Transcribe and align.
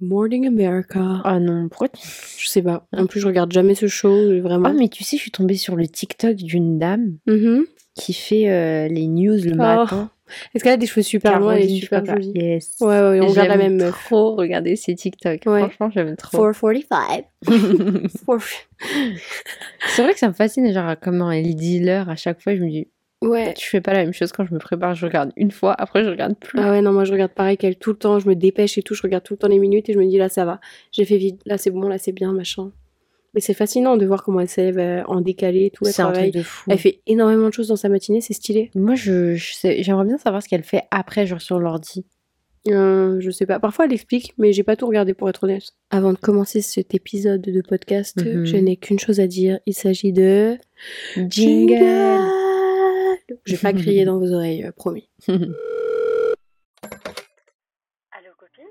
Good 0.00 0.08
Morning 0.08 0.46
America. 0.46 1.20
Ah 1.24 1.38
non, 1.40 1.68
pourquoi 1.68 1.88
tu... 1.88 2.00
Je 2.38 2.48
sais 2.48 2.62
pas. 2.62 2.86
En 2.92 3.06
plus, 3.06 3.20
je 3.20 3.26
regarde 3.26 3.52
jamais 3.52 3.74
ce 3.74 3.86
show, 3.88 4.40
vraiment. 4.40 4.68
Ah 4.70 4.72
mais 4.72 4.88
tu 4.88 5.04
sais, 5.04 5.16
je 5.16 5.22
suis 5.22 5.30
tombée 5.30 5.56
sur 5.56 5.76
le 5.76 5.86
TikTok 5.86 6.36
d'une 6.36 6.78
dame 6.78 7.16
Mhm. 7.26 7.64
qui 7.94 8.12
fait 8.14 8.48
euh, 8.50 8.88
les 8.88 9.06
news 9.06 9.36
le 9.44 9.52
Oh, 9.52 9.56
matin. 9.56 10.10
Est-ce 10.54 10.64
qu'elle 10.64 10.72
a 10.72 10.76
des 10.78 10.86
cheveux 10.86 11.02
super 11.02 11.38
longs 11.40 11.48
Caroline, 11.48 11.76
super 11.80 12.02
quoi. 12.04 12.14
Yes. 12.20 12.76
Ouais, 12.80 12.86
ouais, 12.86 13.20
on 13.20 13.26
regarde 13.26 13.48
la 13.48 13.56
même 13.58 13.76
meuf. 13.76 14.04
trop 14.06 14.34
regarder 14.34 14.76
ses 14.76 14.94
TikTok. 14.94 15.40
Ouais. 15.44 15.60
Franchement, 15.68 15.90
j'aime 15.90 16.16
trop. 16.16 16.38
445. 16.52 17.26
Four- 18.24 18.38
C'est 19.88 20.02
vrai 20.02 20.12
que 20.14 20.18
ça 20.18 20.28
me 20.28 20.32
fascine, 20.32 20.72
genre, 20.72 20.94
comment 21.02 21.30
elle 21.30 21.54
dit 21.54 21.80
l'heure 21.80 22.08
à 22.08 22.16
chaque 22.16 22.40
fois. 22.40 22.54
Je 22.56 22.62
me 22.62 22.70
dis, 22.70 22.88
Ouais. 23.22 23.54
je 23.58 23.64
fais 23.66 23.80
pas 23.80 23.92
la 23.92 24.00
même 24.04 24.12
chose 24.12 24.32
quand 24.32 24.44
je 24.44 24.52
me 24.54 24.58
prépare. 24.58 24.94
Je 24.94 25.06
regarde 25.06 25.32
une 25.36 25.50
fois, 25.50 25.74
après 25.78 26.04
je 26.04 26.10
regarde 26.10 26.36
plus. 26.38 26.58
Ah 26.60 26.70
ouais, 26.72 26.82
non, 26.82 26.92
moi 26.92 27.04
je 27.04 27.12
regarde 27.12 27.32
pareil 27.32 27.56
qu'elle 27.56 27.76
tout 27.76 27.90
le 27.90 27.96
temps. 27.96 28.18
Je 28.18 28.28
me 28.28 28.34
dépêche 28.34 28.76
et 28.78 28.82
tout. 28.82 28.94
Je 28.94 29.02
regarde 29.02 29.22
tout 29.24 29.34
le 29.34 29.38
temps 29.38 29.48
les 29.48 29.58
minutes 29.58 29.88
et 29.88 29.92
je 29.92 29.98
me 29.98 30.06
dis 30.06 30.18
là, 30.18 30.28
ça 30.28 30.44
va. 30.44 30.60
J'ai 30.92 31.04
fait 31.04 31.16
vite. 31.18 31.40
Là, 31.46 31.58
c'est 31.58 31.70
bon. 31.70 31.88
Là, 31.88 31.98
c'est 31.98 32.12
bien, 32.12 32.32
machin. 32.32 32.72
Mais 33.34 33.40
c'est 33.40 33.54
fascinant 33.54 33.96
de 33.96 34.04
voir 34.04 34.22
comment 34.24 34.40
elle 34.40 34.48
s'élève 34.48 34.78
euh, 34.78 35.02
en 35.06 35.22
décalé 35.22 35.64
et 35.66 35.70
tout. 35.70 35.84
Elle 35.86 35.92
c'est 35.94 36.02
un 36.02 36.12
truc 36.12 36.34
de 36.34 36.42
fou. 36.42 36.70
Elle 36.70 36.76
fait 36.78 37.00
énormément 37.06 37.48
de 37.48 37.52
choses 37.54 37.68
dans 37.68 37.76
sa 37.76 37.88
matinée. 37.88 38.20
C'est 38.20 38.34
stylé. 38.34 38.70
Moi, 38.74 38.94
je, 38.94 39.34
j'aimerais 39.36 40.04
bien 40.04 40.18
savoir 40.18 40.42
ce 40.42 40.48
qu'elle 40.50 40.64
fait 40.64 40.82
après, 40.90 41.26
genre 41.26 41.40
sur 41.40 41.58
l'ordi. 41.58 42.04
Euh, 42.68 43.16
je 43.20 43.30
sais 43.30 43.46
pas. 43.46 43.58
Parfois, 43.58 43.86
elle 43.86 43.92
explique, 43.94 44.34
mais 44.36 44.52
j'ai 44.52 44.62
pas 44.62 44.76
tout 44.76 44.86
regardé 44.86 45.14
pour 45.14 45.28
être 45.30 45.44
honnête. 45.44 45.64
Avant 45.90 46.12
de 46.12 46.18
commencer 46.18 46.60
cet 46.60 46.94
épisode 46.94 47.40
de 47.40 47.60
podcast, 47.62 48.22
Mhm. 48.22 48.44
je 48.44 48.56
n'ai 48.58 48.76
qu'une 48.76 48.98
chose 48.98 49.18
à 49.18 49.26
dire. 49.26 49.58
Il 49.66 49.72
s'agit 49.74 50.12
de 50.12 50.58
Jingle. 51.16 52.28
Je 53.44 53.52
vais 53.54 53.58
pas 53.60 53.72
crier 53.72 54.04
dans 54.06 54.18
vos 54.18 54.32
oreilles, 54.32 54.64
euh, 54.64 54.72
promis. 54.72 55.08
Allô 55.28 55.40
copine? 58.38 58.66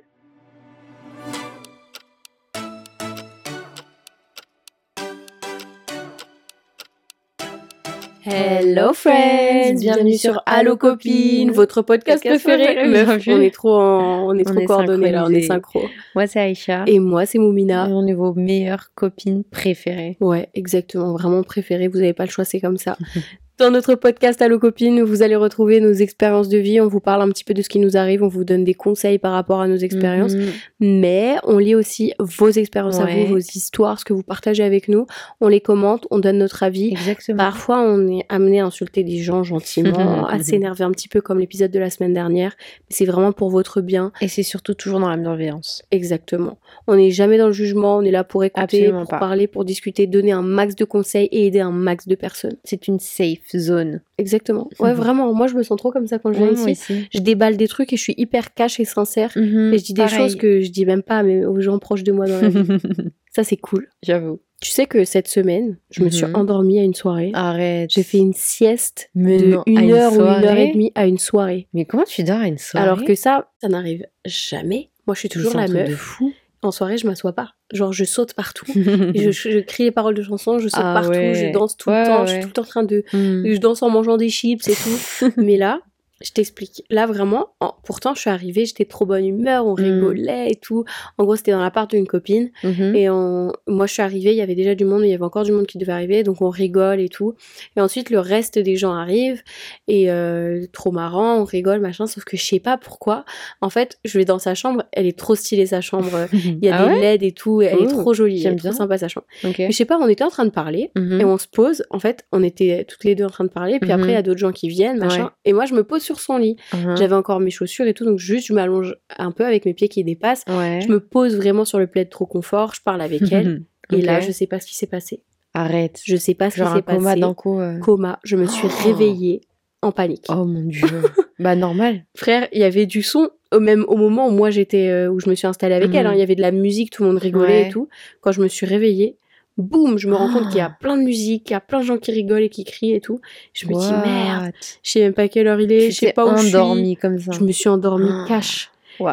Hello 8.23 8.93
friends, 8.93 9.79
bienvenue 9.81 10.15
sur 10.15 10.43
Allo 10.45 10.77
copine, 10.77 11.49
votre 11.51 11.81
podcast 11.81 12.21
Podcast 12.23 12.43
préféré. 12.45 12.87
Meuf, 12.87 13.27
on 13.27 13.41
est 13.41 13.49
trop, 13.53 13.75
en- 13.79 14.27
on 14.29 14.35
est 14.37 14.47
On 14.47 14.51
trop 14.53 14.59
est 14.61 14.65
coordonnés 14.65 15.11
là, 15.11 15.25
on 15.25 15.29
est 15.31 15.41
synchronisés. 15.41 15.47
synchro. 15.47 15.81
Moi, 16.13 16.27
c'est 16.27 16.39
Aïcha. 16.39 16.83
Et 16.85 16.99
moi, 16.99 17.25
c'est 17.25 17.39
Moumina. 17.39 17.89
Et 17.89 17.93
on 17.93 18.05
est 18.05 18.13
vos 18.13 18.33
meilleures 18.35 18.91
copines 18.93 19.43
préférées. 19.43 20.17
Ouais, 20.21 20.49
exactement, 20.53 21.13
vraiment 21.13 21.41
préféré. 21.41 21.87
Vous 21.87 21.97
n'avez 21.97 22.13
pas 22.13 22.25
le 22.25 22.29
choix, 22.29 22.45
c'est 22.45 22.59
comme 22.61 22.77
ça. 22.77 22.95
Dans 23.61 23.69
notre 23.69 23.93
podcast 23.93 24.41
Allo 24.41 24.57
Copine, 24.57 25.03
vous 25.03 25.21
allez 25.21 25.35
retrouver 25.35 25.81
nos 25.81 25.93
expériences 25.93 26.49
de 26.49 26.57
vie. 26.57 26.81
On 26.81 26.87
vous 26.87 26.99
parle 26.99 27.21
un 27.21 27.29
petit 27.29 27.43
peu 27.43 27.53
de 27.53 27.61
ce 27.61 27.69
qui 27.69 27.77
nous 27.77 27.95
arrive, 27.95 28.23
on 28.23 28.27
vous 28.27 28.43
donne 28.43 28.63
des 28.63 28.73
conseils 28.73 29.19
par 29.19 29.33
rapport 29.33 29.61
à 29.61 29.67
nos 29.67 29.75
expériences. 29.75 30.33
Mhm. 30.33 30.47
Mais 30.79 31.35
on 31.43 31.59
lit 31.59 31.75
aussi 31.75 32.11
vos 32.17 32.49
expériences 32.49 32.99
à 32.99 33.05
vous, 33.05 33.27
vos 33.27 33.37
histoires, 33.37 33.99
ce 33.99 34.05
que 34.05 34.13
vous 34.13 34.23
partagez 34.23 34.63
avec 34.63 34.87
nous. 34.87 35.05
On 35.41 35.47
les 35.47 35.61
commente, 35.61 36.07
on 36.09 36.17
donne 36.17 36.39
notre 36.39 36.63
avis. 36.63 36.89
Exactement. 36.89 37.37
Parfois, 37.37 37.83
on 37.83 38.07
est 38.07 38.25
amené 38.29 38.61
à 38.61 38.65
insulter 38.65 39.03
des 39.03 39.19
gens 39.19 39.43
gentiment, 39.43 40.25
à 40.27 40.41
s'énerver 40.41 40.83
un 40.83 40.91
petit 40.91 41.07
peu 41.07 41.21
comme 41.21 41.37
l'épisode 41.37 41.69
de 41.69 41.77
la 41.77 41.91
semaine 41.91 42.15
dernière. 42.15 42.55
Mais 42.79 42.95
c'est 42.95 43.05
vraiment 43.05 43.31
pour 43.31 43.51
votre 43.51 43.79
bien. 43.81 44.11
Et 44.21 44.27
c'est 44.27 44.41
surtout 44.41 44.73
toujours 44.73 44.99
dans 44.99 45.09
la 45.09 45.17
bienveillance. 45.17 45.83
Exactement. 45.91 46.57
On 46.87 46.95
n'est 46.95 47.11
jamais 47.11 47.37
dans 47.37 47.45
le 47.45 47.53
jugement, 47.53 47.97
on 47.97 48.01
est 48.01 48.09
là 48.09 48.23
pour 48.23 48.43
écouter, 48.43 48.63
Absolument 48.63 49.01
pour 49.01 49.09
pas. 49.11 49.19
parler, 49.19 49.45
pour 49.45 49.65
discuter, 49.65 50.07
donner 50.07 50.31
un 50.31 50.41
max 50.41 50.73
de 50.73 50.83
conseils 50.83 51.29
et 51.31 51.45
aider 51.45 51.59
un 51.59 51.69
max 51.69 52.07
de 52.07 52.15
personnes. 52.15 52.57
C'est 52.63 52.87
une 52.87 52.99
safe 52.99 53.50
zone. 53.59 54.01
Exactement. 54.17 54.69
Ouais, 54.79 54.93
vraiment. 54.93 55.33
Moi, 55.33 55.47
je 55.47 55.55
me 55.55 55.63
sens 55.63 55.77
trop 55.77 55.91
comme 55.91 56.07
ça 56.07 56.19
quand 56.19 56.31
je 56.33 56.37
viens 56.43 56.67
ici. 56.69 57.07
Je 57.13 57.19
déballe 57.19 57.57
des 57.57 57.67
trucs 57.67 57.91
et 57.93 57.97
je 57.97 58.01
suis 58.01 58.15
hyper 58.17 58.53
cash 58.53 58.79
et 58.79 58.85
sincère. 58.85 59.31
Mhm, 59.35 59.73
Et 59.73 59.77
je 59.77 59.83
dis 59.83 59.93
des 59.93 60.03
pareil. 60.03 60.17
choses 60.17 60.35
que 60.35 60.61
je 60.61 60.69
dis 60.71 60.85
même 60.85 61.03
pas 61.03 61.23
mes- 61.23 61.45
aux 61.45 61.59
gens 61.61 61.77
proches 61.79 62.03
de 62.03 62.11
moi 62.11 62.27
dans 62.27 62.41
la 62.41 62.49
vie. 62.49 62.63
ça, 63.31 63.43
c'est 63.43 63.57
cool. 63.57 63.87
J'avoue. 64.03 64.39
Tu 64.61 64.69
sais 64.69 64.85
que 64.85 65.05
cette 65.05 65.27
semaine, 65.27 65.77
je 65.89 66.03
me 66.03 66.09
suis 66.11 66.25
Mhm. 66.25 66.35
endormie 66.35 66.79
à 66.79 66.83
une 66.83 66.93
soirée. 66.93 67.31
Arrête. 67.33 67.89
J'ai 67.91 68.03
fait 68.03 68.19
une 68.19 68.33
sieste 68.33 69.09
Mais 69.15 69.37
de 69.39 69.45
non, 69.47 69.61
à 69.61 69.63
une 69.65 69.79
une 69.79 69.91
heure 69.93 70.13
ou 70.13 70.17
une 70.21 70.45
heure 70.45 70.57
et 70.57 70.71
demie 70.71 70.91
à 70.93 71.07
une 71.07 71.17
soirée. 71.17 71.67
Mais 71.73 71.85
comment 71.85 72.03
tu 72.03 72.23
dors 72.23 72.37
à 72.39 72.47
une 72.47 72.59
soirée? 72.59 72.85
Alors 72.87 73.03
que 73.03 73.15
ça, 73.15 73.49
ça 73.59 73.69
n'arrive 73.69 74.05
jamais. 74.23 74.89
Moi, 75.07 75.15
je 75.15 75.21
suis 75.21 75.29
Mais 75.35 75.41
toujours 75.43 75.59
la 75.59 75.67
meuf. 75.67 75.89
de 75.89 75.95
fou. 75.95 76.31
En 76.63 76.71
soirée, 76.71 76.97
je 76.97 77.07
m'assois 77.07 77.33
pas. 77.33 77.53
Genre, 77.73 77.91
je 77.91 78.03
saute 78.05 78.33
partout. 78.33 78.65
Je, 78.75 79.31
je 79.31 79.59
crie 79.59 79.83
les 79.85 79.91
paroles 79.91 80.13
de 80.13 80.21
chansons, 80.21 80.59
je 80.59 80.67
saute 80.67 80.79
Ah 80.83 80.93
partout, 80.93 81.09
ouais. 81.09 81.33
je 81.33 81.51
danse 81.51 81.75
tout 81.77 81.89
Ouais, 81.89 82.01
le 82.01 82.05
temps, 82.07 82.25
je 82.25 82.31
suis 82.33 82.41
tout 82.41 82.47
le 82.47 82.53
temps 82.53 82.61
en 82.61 82.65
train 82.65 82.83
de... 82.83 83.03
Mhm. 83.13 83.51
Je 83.53 83.57
danse 83.57 83.81
en 83.81 83.89
mangeant 83.89 84.17
des 84.17 84.29
chips 84.29 84.67
et 84.67 84.73
tout. 84.75 85.31
Mais 85.37 85.57
là, 85.57 85.79
je 86.23 86.31
t'explique. 86.31 86.83
Là, 86.89 87.05
vraiment, 87.05 87.49
en- 87.59 87.73
pourtant, 87.83 88.13
je 88.15 88.21
suis 88.21 88.29
arrivée, 88.29 88.65
j'étais 88.65 88.85
trop 88.85 89.05
bonne 89.05 89.25
humeur, 89.25 89.65
on 89.65 89.71
Mm. 89.73 89.81
rigolait 89.83 90.47
et 90.51 90.55
tout. 90.55 90.85
En 91.17 91.23
gros, 91.23 91.35
c'était 91.35 91.51
dans 91.51 91.61
l'appart 91.61 91.89
d'une 91.89 92.07
copine. 92.07 92.51
Mhm. 92.63 92.95
Et 92.95 93.09
on... 93.09 93.51
moi, 93.67 93.85
je 93.87 93.93
suis 93.93 94.01
arrivée, 94.01 94.31
il 94.31 94.37
y 94.37 94.41
avait 94.41 94.55
déjà 94.55 94.75
du 94.75 94.85
monde, 94.85 95.01
mais 95.01 95.07
il 95.07 95.11
y 95.11 95.13
avait 95.15 95.23
encore 95.23 95.43
du 95.43 95.51
monde 95.51 95.67
qui 95.67 95.77
devait 95.77 95.91
arriver, 95.91 96.23
donc 96.23 96.41
on 96.41 96.49
rigole 96.49 96.99
et 96.99 97.09
tout. 97.09 97.35
Et 97.75 97.81
ensuite, 97.81 98.09
le 98.09 98.19
reste 98.19 98.57
des 98.59 98.75
gens 98.75 98.93
arrivent, 98.93 99.41
et 99.87 100.11
euh, 100.11 100.65
trop 100.71 100.91
marrant, 100.91 101.37
on 101.37 101.43
rigole, 101.43 101.79
machin, 101.79 102.07
sauf 102.07 102.23
que 102.23 102.37
je 102.37 102.43
sais 102.43 102.59
pas 102.59 102.77
pourquoi. 102.77 103.25
En 103.61 103.69
fait, 103.69 103.97
je 104.05 104.17
vais 104.17 104.25
dans 104.25 104.39
sa 104.39 104.55
chambre, 104.55 104.83
elle 104.91 105.05
est 105.07 105.17
trop 105.17 105.35
stylée, 105.35 105.65
sa 105.65 105.81
chambre. 105.81 106.27
Il 106.33 106.59
y 106.63 106.69
a 106.69 106.77
Ah 106.77 106.85
des 106.85 106.91
ouais 106.93 106.99
LED 107.01 107.23
et 107.23 107.31
tout, 107.31 107.61
elle 107.61 107.79
est 107.83 107.87
trop 107.87 108.13
jolie, 108.13 108.35
elle 108.37 108.41
j'aime 108.41 108.53
est 108.53 108.57
trop 108.57 108.69
bien. 108.69 108.77
sympa 108.77 108.97
sa 108.97 109.07
chambre. 109.07 109.25
Ok. 109.43 109.55
Mais 109.59 109.71
je 109.71 109.75
sais 109.77 109.85
pas, 109.85 109.97
on 109.99 110.07
était 110.07 110.23
en 110.23 110.29
train 110.29 110.45
de 110.45 110.51
parler, 110.51 110.91
Mhm. 110.95 111.21
et 111.21 111.25
on 111.25 111.37
se 111.37 111.47
pose, 111.47 111.83
en 111.89 111.99
fait, 111.99 112.25
on 112.31 112.43
était 112.43 112.85
toutes 112.87 113.03
les 113.03 113.15
deux 113.15 113.23
en 113.25 113.29
train 113.29 113.43
de 113.43 113.49
parler, 113.49 113.79
puis 113.79 113.91
après, 113.91 114.09
il 114.09 114.13
y 114.13 114.15
a 114.15 114.21
d'autres 114.21 114.39
gens 114.39 114.51
qui 114.51 114.67
viennent, 114.69 114.97
machin, 114.97 115.23
Ouais. 115.25 115.29
et 115.45 115.53
moi, 115.53 115.65
je 115.65 115.73
me 115.73 115.83
pose 115.83 116.01
sur 116.01 116.10
son 116.19 116.37
lit. 116.37 116.55
Mhm. 116.73 116.97
J'avais 116.97 117.15
encore 117.15 117.39
mes 117.39 117.51
chaussures 117.51 117.87
et 117.87 117.93
tout, 117.93 118.05
donc 118.05 118.17
juste, 118.19 118.47
je 118.47 118.53
m'allonge 118.53 118.95
un 119.17 119.31
peu 119.31 119.45
avec 119.45 119.65
mes 119.65 119.73
pieds 119.73 119.87
qui 119.89 120.03
dépassent. 120.03 120.43
Ouais. 120.47 120.79
Je 120.83 120.87
me 120.91 120.99
pose 120.99 121.35
vraiment 121.35 121.65
sur 121.65 121.79
le 121.79 121.87
plaid 121.87 122.09
trop 122.09 122.25
confort, 122.25 122.73
je 122.75 122.81
parle 122.81 123.01
avec 123.01 123.21
elle, 123.31 123.63
et 123.91 124.01
là, 124.01 124.19
je 124.19 124.31
sais 124.31 124.47
pas 124.47 124.59
ce 124.59 124.67
qui 124.67 124.75
s'est 124.75 124.87
passé. 124.87 125.21
Arrête. 125.53 125.99
Je 126.05 126.15
sais 126.15 126.33
pas 126.33 126.49
ce 126.49 126.57
Genre 126.57 126.69
qui 126.69 126.75
s'est 126.77 126.81
passé. 126.81 126.97
coma 126.97 127.15
d'un 127.15 127.33
coup. 127.33 127.59
euh. 127.59 127.77
Coma. 127.79 128.19
Je 128.23 128.35
me 128.37 128.45
suis 128.45 128.67
Oh. 128.69 128.83
réveillée 128.87 129.41
en 129.81 129.91
panique. 129.91 130.25
Oh 130.29 130.45
mon 130.45 130.61
dieu. 130.63 130.87
bah 131.39 131.55
normal. 131.55 132.05
Frère, 132.15 132.47
il 132.53 132.59
y 132.61 132.63
avait 132.63 132.85
du 132.85 133.01
son, 133.01 133.29
même 133.59 133.83
au 133.89 133.97
moment 133.97 134.27
où 134.27 134.31
moi 134.31 134.49
j'étais, 134.49 134.87
euh, 134.87 135.09
où 135.11 135.19
je 135.19 135.29
me 135.29 135.35
suis 135.35 135.47
installée 135.47 135.75
avec 135.75 135.89
Mhm. 135.89 135.95
elle, 135.95 136.07
hein, 136.07 136.11
il 136.13 136.19
y 136.19 136.23
avait 136.23 136.35
de 136.35 136.41
la 136.41 136.51
musique, 136.51 136.91
tout 136.91 137.03
le 137.03 137.09
monde 137.09 137.17
rigolait 137.17 137.63
Ouais. 137.63 137.67
et 137.67 137.71
tout. 137.71 137.89
Quand 138.21 138.31
je 138.31 138.41
me 138.41 138.47
suis 138.47 138.65
réveillée, 138.65 139.17
boum, 139.57 139.97
je 139.97 140.07
me 140.07 140.15
rends 140.15 140.31
compte 140.31 140.47
qu'il 140.47 140.57
y 140.57 140.61
a 140.61 140.71
Ah. 140.71 140.77
plein 140.79 140.97
de 140.97 141.03
musique, 141.03 141.43
qu'il 141.43 141.51
y 141.53 141.55
a 141.55 141.59
plein 141.59 141.81
de 141.81 141.85
gens 141.85 141.97
qui 141.97 142.11
rigolent 142.11 142.41
et 142.43 142.49
qui 142.49 142.63
crient 142.63 142.93
et 142.93 143.01
tout. 143.01 143.19
Je 143.53 143.67
me 143.67 143.73
dis 143.73 143.91
merde, 144.09 144.51
je 144.83 144.89
sais 144.91 145.01
même 145.01 145.13
pas 145.13 145.27
quelle 145.27 145.47
heure 145.47 145.59
il 145.61 145.71
est, 145.71 145.87
Tu 145.87 145.91
je 145.91 145.97
sais 145.99 146.13
pas 146.13 146.25
où 146.25 146.35
je 146.37 146.47
suis. 146.47 146.55
endormie 146.55 146.95
comme 146.97 147.19
ça. 147.19 147.31
Je 147.31 147.41
me 147.43 147.51
suis 147.51 147.69
endormie 147.69 148.09
Ah. 148.11 148.25
cash. 148.27 148.70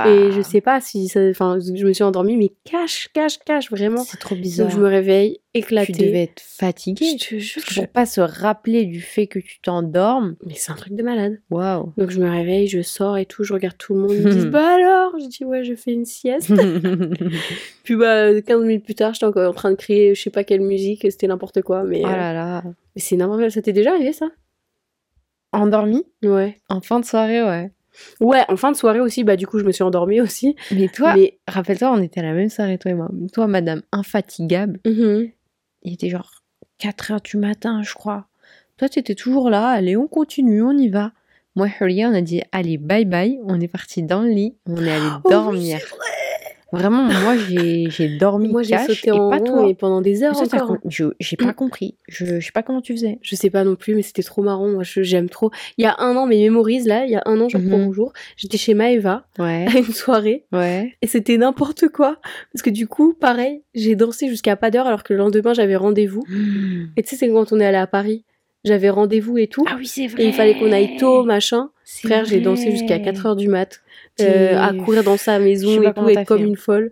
Et 0.08 0.32
je 0.32 0.40
sais 0.42 0.60
pas 0.60 0.80
si 0.80 1.08
ça, 1.08 1.20
enfin, 1.30 1.58
je 1.60 1.84
me 1.84 1.92
suis 1.92 2.04
endormie, 2.04 2.36
mais 2.36 2.52
cash, 2.64 3.08
cash, 3.12 3.38
cash, 3.38 3.70
vraiment. 3.70 4.04
C'est 4.04 4.18
trop 4.18 4.34
bizarre. 4.36 4.66
Donc 4.68 4.76
je 4.76 4.80
me 4.80 4.88
réveille 4.88 5.40
éclatée. 5.54 5.92
Tu 5.92 5.98
devais 6.00 6.22
être 6.24 6.40
fatiguée. 6.40 7.16
Je 7.18 7.26
te 7.26 7.38
jure, 7.38 7.62
je- 7.68 7.80
Pour 7.80 7.88
pas 7.88 8.06
se 8.06 8.20
rappeler 8.20 8.84
du 8.84 9.00
fait 9.00 9.26
que 9.26 9.38
tu 9.38 9.60
t'endormes. 9.60 10.36
mais 10.46 10.54
c'est 10.54 10.70
un 10.72 10.76
truc 10.76 10.94
de 10.94 11.02
malade. 11.02 11.40
Waouh. 11.50 11.92
Donc 11.96 12.10
je 12.10 12.20
me 12.20 12.28
réveille, 12.30 12.66
je 12.68 12.82
sors 12.82 13.16
et 13.18 13.26
tout, 13.26 13.44
je 13.44 13.52
regarde 13.52 13.76
tout 13.78 13.94
le 13.94 14.00
monde, 14.00 14.12
ils 14.12 14.22
me 14.22 14.30
disent 14.30 14.46
bah 14.52 14.74
alors? 14.74 15.12
Je 15.18 15.26
dis 15.26 15.44
ouais, 15.44 15.64
je 15.64 15.74
fais 15.74 15.92
une 15.92 16.04
sieste. 16.04 16.52
Puis 17.84 17.96
bah 17.96 18.40
15 18.42 18.62
minutes 18.62 18.84
plus 18.84 18.94
tard, 18.94 19.14
j'étais 19.14 19.26
encore 19.26 19.48
en 19.50 19.54
train 19.54 19.70
de 19.70 19.76
crier 19.76 20.14
je 20.14 20.22
sais 20.22 20.30
pas 20.30 20.44
quelle 20.44 20.60
musique, 20.60 21.02
c'était 21.10 21.26
n'importe 21.26 21.62
quoi, 21.62 21.82
mais, 21.84 22.02
oh 22.04 22.08
euh, 22.08 22.10
là 22.16 22.32
là. 22.32 22.62
mais 22.94 23.00
c'est 23.00 23.16
n'importe 23.16 23.40
quoi. 23.40 23.50
Ça 23.50 23.62
t'est 23.62 23.72
déjà 23.72 23.92
arrivé 23.92 24.12
ça? 24.12 24.26
Endormie? 25.52 26.04
Ouais. 26.22 26.58
En 26.68 26.80
fin 26.80 27.00
de 27.00 27.04
soirée, 27.06 27.42
ouais. 27.42 27.70
Ouais, 28.20 28.44
en 28.48 28.56
fin 28.56 28.70
de 28.72 28.76
soirée 28.76 29.00
aussi, 29.00 29.24
bah 29.24 29.36
du 29.36 29.46
coup 29.46 29.58
je 29.58 29.64
me 29.64 29.72
suis 29.72 29.82
endormie 29.84 30.20
aussi. 30.20 30.56
Mais 30.72 30.88
toi, 30.88 31.14
mais 31.14 31.38
rappelle-toi, 31.48 31.90
on 31.92 32.00
était 32.02 32.20
à 32.20 32.24
la 32.24 32.32
même 32.32 32.48
soirée, 32.48 32.78
toi 32.78 32.90
et 32.90 32.94
moi. 32.94 33.08
Toi, 33.32 33.46
madame 33.46 33.82
infatigable, 33.92 34.80
Mhm. 34.86 35.30
il 35.82 35.92
était 35.94 36.08
genre 36.10 36.30
4 36.78 37.12
heures 37.12 37.20
du 37.20 37.36
matin, 37.36 37.82
je 37.82 37.94
crois. 37.94 38.26
Toi, 38.76 38.88
tu 38.88 38.98
étais 39.00 39.14
toujours 39.14 39.50
là. 39.50 39.68
Allez, 39.70 39.96
on 39.96 40.06
continue, 40.06 40.62
on 40.62 40.72
y 40.76 40.88
va. 40.88 41.12
Moi 41.56 41.66
et 41.66 41.72
Huria, 41.80 42.08
on 42.08 42.14
a 42.14 42.20
dit 42.20 42.42
allez, 42.52 42.78
bye 42.78 43.04
bye. 43.04 43.40
On 43.44 43.60
est 43.60 43.66
parti 43.68 44.02
dans 44.04 44.22
le 44.22 44.28
lit. 44.30 44.54
On 44.66 44.76
est 44.86 44.92
allé 44.92 45.08
Oh 45.24 45.28
dormir. 45.30 45.78
Vraiment, 46.70 47.04
moi, 47.04 47.34
j'ai 47.38 48.18
dormi 48.18 48.48
Moi 48.48 48.62
j'ai 48.62 48.72
cash 48.72 48.86
sauté 48.88 49.08
et 49.08 49.12
en 49.12 49.30
pas 49.30 49.40
toi. 49.40 49.66
et 49.66 49.74
pendant 49.74 50.02
des 50.02 50.22
heures 50.22 50.34
t'as 50.48 50.62
encore. 50.62 50.76
J'ai 51.18 51.36
pas 51.38 51.54
compris. 51.54 51.96
Je, 52.08 52.40
je 52.40 52.44
sais 52.44 52.52
pas 52.52 52.62
comment 52.62 52.82
tu 52.82 52.92
faisais. 52.92 53.18
Je 53.22 53.34
sais 53.36 53.48
pas 53.48 53.64
non 53.64 53.74
plus, 53.74 53.94
mais 53.94 54.02
c'était 54.02 54.22
trop 54.22 54.42
marrant. 54.42 54.68
Moi, 54.68 54.82
j'aime 54.84 55.30
trop. 55.30 55.50
Il 55.78 55.84
y 55.84 55.86
a 55.86 55.96
un 55.98 56.14
an, 56.16 56.26
mes 56.26 56.42
mémorise 56.42 56.86
là, 56.86 57.04
il 57.06 57.10
y 57.10 57.16
a 57.16 57.22
un 57.24 57.40
an, 57.40 57.48
jour 57.48 57.60
Mhm. 57.60 57.70
pour 57.70 57.94
jour, 57.94 58.12
j'étais 58.36 58.58
chez 58.58 58.74
Maeva 58.74 59.24
Ouais, 59.38 59.66
à 59.66 59.78
une 59.78 59.84
soirée 59.92 60.44
ouais. 60.52 60.94
et 61.00 61.06
c'était 61.06 61.38
n'importe 61.38 61.88
quoi. 61.88 62.18
Parce 62.52 62.62
que 62.62 62.70
du 62.70 62.86
coup, 62.86 63.14
pareil, 63.14 63.62
j'ai 63.74 63.94
dansé 63.96 64.28
jusqu'à 64.28 64.56
pas 64.56 64.70
d'heure 64.70 64.86
alors 64.86 65.04
que 65.04 65.14
le 65.14 65.18
lendemain 65.20 65.54
j'avais 65.54 65.76
rendez-vous. 65.76 66.24
Et 66.98 67.02
tu 67.02 67.08
sais, 67.10 67.16
c'est 67.16 67.28
quand 67.30 67.50
on 67.52 67.60
est 67.60 67.66
allé 67.66 67.78
à 67.78 67.86
Paris, 67.86 68.24
j'avais 68.64 68.90
rendez-vous 68.90 69.38
et 69.38 69.46
tout. 69.46 69.64
Ah 69.68 69.76
oui, 69.78 69.86
c'est 69.86 70.06
vrai. 70.08 70.22
et 70.24 70.26
il 70.26 70.32
fallait 70.34 70.58
qu'on 70.58 70.72
aille 70.72 70.96
tôt, 70.98 71.24
machin. 71.24 71.70
Frère, 71.84 72.26
j'ai 72.26 72.40
dansé 72.40 72.70
jusqu'à 72.72 72.98
4 72.98 73.24
heures 73.24 73.36
du 73.36 73.48
mat, 73.48 73.80
euh, 74.20 74.60
à 74.60 74.72
courir 74.74 75.02
dans 75.04 75.16
sa 75.16 75.38
maison 75.38 75.82
et 75.82 75.92
tout, 75.92 76.08
être 76.08 76.24
comme 76.26 76.42
hein. 76.42 76.46
une 76.46 76.56
folle. 76.56 76.90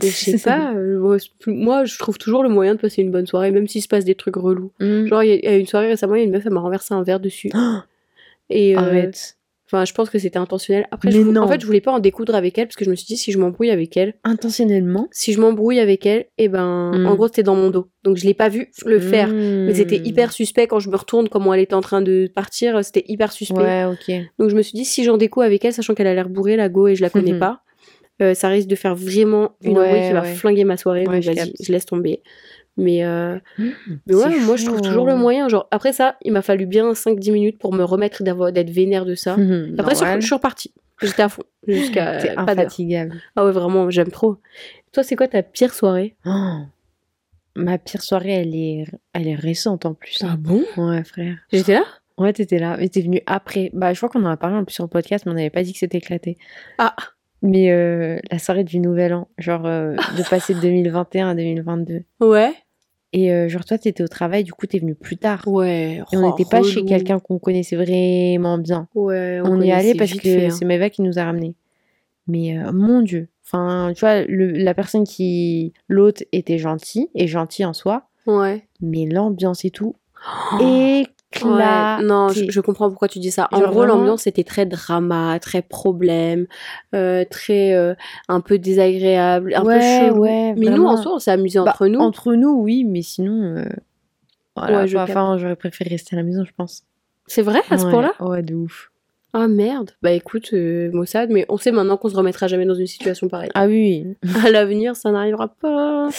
Je 0.00 0.06
sais 0.08 0.38
pas, 0.38 0.72
euh, 0.74 1.18
moi, 1.46 1.84
je 1.84 1.98
trouve 1.98 2.16
toujours 2.18 2.42
le 2.42 2.48
moyen 2.48 2.74
de 2.74 2.80
passer 2.80 3.02
une 3.02 3.10
bonne 3.10 3.26
soirée, 3.26 3.50
même 3.50 3.68
s'il 3.68 3.82
se 3.82 3.88
passe 3.88 4.04
des 4.04 4.14
trucs 4.14 4.36
relous. 4.36 4.72
Mm. 4.80 5.06
Genre, 5.06 5.22
il 5.22 5.28
y 5.28 5.32
a- 5.32 5.36
il 5.36 5.44
y 5.44 5.48
a 5.48 5.56
une 5.56 5.66
soirée 5.66 5.88
récemment, 5.88 6.14
il 6.14 6.18
y 6.18 6.22
a 6.22 6.24
une 6.24 6.30
meuf, 6.32 6.44
elle 6.46 6.52
m'a 6.52 6.60
renversé 6.60 6.94
un 6.94 7.02
verre 7.02 7.20
dessus. 7.20 7.50
Et 8.50 8.76
euh, 8.76 8.80
Arrête. 8.80 9.36
Enfin, 9.72 9.86
je 9.86 9.94
pense 9.94 10.10
que 10.10 10.18
c'était 10.18 10.38
intentionnel. 10.38 10.86
Après, 10.90 11.08
Mais 11.08 11.14
je, 11.14 11.22
non. 11.22 11.40
en 11.42 11.48
fait, 11.48 11.58
je 11.60 11.64
voulais 11.66 11.80
pas 11.80 11.92
en 11.92 11.98
découdre 11.98 12.34
avec 12.34 12.58
elle 12.58 12.66
parce 12.66 12.76
que 12.76 12.84
je 12.84 12.90
me 12.90 12.94
suis 12.94 13.06
dit, 13.06 13.16
si 13.16 13.32
je 13.32 13.38
m'embrouille 13.38 13.70
avec 13.70 13.96
elle, 13.96 14.14
Intentionnellement? 14.22 15.08
si 15.12 15.32
je 15.32 15.40
m'embrouille 15.40 15.80
avec 15.80 16.04
elle, 16.04 16.26
et 16.36 16.48
ben, 16.48 16.92
Mm. 16.92 17.06
en 17.06 17.14
gros, 17.14 17.28
c'était 17.28 17.42
dans 17.42 17.54
mon 17.56 17.70
dos. 17.70 17.88
Donc, 18.04 18.16
je 18.18 18.26
l'ai 18.26 18.34
pas 18.34 18.50
vu 18.50 18.70
le 18.84 18.98
faire. 19.00 19.28
Mais 19.32 19.72
c'était 19.72 19.96
Hmm. 19.98 20.04
hyper 20.06 20.32
suspect 20.32 20.66
quand 20.66 20.78
je 20.78 20.90
me 20.90 20.96
retourne, 20.96 21.28
comment 21.30 21.54
elle 21.54 21.60
était 21.60 21.74
en 21.74 21.80
train 21.80 22.02
de 22.02 22.30
partir, 22.34 22.84
c'était 22.84 23.04
hyper 23.08 23.32
suspect. 23.32 23.54
Ouais, 23.62 23.84
ok. 23.86 24.14
Donc, 24.38 24.50
je 24.50 24.56
me 24.56 24.60
suis 24.62 24.74
dit, 24.76 24.84
si 24.84 25.04
j'en 25.04 25.16
déco 25.16 25.40
avec 25.40 25.64
elle, 25.64 25.72
sachant 25.72 25.94
qu'elle 25.94 26.06
a 26.06 26.14
l'air 26.14 26.28
bourrée, 26.28 26.56
la 26.56 26.68
go, 26.68 26.88
et 26.88 26.94
je 26.96 27.00
la 27.02 27.08
connais 27.08 27.32
Mhm. 27.32 27.38
pas, 27.38 27.62
euh, 28.20 28.34
ça 28.34 28.48
risque 28.48 28.68
de 28.68 28.76
faire 28.76 28.94
vraiment 28.94 29.52
une 29.62 29.78
Ouais, 29.78 29.84
embrouille 29.84 30.06
qui 30.06 30.12
va 30.12 30.22
flinguer 30.22 30.64
ma 30.64 30.76
soirée. 30.76 31.06
Ouais, 31.06 31.14
donc, 31.14 31.22
je 31.22 31.28
vas-y, 31.28 31.36
capte. 31.36 31.56
je 31.62 31.72
laisse 31.72 31.86
tomber. 31.86 32.22
Mais, 32.78 33.04
euh, 33.04 33.38
Hmm, 33.58 33.70
mais 34.06 34.14
ouais, 34.14 34.40
moi, 34.40 34.56
je 34.56 34.64
trouve 34.64 34.80
toujours 34.80 35.04
le 35.06 35.14
moyen. 35.14 35.48
Genre, 35.48 35.66
après 35.70 35.92
ça, 35.92 36.16
il 36.22 36.32
m'a 36.32 36.40
fallu 36.42 36.64
bien 36.66 36.92
5-10 36.94 37.30
minutes 37.32 37.58
pour 37.58 37.72
me 37.74 37.84
remettre 37.84 38.22
d'être 38.22 38.70
vénère 38.70 39.04
de 39.04 39.14
ça. 39.14 39.36
Mhm, 39.36 39.76
Après, 39.78 39.94
sur- 39.94 40.06
je 40.20 40.24
suis 40.24 40.34
repartie. 40.34 40.72
J'étais 41.02 41.22
à 41.22 41.28
fond. 41.28 41.42
Jusqu'à 41.66 42.16
T'es 42.18 42.30
infatigable. 42.36 43.20
Ah 43.36 43.44
ouais, 43.44 43.52
vraiment, 43.52 43.90
j'aime 43.90 44.10
trop. 44.10 44.36
Toi, 44.92 45.02
c'est 45.02 45.16
quoi 45.16 45.28
ta 45.28 45.42
pire 45.42 45.74
soirée? 45.74 46.16
Oh. 46.24 46.58
Ma 47.56 47.76
pire 47.78 48.02
soirée, 48.02 48.30
elle 48.32 48.54
est, 48.54 48.84
elle 49.12 49.28
est 49.28 49.34
récente 49.34 49.84
en 49.84 49.92
plus. 49.94 50.22
bon? 50.38 50.62
Ouais, 50.76 51.04
frère. 51.04 51.36
J'étais 51.52 51.74
là? 51.74 51.84
Ouais, 52.18 52.32
t'étais 52.32 52.58
là. 52.58 52.76
Mais 52.78 52.88
t'es 52.88 53.00
venu 53.02 53.20
après. 53.26 53.70
Bah, 53.74 53.92
je 53.92 53.98
crois 53.98 54.08
qu'on 54.08 54.24
en 54.24 54.30
a 54.30 54.36
parlé 54.36 54.56
en 54.56 54.64
plus 54.64 54.74
sur 54.74 54.84
le 54.84 54.88
podcast, 54.90 55.26
mais 55.26 55.32
on 55.32 55.34
n'avait 55.34 55.50
pas 55.50 55.62
dit 55.62 55.72
que 55.72 55.78
c'était 55.78 55.98
éclaté. 55.98 56.38
Ah 56.78 56.94
Mais 57.42 57.70
euh, 57.70 58.18
la 58.30 58.38
soirée 58.38 58.64
du 58.64 58.78
Nouvel 58.78 59.14
An, 59.14 59.28
genre 59.36 59.66
euh, 59.66 59.94
de 60.16 60.28
passer 60.28 60.54
de 60.54 60.60
2021 60.62 61.30
à 61.30 61.34
2022. 61.34 62.02
Ouais. 62.20 62.52
Et 63.12 63.32
euh, 63.32 63.48
genre, 63.48 63.64
toi, 63.64 63.76
t'étais 63.76 64.02
au 64.02 64.08
travail, 64.08 64.42
du 64.44 64.52
coup, 64.52 64.66
t'es 64.66 64.78
venu 64.78 64.94
plus 64.94 65.16
tard. 65.18 65.42
Ouais. 65.46 65.96
Et 65.96 66.16
on 66.16 66.24
oh, 66.24 66.30
n'était 66.30 66.48
pas 66.48 66.62
chez 66.62 66.76
relou. 66.80 66.88
quelqu'un 66.88 67.18
qu'on 67.18 67.38
connaissait 67.38 67.76
vraiment 67.76 68.56
bien. 68.58 68.88
Ouais, 68.94 69.40
On, 69.44 69.60
y 69.60 69.68
est 69.68 69.72
allé 69.72 69.92
connaissait 69.92 70.14
parce 70.14 70.22
que 70.22 70.46
hein. 70.46 70.50
c'est 70.50 70.64
Meva 70.64 70.88
qui 70.88 71.02
nous 71.02 71.18
a 71.18 71.24
ramenés. 71.24 71.54
Mais 72.26 72.56
mon 72.72 73.02
Dieu. 73.02 73.28
Enfin, 73.44 73.92
tu 73.94 74.00
vois, 74.00 74.22
le- 74.22 74.52
la 74.52 74.72
personne 74.72 75.04
qui. 75.04 75.74
L'hôte 75.88 76.22
était 76.32 76.56
gentil, 76.56 77.10
et 77.14 77.26
gentil 77.26 77.64
en 77.66 77.74
soi. 77.74 78.04
Ouais. 78.26 78.66
Mais 78.80 79.04
l'ambiance 79.04 79.64
et 79.64 79.70
tout. 79.70 79.96
Ouais, 81.36 81.50
Éclaté. 81.50 82.04
non, 82.04 82.28
je, 82.28 82.44
je 82.50 82.60
comprends 82.60 82.88
pourquoi 82.90 83.08
tu 83.08 83.18
dis 83.18 83.30
ça. 83.30 83.48
En 83.52 83.58
Genre 83.60 83.70
gros, 83.70 83.80
vraiment- 83.80 83.96
l'ambiance 83.96 84.26
était 84.26 84.44
très 84.44 84.66
drama, 84.66 85.38
très 85.40 85.62
problème, 85.62 86.46
euh, 86.94 87.24
très 87.30 87.72
euh, 87.74 87.94
un 88.28 88.40
peu 88.40 88.58
désagréable, 88.58 89.54
un 89.54 89.64
Ouais, 89.64 90.10
peu 90.10 90.18
ouais, 90.18 90.54
Mais 90.56 90.66
nous, 90.70 90.84
en 90.84 90.96
soi, 90.96 91.14
on 91.14 91.18
s'est 91.18 91.30
amusé 91.30 91.58
Bah, 91.58 91.70
entre 91.70 91.86
nous. 91.86 92.00
Entre 92.00 92.34
nous, 92.34 92.50
oui, 92.60 92.84
mais 92.84 93.02
sinon. 93.02 93.42
euh, 93.56 93.64
Voilà, 94.56 94.82
Ouais, 94.82 94.86
je 94.86 94.98
enfin, 94.98 95.38
j'aurais 95.38 95.56
préféré 95.56 95.90
rester 95.90 96.14
à 96.14 96.18
la 96.18 96.22
maison, 96.24 96.44
je 96.44 96.52
pense. 96.54 96.84
C'est 97.26 97.42
vrai 97.42 97.60
à 97.70 97.78
ce 97.78 97.86
Ouais, 97.86 97.90
point-là? 97.92 98.12
Ouais, 98.20 98.42
de 98.42 98.54
ouf. 98.54 98.91
Ah 99.34 99.48
merde. 99.48 99.92
Bah 100.02 100.12
écoute, 100.12 100.50
euh, 100.52 100.90
Mossad, 100.92 101.30
mais 101.30 101.46
on 101.48 101.56
sait 101.56 101.72
maintenant 101.72 101.96
qu'on 101.96 102.10
se 102.10 102.14
remettra 102.16 102.48
jamais 102.48 102.66
dans 102.66 102.74
une 102.74 102.86
situation 102.86 103.28
pareille. 103.28 103.50
Ah 103.54 103.66
oui. 103.66 104.04
À 104.44 104.50
l'avenir, 104.50 104.94
ça 104.94 105.10
n'arrivera 105.10 105.48
pas. 105.48 106.10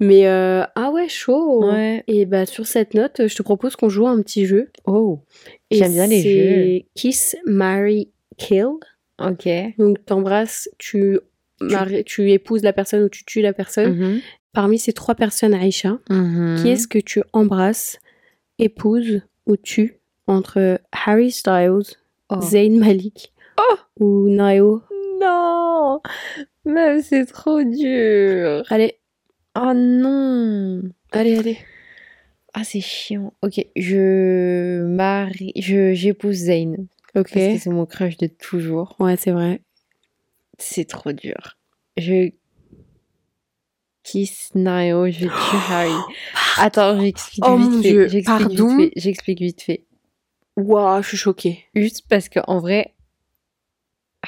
Mais 0.00 0.26
euh, 0.26 0.62
ah 0.74 0.90
ouais, 0.90 1.08
chaud. 1.08 1.64
Ouais. 1.64 2.04
Et 2.08 2.26
bah 2.26 2.44
sur 2.44 2.66
cette 2.66 2.92
note, 2.94 3.26
je 3.26 3.34
te 3.34 3.42
propose 3.42 3.74
qu'on 3.76 3.88
joue 3.88 4.06
à 4.06 4.10
un 4.10 4.20
petit 4.20 4.44
jeu. 4.44 4.68
Oh. 4.84 5.20
J'aime 5.70 5.92
bien 5.92 6.06
les 6.06 6.20
jeux. 6.20 6.22
c'est 6.30 6.86
Kiss, 6.94 7.36
Marry, 7.46 8.10
Kill. 8.36 8.66
Ok. 9.18 9.48
Donc 9.78 10.04
t'embrasses, 10.04 10.68
tu, 10.78 11.20
maries- 11.60 12.04
tu 12.04 12.30
épouses 12.32 12.62
la 12.62 12.72
personne 12.74 13.02
ou 13.04 13.08
tu 13.08 13.24
tues 13.24 13.40
la 13.40 13.52
personne. 13.54 13.94
Mhm. 13.96 14.20
Parmi 14.52 14.78
ces 14.78 14.92
trois 14.92 15.14
personnes, 15.14 15.54
Aïcha, 15.54 15.98
Mhm. 16.10 16.58
qui 16.60 16.68
est-ce 16.68 16.86
que 16.86 16.98
tu 16.98 17.22
embrasses, 17.32 17.98
épouses 18.58 19.22
ou 19.46 19.56
tues 19.56 19.96
entre 20.26 20.78
Harry 21.06 21.30
Styles, 21.30 21.96
Oh. 22.34 22.40
Zayn 22.40 22.78
Malik 22.78 23.32
ou 24.00 24.28
Nayo 24.28 24.82
Non 25.20 26.00
Même 26.64 27.02
c'est 27.02 27.26
trop 27.26 27.62
dur. 27.62 28.64
Allez, 28.70 28.98
Oh 29.54 29.72
non 29.74 30.82
allez, 31.10 31.38
allez. 31.38 31.58
Ah, 32.54 32.64
c'est 32.64 32.80
chiant. 32.80 33.32
Ok, 33.42 33.64
je 33.76 34.82
marie... 34.82 35.52
Je, 35.56 35.92
j'épouse 35.94 36.36
Zayn. 36.36 36.86
Ok. 37.14 37.32
Parce 37.32 37.32
que 37.32 37.58
c'est 37.58 37.70
mon 37.70 37.86
crush 37.86 38.16
de 38.16 38.26
toujours. 38.26 38.96
Ouais, 38.98 39.16
c'est 39.16 39.30
vrai. 39.30 39.62
C'est 40.58 40.86
trop 40.86 41.12
dur. 41.12 41.56
Je 41.96 42.30
kiss 44.02 44.50
Nayo, 44.54 45.10
je 45.10 45.26
tue 45.26 45.28
Harry. 45.70 45.92
Attends, 46.58 47.00
j'explique 47.00 47.44
Oh 47.46 47.56
vite 47.56 47.82
fait. 47.82 48.08
J'explique 48.08 48.26
pardon 48.26 48.76
vite 48.76 48.92
fait. 48.94 49.00
J'explique 49.00 49.40
vite 49.40 49.62
fait. 49.62 49.86
Waouh, 50.56 51.02
je 51.02 51.08
suis 51.08 51.16
choquée. 51.16 51.64
Juste 51.74 52.04
parce 52.08 52.28
que 52.28 52.40
en 52.46 52.58
vrai, 52.58 52.94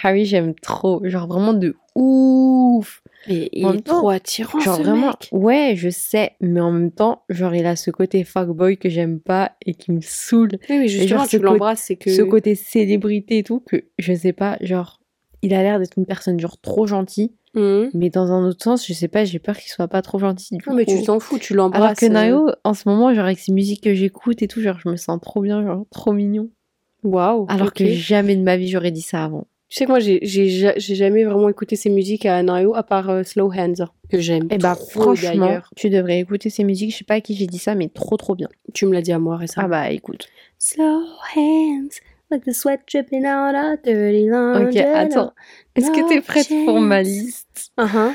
Harry, 0.02 0.24
j'aime 0.24 0.54
trop. 0.54 1.00
Genre 1.04 1.26
vraiment 1.26 1.52
de 1.54 1.76
ouf. 1.94 3.02
Mais 3.28 3.48
il 3.52 3.64
En 3.64 3.72
est 3.74 3.80
temps, 3.80 4.00
trop 4.00 4.10
attirant, 4.10 4.58
genre 4.60 4.76
ce 4.76 4.82
vraiment, 4.82 5.06
mec. 5.08 5.28
ouais, 5.32 5.74
je 5.76 5.88
sais, 5.88 6.32
mais 6.42 6.60
en 6.60 6.70
même 6.72 6.90
temps, 6.90 7.22
genre 7.30 7.54
il 7.54 7.64
a 7.64 7.74
ce 7.76 7.90
côté 7.90 8.22
fuckboy 8.22 8.76
que 8.76 8.90
j'aime 8.90 9.18
pas 9.18 9.52
et 9.64 9.74
qui 9.74 9.92
me 9.92 10.00
saoule. 10.02 10.50
Oui, 10.68 10.78
mais 10.78 10.88
justement, 10.88 11.20
genre, 11.20 11.28
tu 11.28 11.38
l'embrasses, 11.38 11.84
c'est 11.84 11.96
que... 11.96 12.14
Ce 12.14 12.20
côté 12.20 12.54
célébrité 12.54 13.38
et 13.38 13.42
tout, 13.42 13.60
que 13.60 13.84
je 13.98 14.12
sais 14.12 14.34
pas, 14.34 14.58
genre, 14.60 15.00
il 15.40 15.54
a 15.54 15.62
l'air 15.62 15.78
d'être 15.78 15.96
une 15.96 16.04
personne 16.04 16.38
genre 16.38 16.60
trop 16.60 16.86
gentille, 16.86 17.32
Mhm. 17.54 17.90
mais 17.94 18.10
dans 18.10 18.32
un 18.32 18.44
autre 18.46 18.62
sens, 18.62 18.86
je 18.86 18.92
sais 18.92 19.08
pas, 19.08 19.24
j'ai 19.24 19.38
peur 19.38 19.56
qu'il 19.56 19.70
soit 19.70 19.88
pas 19.88 20.02
trop 20.02 20.18
gentil. 20.18 20.56
Du 20.56 20.68
Non, 20.68 20.74
mais 20.74 20.84
tu 20.84 21.02
t'en 21.04 21.20
fous, 21.20 21.38
tu 21.38 21.52
Alors 21.52 21.66
l'embrasses. 21.70 21.98
que 22.00 22.06
euh, 22.06 22.08
Nayo, 22.08 22.50
en 22.64 22.74
ce 22.74 22.88
moment, 22.88 23.14
genre 23.14 23.24
avec 23.26 23.38
ses 23.38 23.52
musiques 23.52 23.84
que 23.84 23.94
j'écoute 23.94 24.42
et 24.42 24.48
tout, 24.48 24.60
genre 24.60 24.78
je 24.82 24.88
me 24.88 24.96
sens 24.96 25.20
trop 25.20 25.40
bien, 25.40 25.62
genre 25.64 25.84
trop 25.90 26.12
mignon. 26.12 26.50
Waouh. 27.02 27.46
Alors 27.48 27.72
que 27.72 27.86
jamais 27.86 28.34
de 28.36 28.42
ma 28.42 28.56
vie 28.56 28.68
j'aurais 28.68 28.90
dit 28.90 29.02
ça 29.02 29.24
avant. 29.24 29.46
Tu 29.68 29.78
sais 29.78 29.84
que 29.86 29.90
moi, 29.90 29.98
j'ai 29.98 30.20
j'ai 30.22 30.48
ja- 30.48 30.74
j'ai 30.76 30.94
jamais 30.94 31.24
vraiment 31.24 31.48
écouté 31.48 31.74
ses 31.74 31.90
musiques 31.90 32.26
à 32.26 32.42
Nayo, 32.42 32.74
à 32.74 32.82
part 32.82 33.10
euh, 33.10 33.22
Slow 33.24 33.50
Hands, 33.52 33.86
que 34.08 34.18
j'aime 34.20 34.46
Et 34.50 34.58
bah 34.58 34.74
trop 34.76 35.14
franchement, 35.16 35.58
tu 35.74 35.90
devrais 35.90 36.20
écouter 36.20 36.48
ses 36.48 36.64
musiques, 36.64 36.92
je 36.92 36.98
sais 36.98 37.04
pas 37.04 37.14
à 37.14 37.20
qui 37.20 37.34
j'ai 37.34 37.46
dit 37.46 37.58
ça, 37.58 37.74
mais 37.74 37.88
trop 37.88 38.16
trop 38.16 38.34
bien. 38.36 38.48
Tu 38.72 38.86
me 38.86 38.92
l'as 38.92 39.02
dit 39.02 39.12
à 39.12 39.18
moi 39.18 39.36
récemment. 39.36 39.66
Ah 39.66 39.68
bah 39.68 39.90
écoute. 39.90 40.28
Slow 40.58 41.02
hands, 41.36 41.88
like 42.34 42.44
the 42.44 42.52
sweat 42.52 42.86
dripping 42.86 43.24
out 43.24 43.54
of 43.54 43.82
dirty 43.82 44.28
laundry. 44.28 44.66
Ok, 44.66 44.76
attends. 44.76 45.32
Est-ce 45.74 45.90
que 45.90 46.08
t'es 46.08 46.20
prête 46.20 46.48
pour 46.66 46.80
ma 46.80 47.02
liste? 47.02 47.72
Uh-huh. 47.78 48.12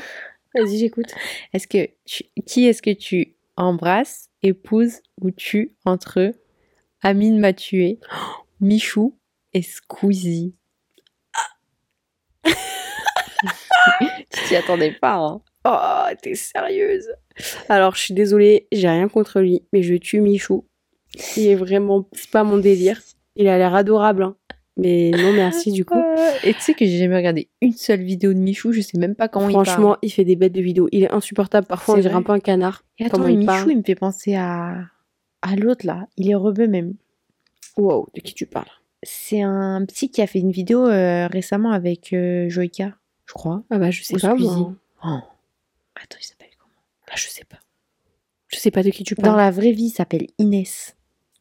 Vas-y, 0.54 0.78
j'écoute. 0.78 1.12
Est-ce 1.52 1.66
que 1.66 1.88
tu... 2.04 2.24
qui 2.46 2.66
est-ce 2.66 2.82
que 2.82 2.92
tu 2.92 3.36
embrasses, 3.56 4.28
épouses 4.42 5.00
ou 5.20 5.30
tues 5.30 5.74
entre 5.84 6.32
Amine 7.02 7.38
m'a 7.38 7.52
tué, 7.52 7.98
Michou 8.60 9.18
et 9.52 9.62
Squeezie? 9.62 10.54
Tu 14.30 14.44
t'y 14.46 14.56
attendais 14.56 14.92
pas, 14.92 15.16
hein 15.16 15.42
Oh, 15.64 16.14
t'es 16.22 16.34
sérieuse 16.34 17.08
Alors, 17.68 17.94
je 17.94 18.02
suis 18.02 18.14
désolée, 18.14 18.68
j'ai 18.70 18.88
rien 18.88 19.08
contre 19.08 19.40
lui, 19.40 19.62
mais 19.72 19.82
je 19.82 19.94
tue 19.94 20.20
Michou. 20.20 20.66
Il 21.36 21.46
est 21.48 21.54
vraiment... 21.54 22.08
C'est 22.12 22.30
pas 22.30 22.44
mon 22.44 22.58
délire. 22.58 23.00
Il 23.36 23.48
a 23.48 23.58
l'air 23.58 23.74
adorable, 23.74 24.22
hein. 24.24 24.36
Mais 24.76 25.10
non, 25.10 25.32
merci, 25.32 25.72
du 25.72 25.84
coup. 25.84 25.98
Et 26.44 26.54
tu 26.54 26.60
sais 26.60 26.74
que 26.74 26.86
j'ai 26.86 26.96
jamais 26.98 27.16
regardé 27.16 27.48
une 27.60 27.72
seule 27.72 28.00
vidéo 28.02 28.32
de 28.32 28.38
Michou, 28.38 28.72
je 28.72 28.80
sais 28.80 28.96
même 28.98 29.14
pas 29.14 29.28
comment 29.28 29.48
il 29.48 29.52
Franchement, 29.52 29.96
il 30.00 30.10
fait 30.10 30.24
des 30.24 30.36
bêtes 30.36 30.52
de 30.52 30.62
vidéos. 30.62 30.88
Il 30.92 31.02
est 31.02 31.12
insupportable. 31.12 31.66
Parfois, 31.66 31.96
on 31.96 31.98
dirait 31.98 32.14
un 32.14 32.22
peu 32.22 32.32
un 32.32 32.40
canard. 32.40 32.82
Et 32.98 33.04
attends, 33.04 33.26
il 33.26 33.38
Michou, 33.38 33.46
parle. 33.46 33.70
il 33.70 33.78
me 33.78 33.82
fait 33.82 33.94
penser 33.94 34.36
à, 34.36 34.84
à 35.42 35.56
l'autre 35.56 35.84
là. 35.86 36.06
Il 36.16 36.30
est 36.30 36.34
rebeu 36.34 36.66
même. 36.66 36.94
Wow, 37.76 38.08
de 38.14 38.20
qui 38.20 38.32
tu 38.32 38.46
parles? 38.46 38.70
C'est 39.02 39.42
un 39.42 39.84
petit 39.86 40.10
qui 40.10 40.22
a 40.22 40.26
fait 40.26 40.38
une 40.38 40.50
vidéo 40.52 40.86
euh, 40.86 41.26
récemment 41.26 41.72
avec 41.72 42.12
euh, 42.12 42.48
Joïka, 42.48 42.94
je 43.26 43.32
crois. 43.34 43.62
Ah 43.70 43.78
bah, 43.78 43.90
je 43.90 44.02
sais 44.02 44.16
pas, 44.18 44.34
moi. 44.34 44.72
Oh. 45.04 45.08
Attends, 45.96 46.18
il 46.20 46.24
s'appelle 46.24 46.50
comment? 46.58 46.72
Ah, 47.10 47.14
je 47.16 47.28
sais 47.28 47.44
pas. 47.44 47.58
Je 48.48 48.58
sais 48.58 48.70
pas 48.70 48.82
de 48.82 48.90
qui 48.90 49.04
tu 49.04 49.14
Dans 49.14 49.22
parles. 49.22 49.36
la 49.38 49.50
vraie 49.50 49.72
vie, 49.72 49.84
il 49.86 49.90
s'appelle 49.90 50.26
Inès. 50.38 50.96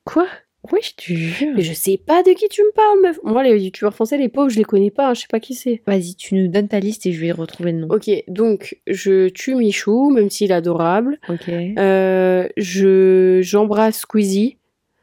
Quoi? 0.06 0.28
Oui, 0.72 0.80
je 0.84 0.92
te 0.94 1.14
jure. 1.14 1.54
Mais 1.56 1.62
je 1.62 1.72
sais 1.74 1.98
pas 1.98 2.22
de 2.22 2.32
qui 2.32 2.48
tu 2.50 2.62
me 2.62 2.72
parles, 2.74 3.00
meuf. 3.02 3.20
Moi, 3.24 3.44
les 3.44 3.58
youtubeurs 3.64 3.94
français, 3.94 4.18
les 4.18 4.28
pauvres, 4.28 4.50
je 4.50 4.58
les 4.58 4.66
connais 4.66 4.92
pas. 4.92 5.10
hein, 5.10 5.14
Je 5.14 5.22
sais 5.22 5.28
pas 5.30 5.40
qui 5.40 5.54
c'est. 5.56 5.82
Vas-y, 5.88 6.16
tu 6.16 6.36
nous 6.36 6.48
donnes 6.50 6.68
ta 6.68 6.80
liste 6.82 7.06
et 7.06 7.14
je 7.14 7.22
vais 7.22 7.32
retrouver 7.32 7.72
le 7.72 7.80
nom. 7.80 7.88
Ok, 7.90 8.10
donc, 8.28 8.78
je 8.86 9.30
tue 9.30 9.56
Michou, 9.56 10.10
même 10.10 10.30
s'il 10.30 10.52
est 10.52 10.54
adorable. 10.54 11.18
Ok. 11.30 11.48
Euh, 11.50 12.48
je 12.58 13.40
j'embrasse 13.42 14.00
Squeezie 14.00 14.58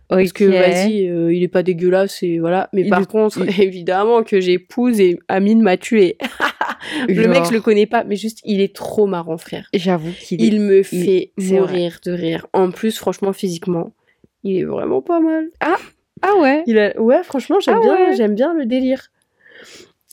parce 0.08 0.32
que 0.32 0.44
vas-y 0.44 1.08
euh, 1.08 1.34
il 1.34 1.42
est 1.42 1.48
pas 1.48 1.64
dégueulasse 1.64 2.22
et 2.22 2.38
voilà 2.38 2.68
mais 2.72 2.82
Il 2.82 2.90
par 2.90 3.00
est- 3.02 3.10
contre 3.10 3.40
il- 3.44 3.60
évidemment 3.62 4.22
que 4.22 4.40
j'épouse 4.40 5.00
et 5.00 5.18
Amine 5.26 5.62
m'a 5.62 5.76
tué 5.76 6.16
le 7.08 7.26
mec 7.26 7.44
je 7.48 7.52
le 7.54 7.60
connais 7.60 7.86
pas 7.86 8.04
mais 8.04 8.14
juste 8.14 8.38
il 8.44 8.60
est 8.60 8.72
trop 8.72 9.06
marrant 9.08 9.36
frère 9.36 9.68
J'avoue 9.74 10.12
qu'il 10.12 10.40
est. 10.40 10.46
il 10.46 10.60
me 10.60 10.84
fait 10.84 11.32
c'est 11.38 11.52
mourir 11.54 11.98
de 12.04 12.12
rire 12.12 12.46
en 12.52 12.70
plus 12.70 12.96
franchement 12.96 13.32
physiquement 13.32 13.92
il 14.44 14.58
est 14.58 14.64
vraiment 14.64 15.02
pas 15.02 15.20
mal 15.20 15.48
Ah 15.60 16.34
ouais 16.40 16.62
il 16.66 16.78
a... 16.78 16.98
ouais 17.00 17.22
franchement 17.22 17.58
j'aime 17.60 17.76
Ah 17.78 17.80
bien 17.80 17.94
ouais. 17.94 18.16
j'aime 18.16 18.34
bien 18.34 18.54
le 18.54 18.66
délire 18.66 19.10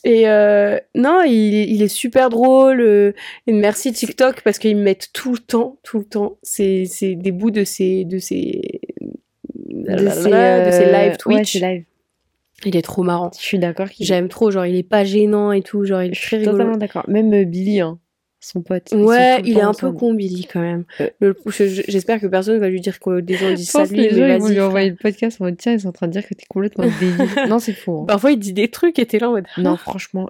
et 0.06 0.28
euh, 0.28 0.78
non, 0.94 1.22
il, 1.22 1.54
est- 1.54 1.66
il 1.70 1.80
est 1.80 1.88
super 1.88 2.28
drôle. 2.28 2.82
euh, 2.82 3.12
et 3.46 3.52
merci 3.54 3.90
TikTok 3.90 4.42
parce 4.42 4.58
qu'ils 4.58 4.76
me 4.76 4.82
mettent 4.82 5.08
tout 5.14 5.32
le 5.32 5.38
temps, 5.38 5.78
tout 5.82 5.96
le 5.98 6.04
temps. 6.04 6.36
C'est 6.42 6.84
c'est 6.84 7.14
des 7.14 7.32
bouts 7.32 7.50
de 7.50 7.64
ces 7.64 8.04
de 8.04 8.18
ces 8.18 8.82
De 9.54 9.92
de 9.94 10.08
ces, 10.10 10.12
ces 10.20 10.30
euh, 10.30 10.92
live 10.92 11.16
Twitch. 11.16 11.54
live. 11.54 11.84
Il 12.66 12.76
est 12.76 12.82
trop 12.82 13.02
marrant. 13.02 13.30
Je 13.34 13.42
suis 13.42 13.58
d'accord 13.58 13.86
J'aime 13.98 14.28
trop, 14.28 14.50
genre 14.50 14.66
il 14.66 14.76
est 14.76 14.82
pas 14.82 15.04
gênant 15.04 15.52
et 15.52 15.62
tout, 15.62 15.84
genre 15.86 16.02
il 16.02 16.10
est 16.10 16.14
Je 16.14 16.20
très 16.20 16.28
suis 16.36 16.36
rigolo. 16.36 16.58
totalement 16.58 16.76
d'accord. 16.76 17.04
Même 17.08 17.44
Billy, 17.44 17.80
hein, 17.80 17.98
son 18.44 18.62
pote. 18.62 18.88
Ouais, 18.92 19.40
il 19.44 19.56
est 19.58 19.60
un 19.60 19.64
peu 19.72 19.86
ensemble. 19.86 19.96
con 19.98 20.14
Billy 20.14 20.46
quand 20.50 20.60
même. 20.60 20.84
Euh. 21.00 21.32
Je- 21.46 21.66
je- 21.66 21.82
J'espère 21.88 22.20
que 22.20 22.26
personne 22.26 22.58
va 22.58 22.68
lui 22.68 22.80
dire 22.80 22.98
que 23.00 23.20
des 23.20 23.34
gens 23.34 23.52
disent 23.52 23.66
Je 23.66 23.70
ça 23.72 23.84
les 23.84 24.10
gens 24.10 24.16
mais 24.26 24.36
ils 24.36 24.40
vont 24.40 24.48
lui 24.48 24.60
envoyer 24.60 24.90
le 24.90 24.96
podcast 24.96 25.40
en 25.40 25.44
mode 25.44 25.56
tiens, 25.56 25.72
ils 25.72 25.80
sont 25.80 25.88
en 25.88 25.92
train 25.92 26.06
de 26.06 26.12
dire 26.12 26.22
que 26.26 26.34
t'es 26.34 26.44
complètement 26.48 26.84
débile. 27.00 27.26
non, 27.48 27.58
c'est 27.58 27.72
faux. 27.72 28.00
hein. 28.02 28.06
Parfois 28.06 28.32
il 28.32 28.38
dit 28.38 28.52
des 28.52 28.68
trucs 28.68 28.98
et 28.98 29.06
t'es 29.06 29.18
là 29.18 29.28
en 29.30 29.32
mode. 29.32 29.44
Non, 29.58 29.76
franchement, 29.76 30.28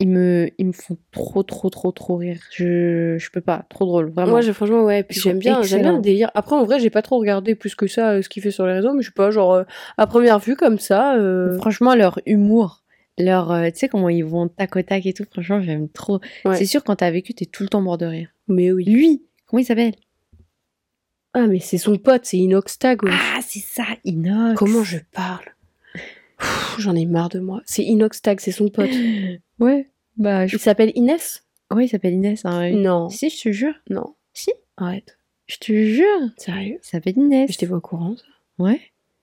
ils 0.00 0.08
me, 0.08 0.48
ils 0.58 0.66
me 0.66 0.72
font 0.72 0.96
trop, 1.12 1.42
trop, 1.42 1.70
trop, 1.70 1.92
trop 1.92 2.16
rire. 2.16 2.40
Je, 2.52 3.16
je 3.18 3.30
peux 3.30 3.40
pas. 3.40 3.64
Trop 3.70 3.84
drôle, 3.86 4.10
vraiment. 4.10 4.30
Moi, 4.32 4.40
j'ai- 4.40 4.52
franchement, 4.52 4.84
ouais. 4.84 5.02
Puis 5.02 5.20
j'aime 5.20 5.38
bien, 5.38 5.62
j'aime 5.62 5.82
bien 5.82 5.92
le 5.94 6.00
délire. 6.02 6.30
Après, 6.34 6.56
en 6.56 6.64
vrai, 6.64 6.78
j'ai 6.80 6.90
pas 6.90 7.02
trop 7.02 7.18
regardé 7.18 7.54
plus 7.54 7.74
que 7.74 7.86
ça 7.86 8.10
euh, 8.12 8.22
ce 8.22 8.28
qu'il 8.28 8.42
fait 8.42 8.50
sur 8.50 8.66
les 8.66 8.72
réseaux, 8.72 8.92
mais 8.94 9.02
je 9.02 9.06
sais 9.08 9.12
pas, 9.14 9.30
genre 9.30 9.52
euh, 9.54 9.62
à 9.98 10.06
première 10.06 10.38
vue 10.38 10.56
comme 10.56 10.78
ça. 10.78 11.16
euh, 11.16 11.56
Franchement, 11.58 11.94
leur 11.94 12.18
humour, 12.26 12.81
leur, 13.18 13.50
euh, 13.52 13.70
tu 13.70 13.78
sais 13.78 13.88
comment 13.88 14.08
ils 14.08 14.24
vont 14.24 14.48
tac 14.48 14.74
au 14.76 14.82
tac 14.82 15.04
et 15.06 15.12
tout. 15.12 15.24
Franchement, 15.30 15.60
j'aime 15.62 15.88
trop. 15.88 16.20
Ouais. 16.44 16.56
C'est 16.56 16.66
sûr, 16.66 16.82
quand 16.84 16.96
t'as 16.96 17.10
vécu, 17.10 17.34
t'es 17.34 17.46
tout 17.46 17.62
le 17.62 17.68
temps 17.68 17.80
mort 17.82 17.98
de 17.98 18.06
rire. 18.06 18.28
Mais 18.48 18.72
oui. 18.72 18.84
Lui, 18.84 19.22
comment 19.46 19.60
il 19.60 19.64
s'appelle? 19.64 19.94
Ah, 21.34 21.46
mais 21.46 21.60
c'est 21.60 21.78
son 21.78 21.96
pote, 21.96 22.24
c'est 22.24 22.36
Inoxtag. 22.38 23.02
ouais. 23.04 23.10
Ah, 23.12 23.40
c'est 23.42 23.60
ça, 23.60 23.84
Inox. 24.04 24.58
Comment 24.58 24.82
je 24.84 24.98
parle? 25.12 25.44
J'en 26.78 26.94
ai 26.96 27.06
marre 27.06 27.28
de 27.28 27.38
moi. 27.38 27.62
C'est 27.64 27.84
Inoxtag, 27.84 28.40
c'est 28.40 28.52
son 28.52 28.68
pote. 28.68 28.90
Ouais. 29.60 29.88
Bah, 30.16 30.46
je... 30.46 30.56
Il 30.56 30.60
s'appelle 30.60 30.90
Inès? 30.96 31.44
Ouais, 31.72 31.84
il 31.86 31.88
s'appelle 31.88 32.14
Inès. 32.14 32.44
hein, 32.44 32.60
oui. 32.70 32.76
Non. 32.76 33.08
Si, 33.08 33.30
je 33.30 33.40
te 33.42 33.52
jure. 33.52 33.74
Non. 33.88 34.14
Si. 34.32 34.50
Arrête. 34.76 35.16
Je 35.46 35.56
te 35.58 35.72
jure. 35.72 36.30
Sérieux? 36.36 36.78
Il 36.82 36.86
s'appelle 36.86 37.16
Inès. 37.16 37.50
J'étais 37.50 37.66
pas 37.68 37.76
au 37.76 37.80
courant. 37.80 38.16
ça. 38.16 38.24
Ouais. 38.58 38.80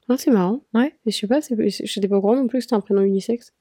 Non, 0.08 0.16
c'est 0.18 0.32
marrant. 0.32 0.62
Ouais. 0.74 0.96
Et 1.06 1.12
je 1.12 1.18
sais 1.18 1.28
pas, 1.28 1.42
c'est- 1.42 1.86
j'étais 1.86 2.08
pas 2.08 2.18
au 2.18 2.22
courant 2.22 2.36
non 2.38 2.48
plus 2.48 2.60
que 2.60 2.64
c'était 2.64 2.76
un 2.76 2.80
prénom 2.82 3.02
unisexe. 3.02 3.54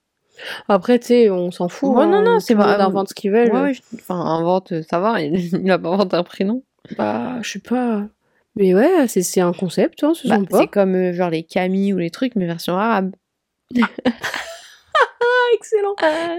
Après, 0.69 0.99
tu 0.99 1.07
sais, 1.07 1.31
on 1.31 1.51
s'en 1.51 1.69
fout. 1.69 1.91
Ouais, 1.97 2.07
non, 2.07 2.13
hein, 2.19 2.23
non, 2.25 2.41
c'est 2.41 2.55
pas- 2.55 2.77
invente 2.85 3.09
ce 3.11 3.15
qu'ils 3.15 3.31
veulent. 3.31 3.53
Ouais, 3.53 3.75
je- 3.75 3.81
Enfin, 3.95 4.17
invente, 4.17 4.73
ça 4.89 4.99
va. 5.01 5.21
Il, 5.21 5.35
il 5.65 5.71
a 5.71 5.79
pas 5.79 5.89
inventé 5.91 6.17
un 6.17 6.23
prénom. 6.25 6.63
Bah, 6.97 7.39
je 7.43 7.51
sais 7.53 7.59
pas. 7.59 8.07
Mais 8.57 8.75
ouais, 8.75 9.07
c'est 9.09 9.23
c'est 9.23 9.41
un 9.41 9.53
concept, 9.53 10.03
hein, 10.03 10.13
c'est 10.21 10.29
Bah, 10.29 10.39
c'est 10.51 10.67
comme 10.67 10.95
euh, 10.97 11.13
genre 11.13 11.31
les 11.31 11.43
Camille 11.45 11.93
ou 11.93 11.99
les 11.99 12.11
trucs, 12.11 12.35
mais 12.37 12.47
version 12.47 12.77
arabe. 12.77 13.15
Ah, 15.21 15.55
excellent. 15.55 15.95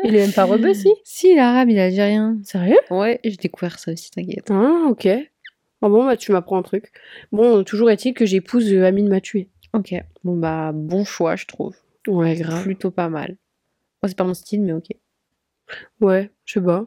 Il 0.06 0.16
est 0.16 0.20
même 0.20 0.34
pas 0.34 0.46
rebeu, 0.46 0.74
si? 0.74 0.90
Si, 1.04 1.36
l'arabe, 1.36 1.70
il 1.70 1.78
est 1.78 1.82
algérien. 1.82 2.38
Sérieux? 2.44 2.78
Ouais, 2.90 3.20
j'ai 3.24 3.36
découvert 3.36 3.78
ça 3.80 3.92
aussi, 3.92 4.10
t'inquiète. 4.12 4.50
Ah, 4.50 4.86
ok. 4.90 5.08
Ah 5.82 5.90
bon, 5.90 6.06
bah, 6.06 6.18
tu 6.18 6.32
m'apprends 6.32 6.58
un 6.58 6.62
truc. 6.64 6.92
Bon, 7.32 7.64
toujours 7.64 7.90
est-il 7.90 8.14
que 8.14 8.26
j'épouse 8.26 8.72
euh, 8.74 8.86
Amine 8.86 9.08
m'a 9.08 9.22
tué. 9.22 9.50
Ok. 9.74 9.94
Bon, 10.24 10.36
bah, 10.38 10.72
bon 10.74 11.04
choix, 11.06 11.36
je 11.36 11.46
trouve. 11.46 11.76
Ouais, 12.08 12.36
grave. 12.36 12.62
Plutôt 12.64 12.92
pas 12.92 13.10
mal. 13.10 13.38
Moi, 14.02 14.08
c'est 14.10 14.18
pas 14.18 14.24
mon 14.24 14.34
style, 14.34 14.62
mais 14.62 14.74
ok. 14.74 14.88
Ouais, 16.02 16.32
je 16.46 16.54
sais 16.54 16.62
pas. 16.66 16.86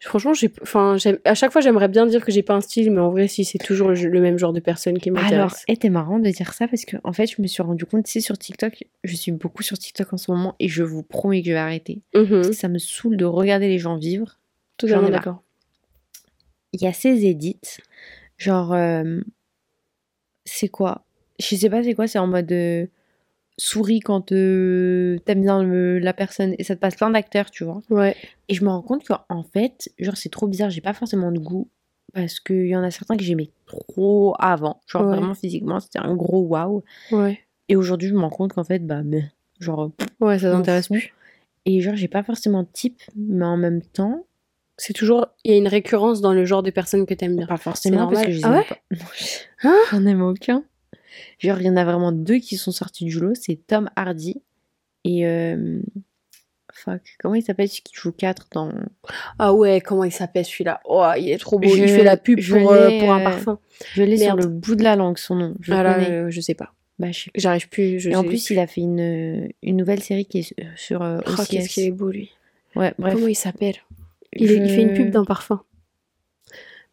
Franchement, 0.00 0.32
j'ai, 0.34 0.50
enfin, 0.62 0.96
à 1.24 1.34
chaque 1.34 1.52
fois, 1.52 1.60
j'aimerais 1.60 1.88
bien 1.88 2.06
dire 2.06 2.24
que 2.24 2.32
j'ai 2.32 2.42
pas 2.42 2.54
un 2.54 2.60
style, 2.60 2.90
mais 2.90 3.00
en 3.00 3.10
vrai, 3.10 3.28
si, 3.28 3.44
c'est 3.44 3.58
toujours 3.58 3.90
le, 3.90 3.94
le 3.94 4.20
même 4.20 4.38
genre 4.38 4.52
de 4.52 4.60
personne 4.60 4.98
qui 4.98 5.10
Alors, 5.10 5.22
m'intéresse. 5.22 5.64
eh, 5.68 5.90
marrant 5.90 6.18
de 6.18 6.28
dire 6.30 6.52
ça 6.54 6.66
parce 6.66 6.84
que, 6.84 6.96
en 7.04 7.12
fait, 7.12 7.26
je 7.26 7.40
me 7.40 7.46
suis 7.46 7.62
rendu 7.62 7.84
compte, 7.84 8.06
sais, 8.06 8.20
sur 8.20 8.36
TikTok, 8.38 8.84
je 9.04 9.14
suis 9.14 9.30
beaucoup 9.30 9.62
sur 9.62 9.78
TikTok 9.78 10.12
en 10.12 10.16
ce 10.16 10.30
moment 10.30 10.56
et 10.58 10.68
je 10.68 10.82
vous 10.82 11.02
promets 11.02 11.42
que 11.42 11.48
je 11.48 11.52
vais 11.52 11.58
arrêter. 11.58 12.00
Mhm. 12.14 12.28
Parce 12.28 12.48
que 12.48 12.54
ça 12.56 12.68
me 12.68 12.78
saoule 12.78 13.16
de 13.16 13.24
regarder 13.26 13.68
les 13.68 13.78
gens 13.78 13.96
vivre. 13.96 14.38
J'en 14.82 14.98
ai 15.00 15.02
marre. 15.02 15.10
d'accord. 15.20 15.42
Il 16.72 16.82
y 16.82 16.86
a 16.86 16.92
ces 16.92 17.26
edits, 17.26 17.60
genre, 18.36 18.72
euh, 18.72 19.20
c'est 20.44 20.68
quoi? 20.68 21.04
Je 21.38 21.54
sais 21.56 21.70
pas 21.70 21.82
c'est 21.82 21.94
quoi, 21.94 22.06
c'est 22.08 22.18
en 22.18 22.26
mode 22.26 22.50
euh, 22.52 22.86
souris 23.58 24.00
quand 24.00 24.32
euh, 24.32 25.18
t'aimes 25.24 25.42
bien 25.42 25.62
le- 25.62 25.98
la 25.98 26.12
personne 26.14 26.54
et 26.58 26.64
ça 26.64 26.74
te 26.76 26.80
passe 26.80 26.94
plein 26.96 27.10
d'acteurs, 27.10 27.50
tu 27.50 27.64
vois. 27.64 27.82
Ouais. 27.90 28.16
Et 28.48 28.54
je 28.54 28.64
me 28.64 28.70
rends 28.70 28.82
compte 28.82 29.04
qu'en 29.06 29.42
fait, 29.52 29.90
genre, 29.98 30.16
c'est 30.16 30.28
trop 30.30 30.46
bizarre, 30.46 30.70
j'ai 30.70 30.80
pas 30.80 30.94
forcément 30.94 31.32
de 31.32 31.38
goût 31.38 31.68
parce 32.14 32.40
qu'il 32.40 32.66
y 32.68 32.76
en 32.76 32.82
a 32.82 32.90
certains 32.90 33.16
que 33.16 33.22
j'aimais 33.24 33.50
trop 33.66 34.34
avant, 34.38 34.80
genre 34.86 35.02
Ouais. 35.02 35.16
vraiment 35.16 35.34
physiquement, 35.34 35.80
c'était 35.80 35.98
un 35.98 36.14
gros 36.14 36.40
waouh. 36.42 36.82
Ouais. 37.12 37.38
Et 37.68 37.76
aujourd'hui, 37.76 38.08
je 38.08 38.14
me 38.14 38.20
rends 38.20 38.30
compte 38.30 38.52
qu'en 38.54 38.64
fait, 38.64 38.78
bah, 38.86 39.02
mais, 39.04 39.24
genre, 39.60 39.90
Ouais, 40.20 40.38
ça 40.38 40.50
t'intéresse 40.52 40.88
plus. 40.88 41.12
Et 41.66 41.80
genre, 41.82 41.96
j'ai 41.96 42.08
pas 42.08 42.22
forcément 42.22 42.62
de 42.62 42.68
type, 42.72 43.02
mais 43.16 43.44
en 43.44 43.56
même 43.58 43.82
temps, 43.82 44.24
C'est 44.80 44.92
toujours, 44.92 45.26
il 45.44 45.50
y 45.50 45.54
a 45.54 45.58
une 45.58 45.66
récurrence 45.66 46.20
dans 46.20 46.32
le 46.32 46.44
genre 46.44 46.62
de 46.62 46.70
personnes 46.70 47.04
que 47.04 47.12
t'aimes 47.12 47.34
bien. 47.36 47.46
pas 47.48 47.56
forcément 47.56 48.06
parce 48.06 48.24
que 48.24 48.30
je 48.30 48.36
les 48.38 48.44
Ah 48.44 48.48
aime 48.50 48.54
ouais 48.58 48.64
pas. 48.68 48.78
Hein 49.64 49.76
J'en 49.90 50.06
aime 50.06 50.22
aucun. 50.22 50.62
Genre, 51.38 51.60
il 51.60 51.66
y 51.66 51.70
en 51.70 51.76
a 51.76 51.84
vraiment 51.84 52.12
deux 52.12 52.38
qui 52.38 52.56
sont 52.56 52.72
sortis 52.72 53.04
du 53.04 53.18
lot, 53.20 53.34
c'est 53.34 53.56
Tom 53.66 53.90
Hardy 53.96 54.42
et. 55.04 55.26
euh, 55.26 55.80
Fuck, 56.72 57.16
comment 57.18 57.34
il 57.34 57.42
s'appelle 57.42 57.68
celui 57.68 57.82
qui 57.82 57.94
joue 57.96 58.12
4 58.12 58.46
dans. 58.52 58.70
Ah 59.40 59.52
ouais, 59.52 59.80
comment 59.80 60.04
il 60.04 60.12
s'appelle 60.12 60.44
celui-là? 60.44 60.80
Oh, 60.84 61.04
il 61.18 61.28
est 61.30 61.38
trop 61.38 61.58
beau. 61.58 61.68
Je- 61.68 61.82
il 61.82 61.88
fait 61.88 62.04
la 62.04 62.16
pub 62.16 62.38
pour, 62.40 62.70
euh, 62.70 62.98
pour 63.00 63.10
un 63.12 63.20
euh, 63.20 63.24
parfum. 63.24 63.58
Je 63.94 64.02
l'ai 64.04 64.16
sur 64.16 64.36
le 64.36 64.46
bout 64.46 64.76
de 64.76 64.84
la 64.84 64.94
langue, 64.94 65.18
son 65.18 65.34
nom. 65.34 65.54
Je 65.60 65.72
Ah 65.72 65.82
là, 65.82 65.98
euh, 65.98 66.30
je 66.30 66.40
sais 66.40 66.54
pas. 66.54 66.74
Bah. 67.00 67.08
J'arrive 67.34 67.68
plus. 67.68 67.98
Je 67.98 68.10
Et 68.10 68.16
en 68.16 68.22
plus, 68.22 68.50
il 68.50 68.58
a 68.60 68.66
fait 68.68 68.82
une, 68.82 69.48
une 69.62 69.76
nouvelle 69.76 70.00
série 70.02 70.26
qui 70.26 70.38
est 70.40 70.54
sur, 70.76 71.02
euh, 71.02 71.18
Oh, 71.26 71.30
OCS. 71.32 71.48
qu'est-ce 71.48 71.68
qu'il 71.70 71.84
est 71.84 71.90
beau, 71.90 72.10
lui. 72.10 72.30
Ouais, 72.76 72.94
bref. 72.98 73.14
Comment 73.14 73.26
il 73.28 73.34
s'appelle? 73.34 73.76
Il, 74.34 74.46
fait 74.46 74.82
une 74.82 74.94
pub 74.94 75.10
d'un 75.10 75.24
parfum. 75.24 75.62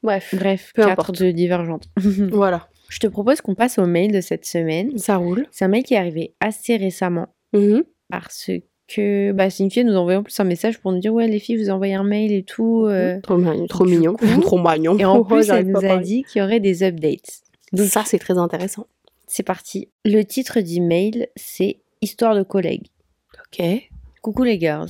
Bref. 0.01 0.33
Bref, 0.35 0.71
Peu 0.73 0.83
4 0.83 0.91
importe. 0.91 1.21
de. 1.21 2.29
Voilà. 2.35 2.69
Je 2.89 2.99
te 2.99 3.07
propose 3.07 3.41
qu'on 3.41 3.55
passe 3.55 3.77
au 3.79 3.85
mail 3.85 4.11
de 4.11 4.21
cette 4.21 4.45
semaine. 4.45 4.97
Ça 4.97 5.17
roule. 5.17 5.47
C'est 5.51 5.65
un 5.65 5.67
mail 5.69 5.83
qui 5.83 5.93
est 5.95 5.97
arrivé 5.97 6.33
assez 6.39 6.77
récemment. 6.77 7.27
Mhm. 7.53 7.83
parce 8.09 8.51
que 8.87 9.31
bah, 9.31 9.49
c'est 9.49 9.63
une 9.63 9.71
fille 9.71 9.83
nous 9.85 9.95
a 9.95 9.99
envoyé 9.99 10.17
en 10.17 10.23
plus 10.23 10.37
un 10.39 10.43
message 10.43 10.79
pour 10.79 10.91
nous 10.91 10.99
dire 10.99 11.13
ouais 11.13 11.27
les 11.27 11.39
filles 11.39 11.55
vous 11.57 11.69
envoyez 11.69 11.93
un 11.95 12.03
mail 12.03 12.31
et 12.33 12.43
tout 12.43 12.85
euh. 12.87 13.19
Trop, 13.21 13.37
mignon, 13.37 13.65
trop 13.67 13.85
mignon. 13.85 14.13
trop 14.41 14.59
mignon. 14.59 14.97
et 14.99 15.05
en 15.05 15.23
plus 15.25 15.49
elle 15.49 15.67
nous 15.67 15.83
a 15.85 15.97
dit 15.97 16.23
qu'il 16.23 16.41
y 16.41 16.45
aurait 16.45 16.59
des 16.59 16.83
updates 16.83 17.41
donc 17.71 17.87
ça, 17.87 18.03
c'est 18.05 18.19
très 18.19 18.37
intéressant. 18.37 18.87
c'est 19.25 19.43
parti 19.43 19.89
le 20.03 20.23
titre 20.23 20.59
du 20.59 20.81
mail 20.81 21.27
c'est 21.35 21.79
histoire 22.01 22.35
de 22.35 22.43
collègues 22.43 22.87
Ok. 23.47 23.65
Coucou 24.25 24.43
les 24.43 24.59
girls 24.59 24.89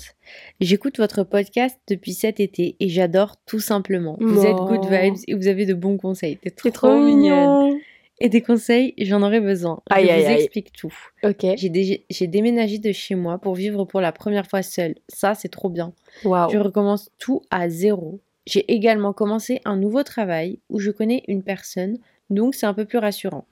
j'écoute 0.62 0.98
votre 0.98 1.24
podcast 1.24 1.78
depuis 1.90 2.14
cet 2.14 2.40
été 2.40 2.76
et 2.80 2.88
j'adore 2.90 3.36
tout 3.46 3.60
simplement 3.60 4.16
vous 4.22 4.46
êtes 4.46 4.56
good 4.56 4.86
vibes 4.90 5.18
et 5.28 5.34
vous 5.36 5.48
avez 5.48 5.66
de 5.66 5.74
bons 5.74 5.98
conseils 5.98 6.38
t'es 6.38 6.52
trop, 6.52 6.70
C'est 6.70 6.72
trop 6.74 6.98
mignonne 6.98 7.66
mignon. 7.68 7.80
et 8.22 8.30
des 8.30 8.42
conseils 8.42 8.94
j'en 8.98 9.22
aurais 9.22 9.42
besoin 9.42 9.82
Aïe, 9.90 10.06
je 10.06 10.12
aïe, 10.12 10.22
vous 10.24 10.30
aïe. 10.30 10.36
explique 10.36 10.72
tout 10.72 10.94
Ok. 11.24 11.46
j'ai 11.58 11.70
dé- 11.70 12.06
j'ai 12.10 12.28
déménagé 12.28 12.78
de 12.80 12.92
chez 12.94 13.16
moi 13.16 13.38
pour 13.38 13.56
vivre 13.56 13.84
pour 13.84 14.00
la 14.00 14.14
première 14.14 14.48
fois 14.48 14.62
seule 14.64 14.96
ça 15.10 15.36
c'est 15.36 15.50
trop 15.50 15.70
bien 15.70 15.92
Waouh. 16.24 16.50
Je 16.52 16.58
recommence 16.58 17.12
tout 17.20 17.42
à 17.52 17.68
zéro. 17.68 18.22
J'ai 18.48 18.64
également 18.74 19.12
commencé 19.12 19.60
un 19.66 19.76
nouveau 19.76 20.04
travail 20.04 20.60
où 20.70 20.80
je 20.80 20.92
connais 20.92 21.24
une 21.28 21.44
personne, 21.44 21.98
donc 22.30 22.56
c'est 22.56 22.68
un 22.68 22.74
peu 22.76 22.86
plus 22.86 23.00
rassurant. 23.00 23.46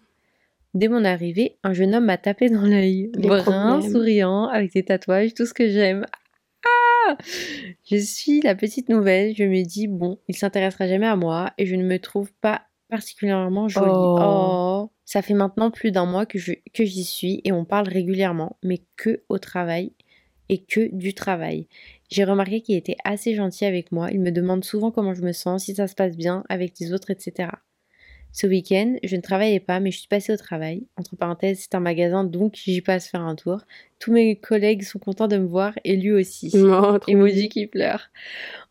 Dès 0.73 0.87
mon 0.87 1.05
arrivée, 1.05 1.57
un 1.63 1.73
jeune 1.73 1.93
homme 1.93 2.05
m'a 2.05 2.17
tapé 2.17 2.49
dans 2.49 2.63
l'œil. 2.63 3.11
Brun, 3.15 3.41
problèmes. 3.41 3.91
souriant, 3.91 4.45
avec 4.47 4.73
des 4.73 4.83
tatouages, 4.83 5.33
tout 5.33 5.45
ce 5.45 5.53
que 5.53 5.69
j'aime. 5.69 6.05
Ah 6.65 7.17
Je 7.89 7.97
suis 7.97 8.41
la 8.41 8.55
petite 8.55 8.89
nouvelle, 8.89 9.35
je 9.35 9.43
me 9.43 9.63
dis, 9.63 9.87
bon, 9.87 10.19
il 10.27 10.35
s'intéressera 10.35 10.87
jamais 10.87 11.05
à 11.07 11.15
moi 11.15 11.51
et 11.57 11.65
je 11.65 11.75
ne 11.75 11.83
me 11.83 11.99
trouve 11.99 12.31
pas 12.41 12.63
particulièrement 12.89 13.67
jolie. 13.67 13.91
Oh. 13.93 14.17
Oh. 14.21 14.89
Ça 15.05 15.21
fait 15.21 15.33
maintenant 15.33 15.69
plus 15.69 15.91
d'un 15.91 16.05
mois 16.05 16.25
que 16.25 16.39
je- 16.39 16.53
que 16.73 16.85
j'y 16.85 17.03
suis 17.03 17.41
et 17.43 17.51
on 17.51 17.65
parle 17.65 17.87
régulièrement, 17.89 18.57
mais 18.63 18.81
que 18.95 19.23
au 19.29 19.37
travail 19.37 19.91
et 20.49 20.63
que 20.63 20.89
du 20.95 21.13
travail. 21.13 21.67
J'ai 22.09 22.23
remarqué 22.23 22.61
qu'il 22.61 22.75
était 22.75 22.97
assez 23.03 23.35
gentil 23.35 23.65
avec 23.65 23.91
moi. 23.91 24.09
Il 24.11 24.21
me 24.21 24.31
demande 24.31 24.63
souvent 24.63 24.91
comment 24.91 25.13
je 25.13 25.21
me 25.21 25.31
sens, 25.33 25.65
si 25.65 25.75
ça 25.75 25.87
se 25.87 25.95
passe 25.95 26.15
bien 26.15 26.43
avec 26.49 26.79
les 26.79 26.93
autres, 26.93 27.11
etc. 27.11 27.49
Ce 28.33 28.47
week-end, 28.47 28.95
je 29.03 29.15
ne 29.15 29.21
travaillais 29.21 29.59
pas, 29.59 29.79
mais 29.79 29.91
je 29.91 29.99
suis 29.99 30.07
passée 30.07 30.33
au 30.33 30.37
travail. 30.37 30.87
Entre 30.97 31.15
parenthèses, 31.15 31.59
c'est 31.59 31.75
un 31.75 31.79
magasin, 31.79 32.23
donc 32.23 32.55
j'y 32.55 32.81
passe 32.81 33.07
faire 33.07 33.21
un 33.21 33.35
tour. 33.35 33.61
Tous 33.99 34.11
mes 34.11 34.35
collègues 34.35 34.81
sont 34.81 34.97
contents 34.97 35.27
de 35.27 35.37
me 35.37 35.45
voir 35.45 35.73
et 35.83 35.95
lui 35.95 36.11
aussi. 36.11 36.51
Non, 36.57 36.97
trop 36.97 37.11
Emoji 37.11 37.47
qui 37.47 37.67
pleure. 37.67 38.09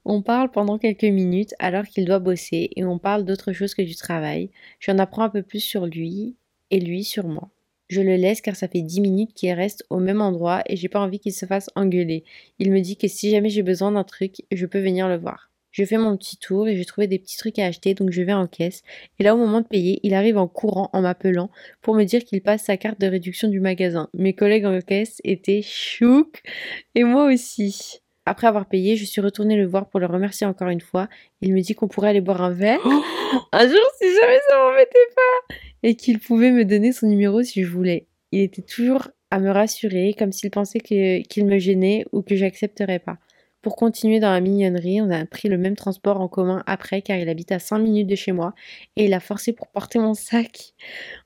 On 0.05 0.21
parle 0.21 0.51
pendant 0.51 0.79
quelques 0.79 1.05
minutes 1.05 1.55
alors 1.61 1.85
qu'il 1.85 2.05
doit 2.07 2.19
bosser 2.19 2.71
et 2.75 2.85
on 2.85 2.99
parle 2.99 3.25
d'autre 3.25 3.53
chose 3.53 3.77
que 3.77 3.83
du 3.83 3.95
travail. 3.95 4.51
J'en 4.81 4.99
apprends 4.99 5.23
un 5.23 5.31
peu 5.31 5.43
plus 5.43 5.61
sur 5.61 5.87
lui 5.87 6.35
et 6.73 6.81
lui 6.81 7.05
sur 7.05 7.29
moi. 7.29 7.49
Je 7.89 8.01
le 8.01 8.17
laisse 8.17 8.41
car 8.41 8.57
ça 8.57 8.67
fait 8.67 8.83
10 8.83 9.01
minutes 9.01 9.33
qu'il 9.33 9.53
reste 9.53 9.85
au 9.91 9.99
même 9.99 10.23
endroit 10.23 10.63
et 10.67 10.75
j'ai 10.75 10.89
pas 10.89 10.99
envie 10.99 11.21
qu'il 11.21 11.33
se 11.33 11.47
fasse 11.47 11.71
engueuler. 11.77 12.25
Il 12.59 12.73
me 12.73 12.81
dit 12.81 12.97
que 12.97 13.07
si 13.07 13.31
jamais 13.31 13.49
j'ai 13.49 13.63
besoin 13.63 13.93
d'un 13.93 14.03
truc, 14.03 14.43
je 14.51 14.67
peux 14.67 14.81
venir 14.81 15.09
le 15.09 15.19
voir. 15.19 15.52
Je 15.73 15.85
fais 15.85 15.97
mon 15.97 16.17
petit 16.17 16.37
tour 16.37 16.69
et 16.69 16.77
j'ai 16.77 16.85
trouvé 16.85 17.07
des 17.07 17.19
petits 17.19 17.39
trucs 17.39 17.59
à 17.59 17.67
acheter 17.67 17.95
donc 17.95 18.11
je 18.11 18.23
vais 18.23 18.33
en 18.33 18.47
caisse. 18.47 18.83
Et 19.19 19.25
là 19.25 19.35
au 19.35 19.39
moment 19.39 19.63
de 19.63 19.67
payer, 19.67 20.01
il 20.03 20.15
arrive 20.15 20.37
en 20.37 20.47
courant 20.47 20.91
en 20.93 21.01
m'appelant 21.01 21.51
pour 21.81 21.95
me 21.95 22.05
dire 22.05 22.25
qu'il 22.25 22.43
passe 22.43 22.65
sa 22.65 22.77
carte 22.77 23.01
de 23.01 23.07
réduction 23.07 23.49
du 23.49 23.59
magasin. 23.59 24.09
Mes 24.15 24.35
collègues 24.35 24.67
en 24.67 24.79
caisse 24.81 25.21
étaient 25.25 25.63
chouques 25.63 26.43
et 26.95 27.05
moi 27.05 27.25
aussi. 27.33 28.01
Après 28.25 28.47
avoir 28.47 28.67
payé, 28.67 28.97
je 28.97 29.05
suis 29.05 29.21
retournée 29.21 29.57
le 29.57 29.67
voir 29.67 29.89
pour 29.89 29.99
le 29.99 30.07
remercier 30.07 30.47
encore 30.47 30.69
une 30.69 30.81
fois. 30.81 31.09
Il 31.41 31.53
me 31.53 31.61
dit 31.61 31.75
qu'on 31.75 31.89
pourrait 31.89 32.11
aller 32.11 32.21
boire 32.21 32.43
un 32.43 32.53
verre. 32.53 32.81
un 33.53 33.67
jour, 33.67 33.91
si 33.99 34.15
jamais 34.15 34.39
ça 34.49 34.59
m'embêtait 34.59 35.09
pas. 35.17 35.55
Et 35.83 35.97
qu'il 35.97 36.21
pouvait 36.21 36.53
me 36.53 36.65
donner 36.65 36.93
son 36.93 37.09
numéro 37.09 37.43
si 37.43 37.65
je 37.65 37.69
voulais. 37.69 38.07
Il 38.31 38.41
était 38.41 38.63
toujours 38.63 39.09
à 39.33 39.41
me 39.41 39.51
rassurer, 39.51 40.15
comme 40.17 40.31
s'il 40.31 40.51
pensait 40.51 40.79
qu'il 40.79 41.47
me 41.47 41.59
gênait 41.59 42.05
ou 42.13 42.23
que 42.23 42.37
j'accepterais 42.37 43.01
pas. 43.01 43.19
Pour 43.63 43.77
continuer 43.77 44.19
dans 44.19 44.33
la 44.33 44.41
mignonnerie, 44.41 45.01
on 45.01 45.11
a 45.11 45.25
pris 45.25 45.49
le 45.49 45.57
même 45.57 45.77
transport 45.77 46.21
en 46.21 46.27
commun 46.27 46.65
après 46.67 47.01
car 47.01 47.17
il 47.17 47.29
habite 47.29 47.53
à 47.53 47.61
5 47.61 47.79
minutes 47.79 48.09
de 48.09 48.17
chez 48.17 48.33
moi 48.33 48.55
et 48.97 49.05
il 49.05 49.15
a 49.15 49.21
forcé 49.21 49.53
pour 49.53 49.69
porter 49.69 50.01
mon 50.01 50.15
sac. 50.15 50.75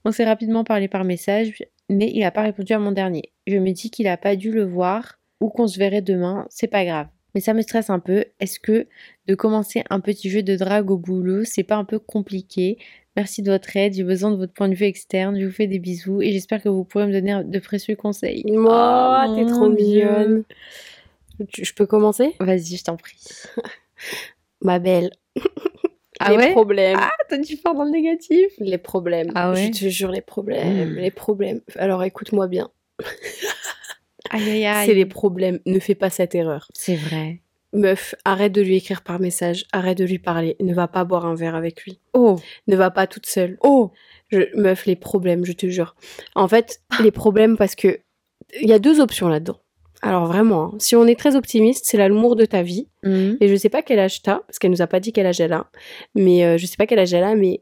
On 0.04 0.12
s'est 0.12 0.24
rapidement 0.26 0.62
parlé 0.62 0.86
par 0.86 1.04
message, 1.04 1.64
mais 1.88 2.10
il 2.12 2.20
n'a 2.20 2.30
pas 2.30 2.42
répondu 2.42 2.74
à 2.74 2.78
mon 2.78 2.92
dernier. 2.92 3.32
Je 3.46 3.56
me 3.56 3.72
dis 3.72 3.90
qu'il 3.90 4.06
a 4.06 4.18
pas 4.18 4.36
dû 4.36 4.52
le 4.52 4.64
voir 4.64 5.18
ou 5.40 5.48
qu'on 5.48 5.66
se 5.66 5.78
verrait 5.78 6.02
demain, 6.02 6.46
c'est 6.50 6.66
pas 6.68 6.84
grave. 6.84 7.06
Mais 7.34 7.40
ça 7.40 7.54
me 7.54 7.62
stresse 7.62 7.90
un 7.90 8.00
peu. 8.00 8.24
Est-ce 8.40 8.60
que 8.60 8.86
de 9.26 9.34
commencer 9.34 9.82
un 9.88 10.00
petit 10.00 10.28
jeu 10.28 10.42
de 10.42 10.56
drague 10.56 10.90
au 10.90 10.98
boulot, 10.98 11.44
c'est 11.44 11.62
pas 11.64 11.76
un 11.76 11.84
peu 11.84 11.98
compliqué? 11.98 12.78
Merci 13.16 13.42
de 13.42 13.50
votre 13.50 13.74
aide, 13.76 13.94
j'ai 13.94 14.04
besoin 14.04 14.30
de 14.30 14.36
votre 14.36 14.52
point 14.52 14.68
de 14.68 14.74
vue 14.74 14.84
externe. 14.84 15.40
Je 15.40 15.46
vous 15.46 15.52
fais 15.52 15.66
des 15.66 15.78
bisous 15.78 16.20
et 16.20 16.32
j'espère 16.32 16.62
que 16.62 16.68
vous 16.68 16.84
pourrez 16.84 17.06
me 17.06 17.12
donner 17.12 17.42
de 17.44 17.58
précieux 17.60 17.96
conseils. 17.96 18.44
Moi, 18.46 19.26
Oh, 19.28 19.34
t'es 19.34 19.46
trop 19.46 19.70
mignonne. 19.70 20.44
Tu- 21.52 21.64
Je 21.64 21.74
peux 21.74 21.86
commencer? 21.86 22.34
Vas-y, 22.40 22.76
je 22.76 22.84
t'en 22.84 22.96
prie. 22.96 23.18
Ma 24.62 24.78
belle. 24.78 25.10
Ah 26.18 26.30
les 26.30 26.36
ouais? 26.38 26.50
problèmes. 26.52 26.98
Ah, 26.98 27.10
toi 27.28 27.38
tu 27.40 27.56
pars 27.58 27.74
dans 27.74 27.84
le 27.84 27.90
négatif 27.90 28.46
Les 28.58 28.78
problèmes. 28.78 29.30
Ah 29.34 29.52
ouais? 29.52 29.70
Je 29.74 29.80
te 29.84 29.88
jure, 29.90 30.10
les 30.10 30.22
problèmes. 30.22 30.92
Mm. 30.92 30.96
Les 30.96 31.10
problèmes. 31.10 31.60
Alors 31.76 32.02
écoute-moi 32.04 32.46
bien. 32.48 32.70
Aïe 34.30 34.50
aïe 34.50 34.66
aïe. 34.66 34.86
C'est 34.86 34.94
les 34.94 35.06
problèmes. 35.06 35.60
Ne 35.66 35.78
fais 35.78 35.94
pas 35.94 36.10
cette 36.10 36.34
erreur. 36.34 36.68
C'est 36.74 36.96
vrai. 36.96 37.42
Meuf, 37.72 38.14
arrête 38.24 38.50
de 38.52 38.60
lui 38.62 38.76
écrire 38.76 39.02
par 39.02 39.20
message. 39.20 39.66
Arrête 39.72 39.98
de 39.98 40.04
lui 40.04 40.18
parler. 40.18 40.56
Ne 40.60 40.74
va 40.74 40.88
pas 40.88 41.04
boire 41.04 41.26
un 41.26 41.34
verre 41.34 41.54
avec 41.54 41.84
lui. 41.84 42.00
Oh 42.12 42.36
Ne 42.66 42.74
va 42.76 42.90
pas 42.90 43.06
toute 43.06 43.26
seule. 43.26 43.56
Oh 43.60 43.92
Je- 44.30 44.56
meuf, 44.56 44.86
les 44.86 44.96
problèmes, 44.96 45.44
je 45.44 45.52
te 45.52 45.68
jure. 45.68 45.94
En 46.34 46.48
fait, 46.48 46.80
les 47.00 47.12
problèmes, 47.12 47.56
parce 47.56 47.74
que 47.76 48.00
il 48.60 48.68
y 48.68 48.72
a 48.72 48.78
deux 48.80 49.00
options 49.00 49.28
là-dedans. 49.28 49.60
Alors 50.02 50.26
vraiment, 50.26 50.72
hein, 50.74 50.76
si 50.78 50.94
on 50.96 51.06
est 51.06 51.18
très 51.18 51.36
optimiste, 51.36 51.84
c'est 51.86 51.96
l'amour 51.96 52.36
de 52.36 52.44
ta 52.44 52.62
vie. 52.62 52.88
Mhm. 53.02 53.38
Et 53.40 53.48
je 53.48 53.56
sais 53.56 53.68
pas 53.68 53.82
quel 53.82 53.98
âge 53.98 54.22
t'as, 54.22 54.40
parce 54.46 54.58
qu'elle 54.58 54.70
nous 54.70 54.82
a 54.82 54.86
pas 54.86 55.00
dit 55.00 55.12
quel 55.12 55.26
âge 55.26 55.40
elle 55.40 55.52
a. 55.52 55.66
Mais 56.14 56.44
euh, 56.44 56.58
je 56.58 56.66
sais 56.66 56.76
pas 56.76 56.86
quel 56.86 56.98
âge 56.98 57.12
elle 57.14 57.24
a, 57.24 57.34
mais 57.34 57.60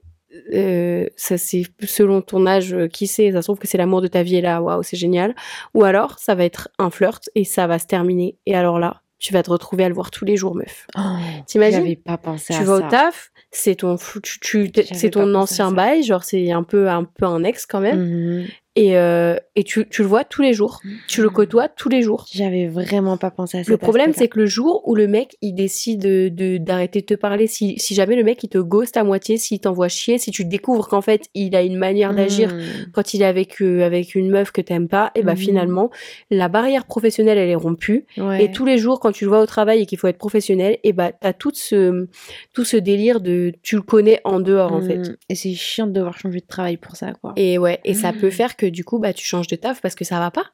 euh, 0.53 1.07
ça 1.17 1.39
c'est 1.39 1.63
selon 1.85 2.21
ton 2.21 2.47
âge, 2.47 2.75
euh, 2.75 2.89
qui 2.89 3.07
sait, 3.07 3.31
ça 3.33 3.41
se 3.41 3.47
trouve 3.47 3.59
que 3.59 3.69
c'est 3.69 3.79
l'amour 3.79 4.01
de 4.03 4.09
ta 4.09 4.23
vie 4.25 4.37
et 4.37 4.41
là, 4.41 4.61
waouh, 4.61 4.83
c'est 4.83 4.97
génial. 4.97 5.35
Ou 5.75 5.85
alors, 5.85 6.19
ça 6.19 6.35
va 6.35 6.45
être 6.45 6.69
un 6.79 6.91
flirt 6.91 7.29
et 7.35 7.45
ça 7.45 7.67
va 7.67 7.79
se 7.79 7.87
terminer. 7.87 8.37
Et 8.47 8.55
alors 8.57 8.79
là, 8.81 9.01
tu 9.21 9.33
vas 9.33 9.43
te 9.43 9.51
retrouver 9.51 9.85
à 9.85 9.89
le 9.89 9.95
voir 9.95 10.11
tous 10.11 10.25
les 10.25 10.37
jours, 10.37 10.55
meuf. 10.55 10.87
Oh, 10.99 11.01
T'imagines 11.47 11.79
J'avais 11.81 11.97
pas 11.97 12.19
pensé 12.19 12.53
tu 12.53 12.61
à 12.61 12.65
vas 12.65 12.81
ça. 12.81 12.87
au 12.87 12.91
taf, 12.91 13.31
c'est 13.53 13.77
ton, 13.77 13.97
tu, 14.23 14.39
tu- 14.41 14.83
c'est 14.93 15.11
ton 15.11 15.35
ancien 15.37 15.71
bail, 15.71 16.03
genre 16.03 16.25
c'est 16.25 16.51
un 16.51 16.63
peu, 16.65 16.89
un 16.91 17.05
peu 17.05 17.25
un 17.27 17.45
ex 17.45 17.65
quand 17.65 17.81
même. 17.81 18.01
Mhm. 18.01 18.47
Et, 18.77 18.97
euh, 18.99 19.37
et 19.55 19.63
tu, 19.63 19.89
tu 19.89 20.03
le 20.03 20.09
vois 20.09 20.25
tous 20.25 20.43
les 20.43 20.53
jours. 20.53 20.81
Tu 21.07 21.23
le 21.23 21.31
côtoies 21.31 21.69
tous 21.69 21.89
les 21.89 22.03
jours. 22.03 22.27
J'avais 22.33 22.67
vraiment 22.67 23.17
pas 23.17 23.31
pensé 23.31 23.59
à 23.59 23.65
ça. 23.65 23.71
Le 23.71 23.77
problème, 23.77 24.13
c'est 24.13 24.27
que 24.27 24.39
le 24.41 24.47
jour 24.47 24.83
où 24.89 24.97
le 24.97 25.07
mec, 25.07 25.37
il 25.43 25.53
décide 25.55 26.01
de, 26.01 26.59
d'arrêter 26.59 27.01
de 27.01 27.07
te 27.07 27.15
parler, 27.15 27.47
si, 27.47 27.79
si 27.79 27.95
jamais 27.95 28.17
le 28.17 28.25
mec, 28.25 28.43
il 28.43 28.49
te 28.49 28.59
ghost 28.59 28.97
à 28.97 29.05
moitié, 29.05 29.37
s'il 29.37 29.61
t'envoie 29.61 29.87
chier, 29.89 30.19
si 30.19 30.33
tu 30.33 30.45
découvres 30.45 30.89
qu'en 30.89 31.03
fait, 31.03 31.29
il 31.35 31.55
a 31.55 31.63
une 31.63 31.77
manière 31.77 32.15
d'agir 32.15 32.49
quand 32.93 33.15
il 33.15 33.23
est 33.23 33.27
avec, 33.27 33.63
euh, 33.63 33.83
avec 33.87 34.17
une 34.17 34.29
meuf 34.29 34.51
que 34.51 34.61
t'aimes 34.61 34.89
pas, 34.89 35.13
et 35.15 35.23
bah 35.23 35.33
Mhm. 35.35 35.39
finalement, 35.39 35.91
la 36.31 36.49
barrière 36.49 36.85
professionnelle, 36.87 37.39
elle 37.39 37.49
est 37.51 37.55
rompue. 37.55 38.07
Ouais. 38.19 38.45
Et 38.45 38.51
tous 38.51 38.65
les 38.65 38.79
jours, 38.79 38.99
quand 38.99 39.13
tu 39.13 39.25
le 39.25 39.29
vois 39.31 39.41
au 39.41 39.47
travail 39.47 39.83
et 39.83 39.87
qu'il 39.87 39.99
faut 39.99 40.09
être 40.09 40.19
professionnel, 40.19 40.79
et 40.83 40.93
bah 40.93 41.13
t'as 41.13 41.33
tout 41.33 41.53
ce, 41.55 42.09
tout 42.53 42.65
ce 42.65 42.77
délire 42.77 43.21
de 43.21 43.53
tu 43.63 43.77
le 43.77 43.83
connais 43.83 44.21
en 44.25 44.41
dehors, 44.41 44.73
en 44.73 44.81
fait. 44.81 45.13
Et 45.29 45.37
c'est 45.37 45.53
chiant 45.55 45.87
de 45.87 45.93
devoir 45.93 46.19
changer 46.19 46.41
de 46.41 46.47
travail 46.47 46.77
pour 46.77 46.97
ça, 46.97 47.13
quoi. 47.21 47.35
Et 47.37 47.57
ouais, 47.59 47.79
et 47.85 47.95
ça 47.95 48.13
peut 48.13 48.31
faire 48.31 48.57
que 48.57 48.64
du 48.67 48.85
coup, 48.85 48.99
bah, 48.99 49.13
tu 49.13 49.25
changes 49.25 49.47
de 49.49 49.57
taf 49.57 49.81
parce 49.81 49.95
que 49.95 50.05
ça 50.05 50.19
va 50.19 50.31
pas. 50.31 50.45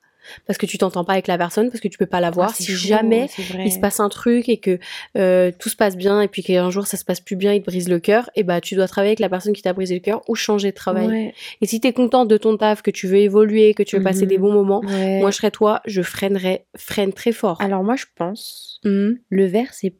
Parce 0.47 0.59
que 0.59 0.67
tu 0.67 0.76
t'entends 0.76 1.02
pas 1.02 1.14
avec 1.14 1.26
la 1.29 1.38
personne, 1.38 1.71
parce 1.71 1.81
que 1.81 1.88
tu 1.88 1.97
peux 1.97 2.05
pas 2.07 2.21
la 2.21 2.31
voir. 2.31 2.50
Ah, 2.50 2.55
c'est 2.55 2.64
si 2.64 2.73
chaud, 2.73 2.88
jamais 2.88 3.26
il 3.64 3.73
se 3.73 3.79
passe 3.81 4.00
un 4.00 4.11
truc 4.11 4.50
et 4.50 4.59
que 4.59 4.79
euh, 5.17 5.50
tout 5.59 5.71
se 5.71 5.76
passe 5.76 5.97
bien 5.97 6.21
et 6.21 6.29
puis 6.29 6.43
qu'un 6.43 6.69
jour 6.69 6.87
ça 6.87 6.99
se 6.99 7.07
passe 7.07 7.21
plus 7.21 7.37
bien, 7.37 7.55
il 7.55 7.62
te 7.62 7.67
brise 7.67 7.88
le 7.88 7.99
cœur, 8.00 8.29
et 8.37 8.43
bah 8.43 8.61
tu 8.61 8.75
dois 8.75 8.87
travailler 8.87 9.12
avec 9.12 9.19
la 9.19 9.31
personne 9.31 9.55
qui 9.55 9.62
t'a 9.62 9.73
brisé 9.73 9.95
le 9.95 10.00
cœur 10.00 10.21
ou 10.29 10.35
changer 10.35 10.71
de 10.73 10.76
travail. 10.76 11.09
Ouais, 11.09 11.35
Et 11.62 11.66
si 11.66 11.81
t'es 11.81 11.94
contente 11.94 12.29
de 12.29 12.37
ton 12.37 12.55
taf, 12.59 12.83
que 12.83 12.90
tu 12.90 13.07
veux 13.07 13.16
évoluer, 13.16 13.73
que 13.73 13.83
tu 13.83 13.96
veux 13.96 14.03
passer 14.03 14.23
Mhm. 14.23 14.29
des 14.29 14.38
bons 14.38 14.53
moments, 14.53 14.83
ouais. 14.85 15.20
moi 15.20 15.31
je 15.31 15.37
serais 15.38 15.51
toi, 15.51 15.81
je 15.87 16.03
freinerais, 16.03 16.66
freine 16.77 17.14
très 17.14 17.33
fort. 17.33 17.59
Alors 17.62 17.83
moi, 17.83 17.96
je 17.96 18.05
pense, 18.14 18.79
Mhm. 18.85 19.18
le 19.31 19.44
verre, 19.46 19.73
c'est 19.73 19.94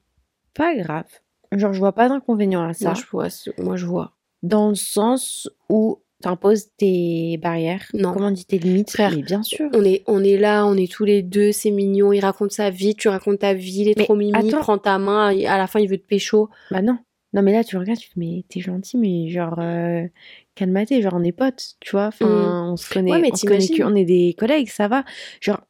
pas 0.55 0.75
grave. 0.77 1.07
Genre, 1.51 1.73
je 1.73 1.79
vois 1.79 1.92
pas 1.92 2.11
d'inconvénient 2.11 2.62
à 2.68 2.75
ça. 2.75 2.90
Moi 2.90 2.94
je 2.94 3.05
vois, 3.11 3.29
moi 3.59 3.77
je 3.77 3.87
vois. 3.87 4.12
Dans 4.42 4.68
le 4.68 4.75
sens 4.75 5.49
où 5.70 6.03
t'imposes 6.20 6.68
tes 6.76 7.38
barrières? 7.38 7.87
Non. 7.94 8.12
Comment 8.12 8.28
on 8.28 8.33
dit 8.33 8.44
tes 8.44 8.59
limites? 8.59 8.90
Frère, 8.90 9.12
Mais 9.14 9.22
bien 9.22 9.42
sûr. 9.42 9.68
On 9.74 9.85
est, 9.85 10.02
on 10.06 10.22
est 10.22 10.37
là, 10.37 10.66
on 10.66 10.76
est 10.76 10.90
tous 10.90 11.04
les 11.04 11.22
deux, 11.22 11.52
c'est 11.52 11.70
mignon, 11.70 12.12
il 12.12 12.20
raconte 12.20 12.52
sa 12.52 12.70
vie, 12.70 12.94
tu 12.94 13.09
racontes 13.09 13.40
ta 13.40 13.54
vie, 13.54 13.83
il 13.83 13.88
est 13.88 13.98
Mais 13.98 14.04
trop 14.04 14.16
mimi, 14.16 14.33
il 14.44 14.50
prend 14.52 14.78
ta 14.78 14.98
main, 14.98 15.28
à 15.46 15.59
la 15.59 15.66
fin 15.66 15.80
il 15.80 15.88
veut 15.88 15.98
te 15.98 16.06
pécho. 16.06 16.48
Bah 16.70 16.83
non. 16.83 16.98
Non, 17.33 17.42
mais 17.42 17.52
là, 17.52 17.62
tu 17.62 17.76
regardes, 17.76 18.00
tu 18.00 18.09
te 18.09 18.18
dis, 18.18 18.37
mais 18.37 18.44
t'es 18.48 18.61
gentil, 18.61 18.96
mais 18.96 19.28
genre, 19.28 19.56
euh, 19.61 20.04
genre, 20.59 21.14
on 21.14 21.22
est 21.22 21.33
potes, 21.33 21.76
tu 21.78 21.92
vois. 21.92 22.06
Enfin, 22.06 22.70
on 22.72 22.76
se 22.76 22.92
connaît. 22.92 23.12
Ouais, 23.12 23.20
mais 23.20 23.30
on 23.33 23.37
se 23.37 23.46
connaît 23.46 23.85
on 23.85 23.94
est 23.94 24.04
des 24.04 24.35
collègues, 24.37 24.68
ça 24.68 24.88
va. 24.88 25.04
Genre, 25.40 25.61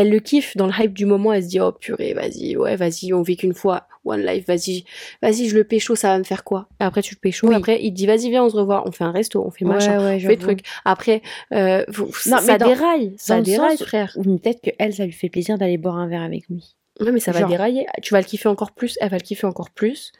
elle 0.00 0.10
le 0.10 0.20
kiffe 0.20 0.56
dans 0.56 0.66
le 0.66 0.72
hype 0.78 0.92
du 0.94 1.06
moment, 1.06 1.32
elle 1.32 1.42
se 1.42 1.48
dit 1.48 1.60
oh 1.60 1.72
purée, 1.72 2.14
vas-y, 2.14 2.56
ouais, 2.56 2.76
vas-y, 2.76 3.12
on 3.12 3.22
vit 3.22 3.36
qu'une 3.36 3.52
fois, 3.54 3.86
one 4.04 4.24
life, 4.24 4.46
vas-y, 4.46 4.84
vas-y, 5.22 5.48
je 5.48 5.56
le 5.56 5.64
pécho, 5.64 5.94
ça 5.96 6.08
va 6.08 6.18
me 6.18 6.24
faire 6.24 6.44
quoi? 6.44 6.68
Et 6.80 6.84
après 6.84 7.02
tu 7.02 7.14
le 7.14 7.20
pécho, 7.20 7.48
Oui. 7.48 7.54
après 7.56 7.82
il 7.82 7.90
te 7.90 7.96
dit 7.96 8.06
vas-y, 8.06 8.30
viens, 8.30 8.44
on 8.44 8.48
se 8.48 8.56
revoit, 8.56 8.86
on 8.86 8.92
fait 8.92 9.04
un 9.04 9.10
resto, 9.10 9.44
on 9.44 9.50
fait 9.50 9.64
machin, 9.64 9.98
ouais, 9.98 10.04
ouais, 10.16 10.20
on 10.24 10.28
fait 10.28 10.36
truc. 10.36 10.60
Après, 10.84 11.20
euh, 11.52 11.84
vous- 11.88 12.06
Non, 12.26 12.38
ça 12.38 12.52
mais 12.52 12.58
dans- 12.58 12.68
déraille, 12.68 13.14
ça 13.18 13.36
dans 13.38 13.42
déraille, 13.42 13.76
sens 13.76 13.86
frère. 13.88 14.12
Ou 14.16 14.22
Peut-être 14.38 14.60
que 14.62 14.70
elle, 14.78 14.94
ça 14.94 15.04
lui 15.04 15.12
fait 15.12 15.28
plaisir 15.28 15.58
d'aller 15.58 15.78
boire 15.78 15.96
un 15.96 16.06
verre 16.08 16.22
avec 16.22 16.48
lui. 16.48 16.76
Ouais, 17.00 17.12
mais 17.12 17.20
ça 17.20 17.32
va 17.32 17.42
dérailler. 17.44 17.86
Tu 18.02 18.12
vas 18.14 18.20
le 18.20 18.26
kiffer 18.26 18.48
encore 18.48 18.72
plus, 18.72 18.96
elle 19.00 19.10
va 19.10 19.16
le 19.18 19.22
kiffer 19.22 19.46
encore 19.46 19.70
plus. 19.70 20.12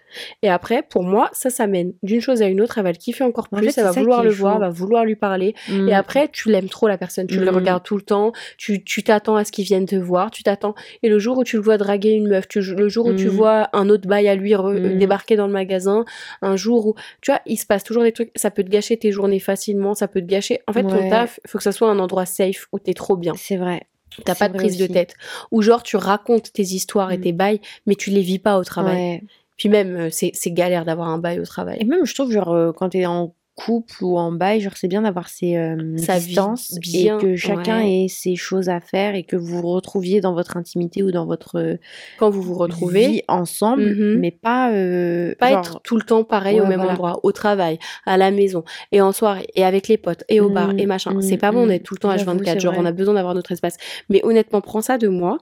Et 0.42 0.48
après, 0.48 0.82
pour 0.82 1.02
moi, 1.02 1.28
ça, 1.32 1.50
ça 1.50 1.66
mène 1.66 1.92
d'une 2.02 2.20
chose 2.20 2.40
à 2.40 2.46
une 2.46 2.60
autre, 2.60 2.78
elle 2.78 2.84
va 2.84 2.92
le 2.92 2.96
kiffer 2.98 3.24
encore 3.24 3.48
En 3.52 3.56
plus, 3.56 3.72
fait, 3.72 3.80
elle 3.80 3.86
va 3.86 3.92
vouloir 3.92 4.22
le 4.22 4.30
voir, 4.30 4.54
elle 4.54 4.60
va 4.60 4.68
vouloir 4.70 5.04
lui 5.04 5.16
parler. 5.16 5.54
Et 5.88 5.92
après, 5.94 6.28
tu 6.28 6.50
l'aimes 6.50 6.68
trop 6.68 6.86
la 6.88 6.96
personne, 6.96 7.26
tu 7.26 7.40
le 7.40 7.50
Mm. 7.50 7.54
regardes 7.54 7.82
tout 7.82 7.96
le 7.96 8.02
temps, 8.02 8.32
tu 8.56 8.82
tu 8.84 9.02
t'attends 9.02 9.36
à 9.36 9.44
ce 9.44 9.52
qu'il 9.52 9.64
vienne 9.64 9.86
te 9.86 9.96
voir, 9.96 10.30
tu 10.30 10.42
t'attends. 10.42 10.74
Et 11.02 11.08
le 11.08 11.18
jour 11.18 11.36
où 11.38 11.44
tu 11.44 11.56
le 11.56 11.62
vois 11.62 11.76
draguer 11.78 12.12
une 12.12 12.28
meuf, 12.28 12.46
tu, 12.48 12.60
le 12.60 12.88
jour 12.88 13.06
où 13.06 13.12
tu 13.12 13.26
Mm. 13.26 13.30
vois 13.30 13.68
un 13.72 13.88
autre 13.90 14.06
bail 14.08 14.28
à 14.28 14.34
lui 14.36 14.54
Mm. 14.54 14.98
débarquer 14.98 15.36
dans 15.36 15.46
le 15.46 15.52
magasin, 15.52 16.04
un 16.42 16.56
jour 16.56 16.86
où, 16.86 16.94
tu 17.20 17.30
vois, 17.32 17.40
il 17.44 17.56
se 17.56 17.66
passe 17.66 17.82
toujours 17.84 18.04
des 18.04 18.12
trucs, 18.12 18.30
ça 18.36 18.50
peut 18.50 18.62
te 18.62 18.70
gâcher 18.70 18.96
tes 18.96 19.10
journées 19.12 19.40
facilement, 19.40 19.94
ça 19.94 20.06
peut 20.08 20.20
te 20.20 20.26
gâcher. 20.26 20.60
En 20.68 20.72
fait, 20.72 20.84
ton 20.84 21.08
taf, 21.10 21.40
faut 21.46 21.58
que 21.58 21.64
ça 21.64 21.72
soit 21.72 21.90
un 21.90 21.98
endroit 21.98 22.24
safe 22.24 22.66
où 22.72 22.78
t'es 22.78 22.94
trop 22.94 23.16
bien. 23.16 23.34
C'est 23.36 23.56
vrai. 23.56 23.87
T'as 24.24 24.34
pas 24.34 24.48
de 24.48 24.54
prise 24.54 24.76
de 24.78 24.86
tête. 24.86 25.14
Ou 25.50 25.62
genre, 25.62 25.82
tu 25.82 25.96
racontes 25.96 26.52
tes 26.52 26.62
histoires 26.62 27.10
et 27.12 27.18
Mm. 27.18 27.22
tes 27.22 27.32
bails, 27.32 27.60
mais 27.86 27.94
tu 27.94 28.10
les 28.10 28.20
vis 28.22 28.38
pas 28.38 28.58
au 28.58 28.64
travail. 28.64 28.96
Ouais. 28.96 29.22
Puis 29.56 29.68
même, 29.68 29.96
euh, 29.96 30.08
c'est 30.10 30.30
c'est 30.34 30.50
galère 30.52 30.84
d'avoir 30.84 31.08
un 31.08 31.18
bail 31.18 31.40
au 31.40 31.44
travail. 31.44 31.78
Et 31.80 31.84
même, 31.84 32.04
je 32.06 32.14
trouve, 32.14 32.30
genre, 32.30 32.52
euh, 32.52 32.72
quand 32.72 32.90
t'es 32.90 33.06
en 33.06 33.34
couple 33.64 34.04
ou 34.04 34.16
en 34.16 34.30
bail, 34.30 34.60
genre, 34.60 34.76
c'est 34.76 34.86
bien 34.86 35.02
d'avoir 35.02 35.28
ses 35.28 35.56
euh, 35.56 35.96
Sa 35.98 36.20
distances 36.20 36.78
bien, 36.80 37.18
et 37.18 37.20
que 37.20 37.34
chacun 37.34 37.78
ouais. 37.80 38.04
ait 38.04 38.08
ses 38.08 38.36
choses 38.36 38.68
à 38.68 38.80
faire 38.80 39.16
et 39.16 39.24
que 39.24 39.34
vous 39.34 39.60
vous 39.60 39.72
retrouviez 39.72 40.20
dans 40.20 40.32
votre 40.32 40.56
intimité 40.56 41.02
ou 41.02 41.10
dans 41.10 41.26
votre 41.26 41.56
euh, 41.58 41.76
Quand 42.18 42.30
vous 42.30 42.40
vous 42.40 42.54
retrouvez, 42.54 43.08
vie 43.08 43.22
ensemble, 43.26 43.82
Mhm. 43.82 44.20
mais 44.20 44.30
pas, 44.30 44.70
euh, 44.72 45.34
pas 45.40 45.50
genre, 45.50 45.58
être 45.58 45.80
tout 45.82 45.96
le 45.96 46.02
temps 46.02 46.22
pareil 46.22 46.60
au 46.60 46.66
même 46.66 46.76
voilà. 46.78 46.92
endroit, 46.92 47.20
au 47.24 47.32
travail, 47.32 47.80
à 48.06 48.16
la 48.16 48.30
maison, 48.30 48.62
et 48.92 49.00
en 49.00 49.10
soirée, 49.12 49.48
et 49.56 49.64
avec 49.64 49.88
les 49.88 49.98
potes, 49.98 50.22
et 50.28 50.40
au 50.40 50.48
bar, 50.50 50.72
et 50.78 50.86
machin. 50.86 51.14
mm, 51.14 51.22
c'est 51.22 51.36
pas 51.36 51.50
bon 51.50 51.66
mm. 51.66 51.68
d'être 51.70 51.82
tout 51.82 51.94
le 51.94 51.98
temps 52.00 52.16
J'avoue, 52.16 52.38
H24, 52.38 52.52
c'est 52.52 52.60
genre 52.60 52.74
vrai. 52.74 52.82
on 52.82 52.86
a 52.86 52.92
besoin 52.92 53.14
d'avoir 53.14 53.34
notre 53.34 53.50
espace. 53.50 53.76
Mais 54.08 54.20
honnêtement, 54.24 54.60
prends 54.60 54.82
ça 54.82 54.98
de 54.98 55.08
moi, 55.08 55.38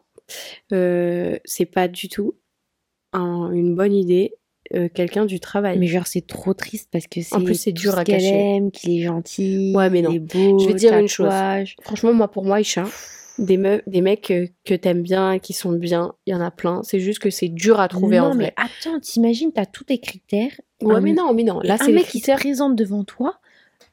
euh, 0.72 1.36
c'est 1.44 1.66
pas 1.66 1.86
du 1.86 2.08
tout 2.08 2.34
un- 3.12 3.52
une 3.52 3.74
bonne 3.76 3.92
idée, 3.94 4.32
euh, 4.74 4.88
quelqu'un 4.92 5.24
du 5.26 5.40
travail. 5.40 5.78
Mais 5.78 5.86
genre, 5.86 6.06
c'est 6.06 6.26
trop 6.26 6.54
triste 6.54 6.88
parce 6.92 7.06
que 7.06 7.20
c'est 7.22 7.34
En 7.34 7.40
plus, 7.42 7.54
c'est 7.54 7.72
dur 7.72 7.96
à 7.98 8.04
qu'elle 8.04 8.16
cacher. 8.20 8.56
aime, 8.56 8.70
qu'il 8.70 8.98
est 8.98 9.02
gentil, 9.04 9.72
Ouais, 9.74 9.90
mais 9.90 10.02
non. 10.02 10.12
est 10.12 10.18
beau, 10.18 10.58
Je 10.58 10.66
vais 10.68 10.74
dire 10.74 10.96
une 10.96 11.08
chose. 11.08 11.32
Franchement, 11.82 12.12
moi, 12.12 12.28
pour 12.30 12.44
moi, 12.44 12.60
Isha, 12.60 12.84
des, 13.38 13.56
meufs, 13.58 13.82
des 13.86 14.00
mecs 14.00 14.30
euh, 14.30 14.46
que 14.64 14.74
t'aimes 14.74 15.02
bien, 15.02 15.38
qui 15.38 15.52
sont 15.52 15.72
bien, 15.72 16.14
il 16.26 16.32
y 16.32 16.34
en 16.36 16.40
a 16.40 16.50
plein. 16.50 16.80
C'est 16.84 17.00
juste 17.00 17.18
que 17.18 17.30
c'est 17.30 17.48
dur 17.48 17.80
à 17.80 17.88
trouver 17.88 18.18
non, 18.18 18.24
en 18.26 18.28
vrai. 18.34 18.36
mais 18.38 18.54
attends, 18.56 18.98
t'imagines, 19.00 19.52
t'as 19.52 19.66
tous 19.66 19.84
tes 19.84 19.98
critères. 19.98 20.52
Ouais, 20.82 20.94
un 20.96 21.00
mais 21.00 21.12
non, 21.12 21.32
mais 21.34 21.42
non. 21.42 21.60
Là, 21.62 21.74
un 21.74 21.76
c'est 21.78 21.86
les 21.88 21.92
mec 21.94 22.04
qui 22.04 22.18
se 22.18 22.24
critères. 22.24 22.36
présente 22.38 22.76
devant 22.76 23.04
toi. 23.04 23.38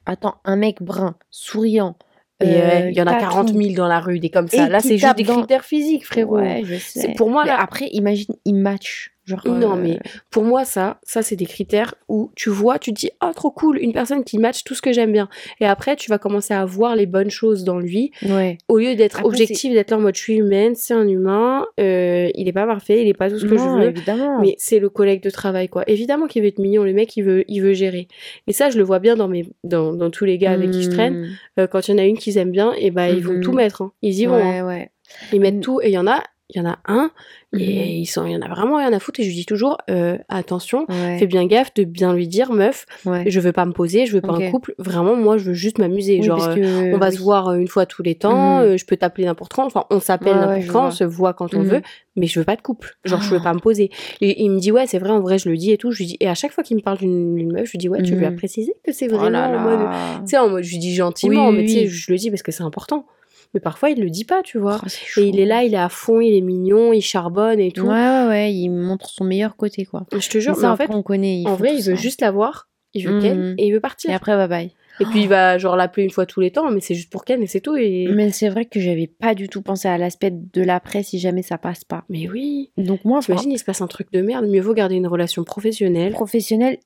Attends, 0.06 0.36
un 0.46 0.56
mec 0.56 0.82
brun, 0.82 1.16
souriant. 1.30 1.96
Et, 2.42 2.46
euh, 2.48 2.90
il 2.90 2.98
y 2.98 3.02
en 3.02 3.08
a 3.08 3.12
tatou. 3.14 3.22
40 3.22 3.54
000 3.54 3.74
dans 3.74 3.88
la 3.88 4.02
rue, 4.02 4.20
des 4.20 4.30
comme 4.30 4.50
ça. 4.50 4.66
Et 4.66 4.70
Là, 4.70 4.82
qui 4.82 4.88
c'est 4.90 4.94
juste 4.96 5.04
tape 5.08 5.18
des 5.18 5.24
dans- 5.24 5.38
critères 5.38 5.64
physiques, 5.64 6.06
frérot. 6.06 6.40
Ouais, 6.40 6.64
je 6.66 6.76
sais. 6.76 7.00
C'est 7.02 7.14
pour 7.16 7.30
moi 7.30 7.44
Mais 7.44 7.52
là. 7.52 7.62
après, 7.62 7.88
imagine, 7.94 8.36
il 8.44 8.56
match. 8.56 9.13
Genre, 9.26 9.42
Non, 9.48 9.78
euh, 9.78 9.82
mais 9.82 10.00
pour 10.32 10.44
moi, 10.44 10.66
ça, 10.66 11.00
ça 11.04 11.22
c'est 11.22 11.38
des 11.38 11.46
critères 11.46 11.96
où 12.10 12.32
tu 12.36 12.50
vois, 12.50 12.78
tu 12.78 12.94
te 12.94 13.00
dis, 13.00 13.10
ah, 13.22 13.32
trop 13.34 13.52
cool, 13.52 13.78
une 13.80 13.94
personne 13.94 14.24
qui 14.26 14.38
match 14.38 14.64
tout 14.66 14.76
ce 14.76 14.82
que 14.82 14.92
j'aime 14.92 15.14
bien. 15.14 15.30
Et 15.62 15.66
après, 15.66 15.96
tu 15.96 16.10
vas 16.10 16.18
commencer 16.18 16.54
à 16.54 16.66
voir 16.66 16.96
les 16.98 17.06
bonnes 17.06 17.30
choses 17.30 17.64
dans 17.64 17.80
lui, 17.80 18.12
Ouais. 18.28 18.58
au 18.68 18.78
lieu 18.80 18.96
d'être 18.96 19.24
objectif, 19.24 19.72
d'être 19.74 19.92
là 19.92 19.98
en 19.98 20.02
mode, 20.02 20.16
je 20.16 20.20
suis 20.22 20.36
humaine, 20.36 20.76
c'est 20.76 20.94
un 20.94 21.08
humain, 21.08 21.66
euh, 21.80 22.30
il 22.36 22.48
est 22.50 22.54
pas 22.54 22.66
parfait, 22.66 23.02
il 23.02 23.08
est 23.08 23.14
pas 23.14 23.30
tout 23.30 23.40
ce 23.40 23.46
que 23.46 23.56
non, 23.56 23.80
je 23.80 23.84
veux. 23.86 23.90
évidemment. 23.92 24.42
Mais 24.42 24.56
c'est 24.58 24.80
le 24.80 24.90
collègue 24.90 25.24
de 25.24 25.30
travail, 25.30 25.70
quoi. 25.70 25.84
Évidemment 25.88 26.28
qu'il 26.28 26.42
veut 26.42 26.50
être 26.50 26.60
mignon, 26.60 26.84
le 26.84 26.92
mec, 26.94 27.16
il 27.16 27.22
veut, 27.24 27.46
il 27.48 27.62
veut 27.62 27.74
gérer. 27.74 28.10
Et 28.48 28.52
ça, 28.54 28.70
je 28.72 28.78
le 28.78 28.84
vois 28.84 29.00
bien 29.00 29.16
dans, 29.16 29.30
mes, 29.30 29.48
dans, 29.64 29.94
dans 29.94 30.10
tous 30.10 30.26
les 30.26 30.38
gars 30.38 30.52
avec 30.52 30.72
qui 30.72 30.84
je 30.84 30.90
traîne. 30.90 31.22
Hmm. 31.22 31.28
Euh, 31.62 31.68
quand 31.68 31.88
il 31.88 31.92
y 31.92 31.94
en 31.94 31.98
a 31.98 32.04
une 32.06 32.18
qu'ils 32.18 32.38
aiment 32.38 32.52
bien, 32.52 32.74
et 32.78 32.92
ben 32.92 33.08
ils 33.08 33.24
vont 33.24 33.34
Mhm. 33.34 33.42
tout 33.42 33.54
mettre. 33.54 33.82
hein. 33.84 33.92
Ils 34.02 34.20
y 34.20 34.26
vont. 34.26 34.36
hein. 34.36 34.66
Ouais. 34.68 34.90
Ils 35.32 35.40
mettent 35.40 35.62
tout. 35.62 35.80
Et 35.82 35.88
il 35.90 35.94
y 35.94 35.98
en 35.98 36.08
a, 36.08 36.22
il 36.50 36.58
y 36.58 36.60
en 36.66 36.70
a 36.70 36.78
un, 36.86 37.10
et 37.54 37.58
Mhm. 37.58 37.88
ils 38.02 38.06
sont, 38.06 38.26
il 38.26 38.34
y 38.34 38.36
en 38.36 38.42
a 38.42 38.48
vraiment 38.50 38.78
rien 38.78 38.92
à 38.94 39.00
foutre. 39.00 39.20
Et 39.22 39.24
je 39.24 39.30
lui 39.30 39.36
dis 39.36 39.46
toujours, 39.46 39.78
euh, 39.90 40.18
attention, 40.30 40.86
Ouais. 40.90 41.18
fais 41.18 41.26
bien 41.26 41.46
gaffe 41.46 41.74
de 41.74 41.84
bien 41.84 42.14
lui 42.14 42.28
dire, 42.28 42.52
meuf, 42.52 42.86
ouais. 43.06 43.24
je 43.28 43.40
veux 43.40 43.54
pas 43.54 43.66
me 43.66 43.72
poser, 43.72 44.06
je 44.06 44.14
veux 44.14 44.22
pas 44.22 44.34
un 44.34 44.52
couple. 44.52 44.76
Vraiment, 44.78 45.16
moi, 45.16 45.38
je 45.38 45.46
veux 45.46 45.54
juste 45.54 45.78
m'amuser. 45.80 46.18
Oui, 46.20 46.24
Genre, 46.26 46.44
euh, 46.50 46.56
que- 46.56 46.96
on 46.96 46.98
va 46.98 47.10
oui. 47.10 47.16
se 47.16 47.22
voir 47.22 47.48
euh, 47.50 47.56
une 47.56 47.68
fois 47.70 47.86
tous 47.86 48.04
les 48.04 48.16
temps, 48.16 48.60
euh, 48.60 48.76
je 48.78 48.86
peux 48.86 48.98
t'appeler 48.98 49.26
n'importe 49.26 49.54
quand, 49.54 49.66
enfin 49.66 49.86
on 49.90 50.00
s'appelle 50.00 50.36
ouais, 50.36 50.46
n'importe 50.46 50.68
quand, 50.68 50.88
on 50.88 50.92
se 50.92 51.04
voit 51.06 51.34
quand 51.34 51.54
on 51.56 51.60
Mhm. 51.62 51.68
veut, 51.68 51.82
mais 52.18 52.28
je 52.28 52.40
veux 52.40 52.46
pas 52.46 52.56
de 52.58 52.62
couple. 52.62 52.98
Genre 53.06 53.22
je 53.22 53.30
veux 53.30 53.40
Ah. 53.40 53.44
pas 53.46 53.54
me 53.54 53.60
poser. 53.60 53.90
Et 54.22 54.44
il 54.44 54.52
me 54.52 54.60
dit 54.60 54.72
ouais 54.72 54.86
c'est 54.86 55.00
vrai 55.00 55.12
en 55.12 55.22
vrai 55.22 55.38
je 55.40 55.50
le 55.50 55.56
dis 55.58 55.72
et 55.72 55.78
tout, 55.78 55.92
je 55.92 56.00
lui 56.00 56.06
dis 56.08 56.18
et 56.20 56.28
à 56.28 56.36
chaque 56.36 56.52
fois 56.52 56.64
qu'il 56.64 56.76
me 56.78 56.82
parle 56.82 56.98
d'une 56.98 57.52
meuf, 57.54 57.68
je 57.68 57.72
lui 57.72 57.78
dis 57.80 57.90
ouais 57.90 58.04
tu 58.04 58.12
veux 58.12 58.18
Mhm. 58.18 58.24
la 58.24 58.32
préciser 58.32 58.74
que 58.86 58.92
c'est 58.92 59.08
Oh 59.12 59.16
vraiment 59.16 59.30
là 59.30 59.50
en 59.50 59.60
mode, 59.62 59.80
là. 59.80 60.20
tu 60.24 60.28
sais 60.32 60.38
en 60.38 60.50
mode 60.50 60.64
je 60.64 60.72
lui 60.72 60.78
dis 60.80 60.94
gentiment, 60.94 61.50
Oui, 61.50 61.56
mais 61.58 61.64
tu 61.66 61.70
sais 61.74 61.88
je 61.88 62.12
le 62.12 62.18
dis 62.18 62.30
parce 62.30 62.44
que 62.44 62.52
c'est 62.52 62.64
important. 62.64 63.06
Mais 63.54 63.60
parfois 63.60 63.90
il 63.92 64.00
le 64.02 64.10
dit 64.10 64.26
pas 64.26 64.42
tu 64.44 64.58
vois. 64.58 64.80
Oh, 64.84 65.20
Et 65.20 65.24
il 65.28 65.40
est 65.40 65.46
là, 65.46 65.64
il 65.64 65.74
est 65.74 65.78
à 65.78 65.90
fond, 65.90 66.20
il 66.22 66.36
est 66.36 66.42
mignon, 66.42 66.92
il 66.94 67.02
charbonne 67.02 67.60
et 67.60 67.72
tout. 67.72 67.84
Ouais, 67.86 67.90
ouais, 67.90 68.28
ouais, 68.28 68.54
il 68.54 68.70
montre 68.70 69.10
son 69.10 69.24
meilleur 69.24 69.56
côté, 69.56 69.86
quoi. 69.86 70.06
Je 70.12 70.30
te 70.30 70.40
jure, 70.40 70.58
Mais 70.60 70.68
en 70.68 70.76
fait 70.78 70.90
on 70.90 71.04
connaît. 71.04 71.44
en 71.46 71.56
vrai 71.56 71.76
il 71.76 71.84
veut 71.84 71.96
ça. 71.96 72.02
juste 72.02 72.22
la 72.22 72.32
voir, 72.32 72.70
il 72.94 73.08
veut. 73.08 73.20
Ken 73.22 73.56
et 73.58 73.68
il 73.68 73.72
veut 73.74 73.80
partir. 73.80 74.10
Et 74.10 74.14
après, 74.14 74.36
bye 74.36 74.48
bye. 74.48 74.72
Et 75.00 75.06
puis 75.06 75.22
il 75.24 75.28
va 75.28 75.58
genre 75.58 75.76
l'appeler 75.76 76.04
une 76.04 76.12
fois 76.12 76.28
tous 76.28 76.40
les 76.40 76.52
temps, 76.52 76.70
mais 76.70 76.80
c'est 76.80 76.94
juste 76.94 77.12
pour 77.12 77.26
Ken 77.26 77.42
et 77.42 77.48
c'est 77.48 77.62
tout. 77.62 77.76
Et... 77.76 78.08
Mais 78.12 78.30
c'est 78.32 78.50
vrai 78.50 78.66
que 78.66 78.80
j'avais 78.80 79.08
pas 79.08 79.34
du 79.34 79.50
tout 79.50 79.64
pensé 79.64 79.88
à 79.88 79.98
l'aspect 79.98 80.30
de 80.32 80.62
l'après 80.62 81.02
si 81.02 81.18
jamais 81.18 81.42
ça 81.42 81.58
passe 81.58 81.84
pas. 81.84 82.04
mais 82.10 82.30
oui. 82.30 82.72
Donc 82.78 83.04
moi, 83.04 83.18
enfin, 83.18 83.34
T'imagines, 83.34 83.52
il 83.54 83.58
se 83.60 83.64
passe 83.66 83.82
un 83.82 83.88
truc 83.88 84.12
de 84.12 84.22
merde, 84.22 84.46
mieux 84.48 84.62
vaut 84.62 84.76
garder 84.76 84.94
une 84.96 85.08
relation 85.08 85.44
professionnelle. 85.44 86.12
professionnel, 86.14 86.78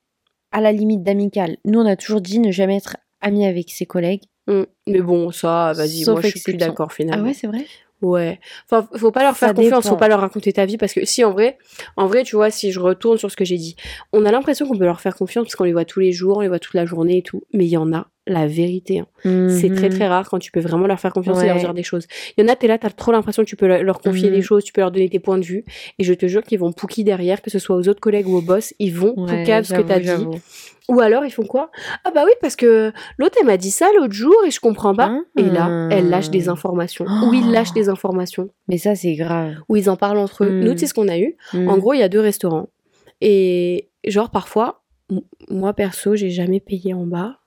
à 0.53 0.61
la 0.61 0.71
limite 0.71 1.03
d'amical. 1.03 1.57
Nous, 1.65 1.79
on 1.79 1.85
a 1.85 1.97
toujours 1.97 2.21
dit 2.21 2.39
ne 2.39 2.51
jamais 2.51 2.77
être 2.77 2.95
ami 3.27 3.45
avec 3.45 3.69
ses 3.69 3.85
collègues. 3.85 4.23
Mm. 4.47 4.63
Mais 4.87 5.01
bon, 5.01 5.31
ça, 5.31 5.73
vas-y, 5.75 6.05
moi 6.05 6.21
je 6.21 6.27
suis 6.27 6.41
plus 6.41 6.53
d'accord 6.55 6.87
Ah 6.91 6.95
finalement. 6.95 7.25
ouais, 7.27 7.33
c'est 7.33 7.47
vrai? 7.47 7.65
Ouais. 8.01 8.39
Enfin, 8.69 8.87
faut 8.95 9.11
pas 9.11 9.23
leur 9.23 9.35
Ça 9.35 9.47
faire 9.47 9.55
confiance, 9.55 9.83
dépend. 9.83 9.95
faut 9.95 9.99
pas 9.99 10.07
leur 10.07 10.19
raconter 10.21 10.53
ta 10.53 10.65
vie 10.65 10.77
parce 10.77 10.93
que 10.93 11.03
si 11.03 11.23
en 11.23 11.31
vrai, 11.31 11.57
en 11.95 12.05
vrai, 12.05 12.23
tu 12.23 12.35
vois, 12.35 12.51
si 12.51 12.71
je 12.71 12.79
retourne 12.79 13.17
sur 13.17 13.31
ce 13.31 13.35
que 13.35 13.43
j'ai 13.43 13.57
dit, 13.57 13.75
on 14.13 14.23
a 14.25 14.31
l'impression 14.31 14.67
qu'on 14.67 14.77
peut 14.77 14.85
leur 14.85 15.01
faire 15.01 15.15
confiance 15.15 15.45
parce 15.45 15.55
qu'on 15.55 15.63
les 15.63 15.73
voit 15.73 15.83
tous 15.85 15.99
les 15.99 16.11
jours, 16.11 16.37
on 16.37 16.41
les 16.41 16.47
voit 16.47 16.59
toute 16.59 16.75
la 16.75 16.85
journée 16.85 17.17
et 17.17 17.21
tout. 17.23 17.41
Mais 17.53 17.65
il 17.65 17.69
y 17.69 17.77
en 17.77 17.91
a, 17.93 18.07
la 18.27 18.45
vérité. 18.47 18.99
hein. 18.99 19.07
C'est 19.49 19.73
très 19.73 19.89
Mhm. 19.89 19.95
très 19.95 20.07
rare 20.07 20.29
quand 20.29 20.39
tu 20.39 20.51
peux 20.51 20.59
vraiment 20.59 20.85
leur 20.87 20.99
faire 20.99 21.13
confiance 21.13 21.41
et 21.41 21.47
leur 21.47 21.57
dire 21.57 21.73
des 21.73 21.83
choses. 21.83 22.07
Il 22.37 22.43
y 22.43 22.45
en 22.45 22.51
a, 22.51 22.55
t'es 22.55 22.67
là, 22.67 22.77
t'as 22.77 22.89
trop 22.89 23.11
l'impression 23.11 23.43
que 23.43 23.47
tu 23.49 23.55
peux 23.55 23.67
leur- 23.67 23.99
confier 23.99 24.29
Mhm. 24.29 24.35
des 24.35 24.41
choses, 24.41 24.63
tu 24.63 24.73
peux 24.73 24.81
leur 24.81 24.91
donner 24.91 25.09
tes 25.09 25.19
points 25.19 25.37
de 25.37 25.45
vue. 25.45 25.63
Et 25.99 26.03
je 26.03 26.13
te 26.13 26.27
jure 26.27 26.43
qu'ils 26.43 26.59
vont 26.59 26.71
pouki 26.73 27.03
derrière, 27.03 27.41
que 27.41 27.49
ce 27.49 27.59
soit 27.59 27.75
aux 27.75 27.87
autres 27.87 27.99
collègues 28.01 28.27
ou 28.27 28.35
au 28.37 28.41
boss, 28.41 28.73
ils 28.79 28.93
vont 28.93 29.13
Ouais, 29.17 29.39
poucave 29.39 29.63
ce 29.65 29.73
que 29.73 29.81
t'as 29.81 29.99
dit. 29.99 30.25
Ou 30.89 31.01
alors 31.01 31.25
ils 31.25 31.31
font 31.31 31.43
quoi? 31.45 31.69
Ah 32.05 32.11
bah 32.15 32.23
oui 32.25 32.31
parce 32.39 32.55
que 32.55 32.93
l'autre 33.17 33.35
elle 33.41 33.45
m'a 33.47 33.57
dit 33.57 33.71
ça 33.71 33.87
l'autre 33.97 34.13
jour 34.13 34.33
et 34.47 34.51
je 34.51 34.61
comprends 34.61 34.95
pas. 34.95 35.19
Et 35.37 35.43
là, 35.43 35.89
elle 35.91 36.09
lâche 36.09 36.29
des 36.29 36.47
Ah. 36.47 36.53
informations. 36.53 37.05
Ou 37.27 37.33
il 37.33 37.51
lâche 37.51 37.73
des 37.73 37.89
informations. 37.89 38.49
Mais 38.69 38.77
ça, 38.77 38.95
c'est 38.95 39.15
grave. 39.15 39.55
Ou 39.67 39.75
ils 39.75 39.89
en 39.89 39.97
parlent 39.97 40.17
entre 40.17 40.45
eux. 40.45 40.49
Mm. 40.49 40.63
Nous, 40.63 40.71
tu 40.73 40.79
sais 40.79 40.87
ce 40.87 40.93
qu'on 40.93 41.09
a 41.09 41.17
eu? 41.17 41.35
En 41.53 41.57
Mhm. 41.75 41.79
gros, 41.79 41.93
il 41.93 41.99
y 41.99 42.03
a 42.03 42.07
deux 42.09 42.21
restaurants. 42.21 42.69
Et 43.19 43.89
genre 44.05 44.29
parfois, 44.29 44.83
moi 45.49 45.73
perso, 45.73 46.15
j'ai 46.15 46.29
jamais 46.29 46.59
payé 46.61 46.93
en 46.93 47.05
bas 47.05 47.39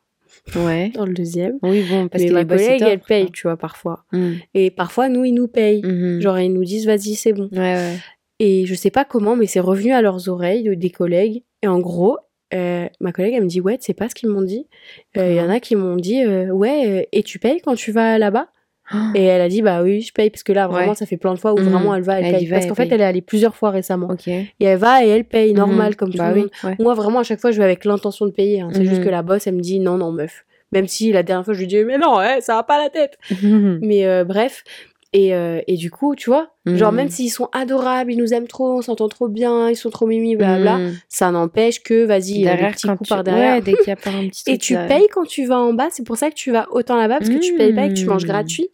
Ouais. 0.56 0.90
dans 0.94 1.06
le 1.06 1.12
deuxième. 1.14 1.58
Oui, 1.62 1.84
bon, 1.88 2.08
parce 2.08 2.22
que 2.24 2.32
ma 2.32 2.44
collègue, 2.44 2.82
elle 2.82 3.00
paye, 3.00 3.24
quoi. 3.24 3.32
tu 3.32 3.42
vois, 3.42 3.56
parfois. 3.56 4.04
Mhm. 4.12 4.36
Et 4.54 4.70
parfois, 4.70 5.08
nous, 5.08 5.24
ils 5.24 5.32
nous 5.34 5.48
payent. 5.48 5.82
Mhm. 5.84 6.20
Genre, 6.20 6.38
ils 6.40 6.52
nous 6.52 6.64
disent, 6.64 6.86
vas-y, 6.86 7.14
c'est 7.14 7.32
bon. 7.32 7.48
Ouais, 7.52 7.58
ouais. 7.74 7.96
Et 8.38 8.64
je 8.66 8.74
sais 8.74 8.90
pas 8.90 9.04
comment, 9.04 9.36
mais 9.36 9.46
c'est 9.46 9.60
revenu 9.60 9.92
à 9.92 10.00
leurs 10.02 10.28
oreilles 10.28 10.62
de- 10.62 10.74
des 10.74 10.90
collègues. 10.90 11.42
Et 11.62 11.68
en 11.68 11.78
gros, 11.78 12.16
euh, 12.54 12.86
ma 13.00 13.12
collègue, 13.12 13.34
elle 13.36 13.44
me 13.44 13.48
dit, 13.48 13.60
ouais, 13.60 13.76
tu 13.78 13.84
sais 13.84 13.94
pas 13.94 14.08
ce 14.08 14.14
qu'ils 14.14 14.28
m'ont 14.30 14.42
dit. 14.42 14.66
Euh, 15.16 15.30
Il 15.30 15.36
y 15.36 15.40
en 15.40 15.50
a 15.50 15.60
qui 15.60 15.76
m'ont 15.76 15.96
dit, 15.96 16.22
euh, 16.24 16.48
ouais, 16.50 16.86
euh, 16.88 17.02
et 17.12 17.22
tu 17.22 17.38
payes 17.38 17.60
quand 17.60 17.74
tu 17.74 17.92
vas 17.92 18.18
là-bas? 18.18 18.48
Et 19.14 19.24
elle 19.24 19.40
a 19.40 19.48
dit, 19.48 19.62
bah 19.62 19.82
oui, 19.82 20.00
je 20.00 20.12
paye, 20.12 20.30
parce 20.30 20.42
que 20.42 20.52
là, 20.52 20.66
vraiment, 20.66 20.88
Ouais. 20.90 20.94
ça 20.96 21.06
fait 21.06 21.16
plein 21.16 21.32
de 21.34 21.38
fois 21.38 21.52
où 21.54 21.58
Mhm. 21.58 21.68
vraiment 21.68 21.94
elle 21.94 22.02
va, 22.02 22.18
elle, 22.18 22.26
Elle 22.26 22.32
paye. 22.34 22.42
y 22.42 22.46
va, 22.46 22.56
parce 22.56 22.66
qu'en 22.66 22.74
fait, 22.74 22.86
paye. 22.86 22.94
elle 22.94 23.00
est 23.00 23.04
allée 23.04 23.20
plusieurs 23.22 23.54
fois 23.54 23.70
récemment. 23.70 24.08
Et 24.26 24.46
elle 24.64 24.78
va 24.78 25.04
et 25.04 25.08
elle 25.08 25.24
paye, 25.24 25.52
normal, 25.54 25.90
Mhm. 25.90 25.94
comme 25.96 26.10
tout 26.10 26.18
bah 26.18 26.28
le 26.30 26.34
oui, 26.34 26.40
monde. 26.40 26.50
ouais. 26.64 26.76
Moi, 26.80 26.94
vraiment, 26.94 27.20
à 27.20 27.22
chaque 27.22 27.40
fois, 27.40 27.50
je 27.52 27.58
vais 27.58 27.64
avec 27.64 27.84
l'intention 27.84 28.26
de 28.26 28.32
payer. 28.32 28.60
hein. 28.62 28.70
C'est 28.72 28.84
juste 28.84 28.98
Mhm. 28.98 29.04
que 29.04 29.10
la 29.10 29.22
boss, 29.22 29.46
elle 29.46 29.54
me 29.54 29.60
dit, 29.60 29.78
non, 29.80 29.96
non, 29.96 30.10
meuf. 30.12 30.44
Même 30.72 30.86
si 30.88 31.12
la 31.12 31.22
dernière 31.22 31.44
fois, 31.44 31.54
je 31.54 31.60
lui 31.60 31.66
dis, 31.66 31.82
mais 31.84 31.98
non, 31.98 32.16
ouais, 32.18 32.40
ça 32.40 32.54
va 32.54 32.62
pas 32.62 32.78
la 32.82 32.90
tête. 32.90 33.18
Mais 33.82 34.06
euh, 34.06 34.24
bref. 34.24 34.62
Et, 35.12 35.34
euh, 35.34 35.60
et 35.66 35.74
du 35.74 35.90
coup, 35.90 36.14
tu 36.14 36.30
vois, 36.30 36.50
genre, 36.66 36.92
même 36.92 37.08
s'ils 37.08 37.30
sont 37.32 37.48
adorables, 37.50 38.12
ils 38.12 38.16
nous 38.16 38.32
aiment 38.32 38.46
trop, 38.46 38.76
on 38.78 38.80
s'entend 38.80 39.08
trop 39.08 39.26
bien, 39.26 39.68
ils 39.68 39.74
sont 39.74 39.90
trop 39.90 40.06
mimi, 40.06 40.36
blabla, 40.36 40.78
ça 41.08 41.32
n'empêche 41.32 41.82
que, 41.82 42.04
vas-y, 42.04 42.34
euh, 42.34 42.36
des 42.36 42.42
Derrière, 42.44 42.70
petits 42.70 42.86
quand 42.86 42.96
coups 42.96 43.08
tu... 43.08 43.14
par 43.16 43.24
derrière. 43.24 43.54
Ouais, 43.56 43.60
dès 43.60 43.74
qu'il 43.74 43.88
y 43.88 43.90
a 43.90 43.96
pas 43.96 44.10
un 44.10 44.28
petit 44.28 44.44
Et 44.48 44.56
tu 44.56 44.76
payes 44.86 45.08
quand 45.12 45.24
tu 45.24 45.46
vas 45.46 45.58
en 45.58 45.72
bas, 45.72 45.88
c'est 45.90 46.06
pour 46.06 46.16
ça 46.16 46.30
que 46.30 46.36
tu 46.36 46.52
vas 46.52 46.68
autant 46.70 46.96
là-bas, 46.96 47.18
parce 47.18 47.28
que 47.28 47.38
tu 47.38 47.54
payes 47.56 47.72
pas 47.74 47.86
et 47.86 47.88
que 47.88 47.94
tu 47.94 48.06
manges 48.06 48.24
gratuit. 48.24 48.68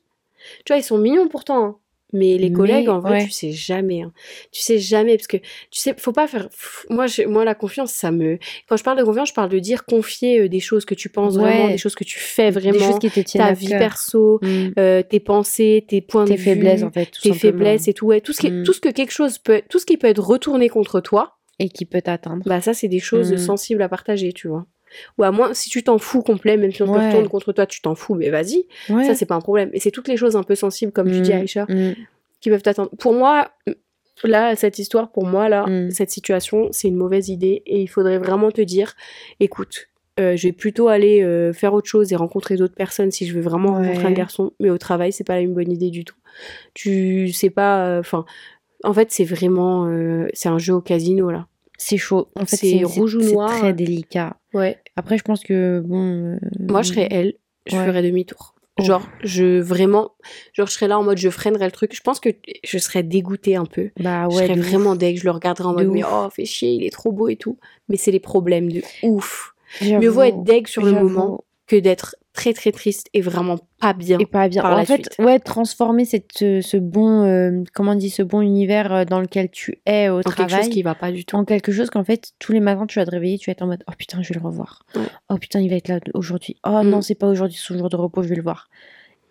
Tu 0.65 0.73
vois, 0.73 0.79
ils 0.79 0.85
sont 0.85 0.99
mignons 0.99 1.29
pourtant. 1.29 1.65
hein. 1.65 1.77
Mais 2.13 2.39
les 2.39 2.51
Mais, 2.51 2.55
collègues, 2.55 2.89
en 2.89 3.01
vrai, 3.01 3.19
ouais. 3.19 3.25
tu 3.25 3.33
sais 3.33 3.51
jamais. 3.51 4.03
hein. 4.03 4.13
Tu 4.53 4.61
sais 4.63 4.79
jamais, 4.79 5.17
parce 5.17 5.27
que 5.27 5.39
tu 5.39 5.81
sais, 5.81 5.93
faut 5.99 6.13
pas 6.13 6.29
faire. 6.29 6.49
Moi, 6.89 7.09
je- 7.09 7.23
moi, 7.25 7.45
la 7.45 7.57
confiance, 7.57 7.91
ça 7.93 8.13
me. 8.13 8.39
Quand 8.69 8.77
je 8.77 8.85
parle 8.85 8.97
de 8.97 9.03
confiance, 9.03 9.31
je 9.31 9.35
parle 9.35 9.49
de 9.51 9.59
dire 9.59 9.85
confier 9.85 10.39
euh, 10.43 10.49
des 10.49 10.61
choses 10.61 10.85
que 10.85 10.95
tu 10.95 11.09
penses 11.09 11.35
vraiment, 11.37 11.67
des 11.69 11.79
choses 11.79 11.97
que 11.97 12.05
tu 12.05 12.21
fais 12.21 12.51
vraiment, 12.53 12.79
Des 12.79 12.85
choses 12.85 13.01
qui 13.01 13.11
te 13.11 13.19
tiennent 13.21 13.43
ta 13.43 13.51
à 13.51 13.53
vie 13.55 13.67
cœur. 13.69 13.81
perso, 13.81 14.39
Mhm. 14.41 14.75
euh, 14.79 15.03
tes 15.03 15.19
pensées, 15.19 15.85
tes 15.89 16.01
points 16.01 16.25
Tes 16.27 16.35
de 16.37 16.41
faiblesses, 16.41 16.81
vue, 16.81 16.87
en 16.87 16.93
fait, 16.93 17.07
tout 17.07 17.21
tes 17.23 17.31
simplement. 17.31 17.41
faiblesses 17.59 17.89
et 17.89 17.93
tout. 17.93 18.07
Ouais, 18.07 18.21
tout 18.21 18.33
ce 18.33 18.41
qui, 18.41 18.51
Mm. 18.53 18.63
tout 18.63 18.73
ce 18.73 18.81
que 18.81 18.89
quelque 18.91 19.13
chose 19.13 19.39
peut, 19.39 19.63
tout 19.69 19.81
ce 19.81 19.85
qui 19.85 19.97
peut 19.97 20.07
être 20.07 20.23
retourné 20.23 20.69
contre 20.69 21.01
toi. 21.01 21.33
Et 21.59 21.69
qui 21.71 21.87
peut 21.87 22.03
t'atteindre. 22.03 22.45
Bah 22.47 22.61
ça, 22.61 22.73
c'est 22.73 22.87
des 22.89 23.01
choses 23.01 23.33
Mm. 23.33 23.39
sensibles 23.39 23.83
à 23.83 23.89
partager, 23.89 24.33
tu 24.33 24.47
vois. 24.47 24.65
Ou 25.19 25.25
à 25.25 25.31
moins, 25.31 25.53
si 25.55 25.69
tu 25.71 25.83
t'en 25.83 25.99
fous 25.99 26.23
complet, 26.23 26.57
même 26.57 26.73
si 26.73 26.83
on 26.83 26.87
te 26.87 26.91
Ouais. 26.93 27.07
retourne 27.09 27.29
contre 27.29 27.53
toi, 27.53 27.67
tu 27.67 27.81
t'en 27.81 27.95
fous, 27.95 28.15
mais 28.15 28.31
vas-y. 28.31 28.67
Ouais. 28.89 29.05
Ça, 29.05 29.15
c'est 29.15 29.27
pas 29.27 29.35
un 29.35 29.41
problème. 29.41 29.71
Et 29.73 29.81
c'est 29.81 29.91
toutes 29.91 30.09
les 30.09 30.17
choses 30.17 30.37
un 30.37 30.43
peu 30.43 30.55
sensibles, 30.55 30.93
comme 30.93 31.11
tu 31.11 31.21
dis, 31.21 31.33
Mhm. 31.33 31.41
Aïcha, 31.41 31.67
Mhm. 31.69 31.95
qui 32.41 32.51
peuvent 32.51 32.63
t'attendre. 32.63 32.91
Pour 32.99 33.13
moi, 33.13 33.51
là, 34.25 34.57
cette 34.57 34.79
histoire, 34.79 35.11
pour 35.11 35.27
moi, 35.27 35.49
là, 35.49 35.67
Mm. 35.67 35.91
cette 35.91 36.11
situation, 36.11 36.69
c'est 36.73 36.89
une 36.89 36.97
mauvaise 36.97 37.29
idée. 37.29 37.63
Et 37.67 37.83
il 37.83 37.87
faudrait 37.89 38.19
vraiment 38.19 38.51
te 38.51 38.61
dire, 38.63 38.95
écoute, 39.41 39.89
euh, 40.19 40.35
je 40.37 40.49
vais 40.49 40.53
plutôt 40.53 40.89
aller 40.89 41.23
euh, 41.23 41.53
faire 41.53 41.75
autre 41.75 41.89
chose 41.89 42.11
et 42.13 42.17
rencontrer 42.17 42.57
d'autres 42.57 42.75
personnes 42.75 43.11
si 43.11 43.27
je 43.27 43.35
veux 43.35 43.43
vraiment 43.43 43.75
rencontrer 43.75 44.07
un 44.07 44.13
garçon. 44.13 44.53
Mais 44.61 44.71
au 44.71 44.79
travail, 44.79 45.13
c'est 45.13 45.25
pas 45.25 45.41
une 45.41 45.53
bonne 45.53 45.71
idée 45.71 45.91
du 45.91 46.05
tout. 46.07 46.17
Tu 46.75 47.33
sais 47.33 47.51
pas, 47.51 47.99
enfin, 47.99 48.25
en 48.85 48.93
fait, 48.95 49.11
c'est 49.11 49.25
vraiment, 49.25 49.87
euh, 49.89 50.29
c'est 50.33 50.49
un 50.49 50.59
jeu 50.59 50.75
au 50.75 50.81
casino 50.81 51.31
là. 51.31 51.47
C'est 51.79 51.99
chaud. 51.99 52.29
En 52.37 52.47
fait, 52.47 52.57
C'est 52.57 52.79
c'est 52.79 52.85
rouge 52.85 53.17
ou 53.17 53.21
c'est 53.21 53.33
noir. 53.33 53.51
très 53.59 53.75
délicat. 53.75 54.37
Ouais. 54.57 54.79
Après, 54.97 55.19
je 55.19 55.23
pense 55.23 55.43
que 55.43 55.81
bon. 55.85 56.35
euh, 56.35 56.39
Moi, 56.61 56.83
je 56.83 56.89
serais 56.89 57.09
elle, 57.11 57.35
je 57.67 57.77
Ouais. 57.77 57.87
ferais 57.87 58.03
demi-tour. 58.03 58.55
Oh. 58.79 58.83
Genre, 58.85 59.09
je 59.23 59.59
vraiment, 59.61 60.13
genre, 60.53 60.67
je 60.67 60.73
serais 60.73 60.89
là 60.89 60.99
en 60.99 61.03
mode, 61.03 61.17
je 61.19 61.31
freinerais 61.31 61.65
le 61.65 61.73
truc. 61.73 61.95
Je 61.95 62.03
pense 62.03 62.21
que 62.21 62.29
je 62.65 62.79
serais 62.79 63.03
dégoûtée 63.03 63.57
un 63.57 63.65
peu. 63.65 63.91
Bah 63.99 64.27
je 64.31 64.37
ouais. 64.37 64.45
serais 64.47 64.57
de 64.57 64.61
vraiment 64.61 64.91
ouf. 64.93 64.99
deg, 64.99 65.19
je 65.19 65.25
le 65.25 65.31
regarderais 65.31 65.69
en 65.69 65.73
De 65.73 65.85
mode, 65.85 65.93
mais 65.95 66.03
oh, 66.05 66.29
fais 66.31 66.45
chier, 66.45 66.73
il 66.73 66.85
est 66.85 66.91
trop 66.91 67.11
beau 67.13 67.29
et 67.29 67.37
tout. 67.37 67.59
Mais 67.89 67.97
c'est 67.97 68.11
les 68.11 68.21
problèmes 68.21 68.71
de 68.71 68.83
ouf. 69.03 69.55
Mieux 69.83 70.09
vaut 70.09 70.23
être 70.23 70.43
deg 70.43 70.67
sur 70.67 70.85
le 70.85 70.93
moment 70.93 71.45
que 71.67 71.77
d'être 71.77 72.17
très 72.37 72.53
très 72.53 72.71
triste 72.71 73.09
et 73.15 73.21
vraiment 73.23 73.59
pas 73.81 73.95
bien. 73.95 74.19
Et 74.19 74.27
pas 74.27 74.49
bien. 74.49 74.63
par 74.63 74.75
en 74.75 74.77
la 74.77 74.85
fait, 74.85 74.95
suite. 75.13 75.17
ouais, 75.19 75.39
transformer 75.41 76.05
cette, 76.05 76.31
ce, 76.33 76.77
bon, 76.77 77.23
euh, 77.25 77.63
comment 77.75 77.93
on 77.93 77.95
dit, 77.97 78.11
ce 78.11 78.23
bon 78.23 78.43
univers 78.43 78.93
euh, 78.93 79.05
dans 79.05 79.21
lequel 79.21 79.51
tu 79.51 79.81
es 79.87 80.09
au 80.11 80.21
dans 80.21 80.31
quelque 80.31 80.51
chose 80.55 80.69
qui 80.69 80.83
va 80.83 80.95
pas 80.95 81.11
du 81.11 81.25
tout. 81.25 81.35
en 81.37 81.45
quelque 81.45 81.73
chose 81.73 81.91
qu'en 81.91 82.05
fait, 82.05 82.33
tous 82.39 82.53
les 82.53 82.61
matins, 82.61 82.87
tu 82.87 82.99
vas 82.99 83.07
te 83.07 83.11
réveiller, 83.11 83.39
tu 83.39 83.51
vas 83.51 83.53
être 83.53 83.63
en 83.63 83.67
mode, 83.67 83.83
oh 83.89 83.93
putain, 83.99 84.23
je 84.23 84.29
vais 84.35 84.39
le 84.39 84.45
revoir. 84.47 84.85
Ouais. 84.95 85.03
Oh 85.31 85.37
putain, 85.39 85.61
il 85.61 85.71
va 85.71 85.77
être 85.77 85.89
là 85.89 85.99
aujourd'hui. 86.15 86.57
Oh 86.67 86.83
Mm. 86.85 86.89
non, 86.91 87.01
c'est 87.03 87.15
pas 87.15 87.27
aujourd'hui, 87.29 87.57
c'est 87.59 87.67
son 87.73 87.79
jour 87.79 87.89
de 87.89 87.97
repos, 87.97 88.23
je 88.23 88.29
vais 88.29 88.37
le 88.37 88.43
voir. 88.43 88.69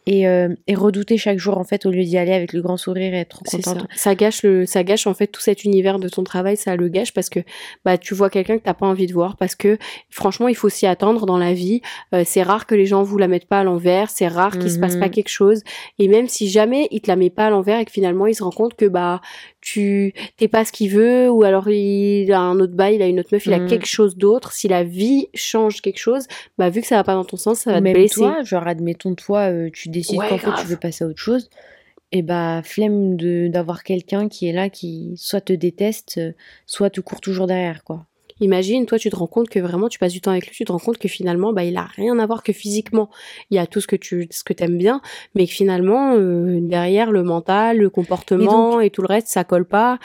Et, 0.07 0.27
euh, 0.27 0.49
et 0.67 0.75
redouter 0.75 1.17
chaque 1.17 1.39
jour, 1.39 1.57
en 1.57 1.63
fait, 1.63 1.85
au 1.87 1.91
lieu 1.91 2.03
d'y 2.03 2.17
aller 2.17 2.33
avec 2.33 2.53
le 2.53 2.61
grand 2.61 2.77
sourire 2.77 3.13
et 3.13 3.19
être 3.21 3.41
trop 3.43 3.45
ça. 3.61 3.73
contente. 3.73 3.87
ça 3.95 4.13
gâche 4.13 4.43
le, 4.43 4.65
ça 4.67 4.83
gâche 4.83 5.07
en 5.07 5.13
fait 5.15 5.27
tout 5.27 5.41
cet 5.41 5.63
univers 5.63 5.97
de 5.97 6.07
ton 6.09 6.23
travail, 6.23 6.57
ça 6.57 6.75
le 6.75 6.89
gâche 6.89 7.11
parce 7.13 7.29
que 7.29 7.39
bah 7.83 7.97
tu 7.97 8.13
vois 8.13 8.29
quelqu'un 8.29 8.57
que 8.59 8.63
t'as 8.63 8.75
pas 8.75 8.85
envie 8.85 9.07
de 9.07 9.13
voir 9.13 9.35
parce 9.37 9.55
que 9.55 9.77
franchement 10.11 10.47
il 10.47 10.55
faut 10.55 10.69
s'y 10.69 10.85
attendre 10.85 11.25
dans 11.25 11.37
la 11.39 11.53
vie. 11.53 11.81
Euh, 12.13 12.21
c'est 12.25 12.43
rare 12.43 12.67
que 12.67 12.75
les 12.75 12.85
gens 12.85 13.01
vous 13.01 13.17
la 13.17 13.27
mettent 13.27 13.47
pas 13.47 13.61
à 13.61 13.63
l'envers, 13.63 14.09
c'est 14.11 14.27
rare 14.27 14.57
qu'il 14.59 14.69
se 14.69 14.77
passe 14.79 14.95
pas 14.95 15.05
Mhm. 15.05 15.11
quelque 15.11 15.29
chose 15.29 15.63
et 15.97 16.07
même 16.07 16.27
si 16.27 16.49
jamais 16.49 16.87
il 16.91 17.01
te 17.01 17.07
la 17.07 17.15
met 17.15 17.29
pas 17.31 17.47
à 17.47 17.49
l'envers 17.49 17.79
et 17.79 17.85
que 17.85 17.91
finalement 17.91 18.27
il 18.27 18.35
se 18.35 18.43
rend 18.43 18.51
compte 18.51 18.75
que 18.75 18.85
bah 18.85 19.21
tu 19.65 20.13
t'es 20.37 20.47
pas 20.47 20.63
ce 20.63 20.71
qu'il 20.71 20.91
veut 20.91 21.27
ou 21.29 21.41
alors 21.43 21.67
il 21.69 22.31
a 22.31 22.39
un 22.39 22.59
autre 22.59 22.73
bail, 22.75 22.95
il 22.95 23.01
a 23.01 23.07
une 23.07 23.19
autre 23.19 23.29
meuf, 23.31 23.47
il 23.47 23.53
a 23.53 23.59
Mhm. 23.59 23.67
quelque 23.67 23.87
chose 23.87 24.15
d'autre. 24.15 24.51
Si 24.53 24.67
la 24.67 24.83
vie 24.83 25.27
change 25.33 25.81
quelque 25.81 25.97
chose, 25.97 26.27
bah 26.59 26.69
vu 26.69 26.81
que 26.81 26.87
ça 26.87 26.97
va 26.97 27.03
pas 27.03 27.15
dans 27.15 27.25
ton 27.25 27.35
sens, 27.35 27.61
ça 27.61 27.71
va 27.71 27.77
Ou 27.77 27.79
te 27.79 27.83
même 27.85 27.93
blesser. 27.93 28.13
toi, 28.13 28.43
genre, 28.43 28.67
admettons, 28.67 29.15
toi, 29.15 29.51
euh, 29.51 29.69
tu 29.73 29.89
décides 29.89 30.19
Ouais, 30.19 30.29
qu'en 30.29 30.37
fait, 30.37 30.53
tu 30.61 30.67
veux 30.67 30.77
passer 30.77 31.03
à 31.03 31.07
autre 31.07 31.19
chose. 31.19 31.49
et 32.11 32.21
bah 32.21 32.61
flemme 32.63 33.17
de 33.17 33.47
d'avoir 33.49 33.83
quelqu'un 33.83 34.29
qui 34.29 34.47
est 34.47 34.53
là 34.53 34.69
qui 34.69 35.13
soit 35.17 35.41
te 35.41 35.51
déteste, 35.53 36.19
euh, 36.19 36.31
soit 36.67 36.91
te 36.91 37.01
court 37.01 37.19
toujours 37.19 37.47
derrière 37.47 37.83
quoi. 37.83 38.05
Imagine, 38.41 38.85
toi, 38.85 38.99
tu 38.99 39.09
te 39.09 39.15
rends 39.15 39.27
compte 39.27 39.47
que 39.47 39.59
vraiment, 39.59 39.87
tu 39.87 39.97
passes 39.97 40.11
du 40.11 40.19
temps 40.19 40.31
avec 40.31 40.45
lui, 40.47 40.53
tu 40.55 40.65
te 40.65 40.71
rends 40.71 40.79
compte 40.79 40.97
que 40.97 41.07
finalement, 41.07 41.53
bah, 41.53 41.63
il 41.63 41.77
a 41.77 41.83
rien 41.85 42.19
à 42.19 42.25
voir 42.25 42.43
que 42.43 42.51
physiquement. 42.51 43.09
Il 43.49 43.55
y 43.55 43.59
a 43.59 43.65
tout 43.65 43.79
ce 43.79 43.87
que 43.87 43.95
tu, 43.95 44.27
ce 44.29 44.43
que 44.43 44.51
t'aimes 44.51 44.77
bien, 44.77 45.01
mais 45.35 45.45
que 45.47 45.53
finalement, 45.53 46.15
euh, 46.17 46.59
derrière, 46.61 47.11
le 47.11 47.23
mental, 47.23 47.77
le 47.77 47.89
comportement 47.89 48.81
et 48.81 48.89
tout 48.89 49.01
le 49.01 49.07
reste, 49.07 49.27
ça 49.27 49.45
colle 49.45 49.65
pas. 49.65 49.99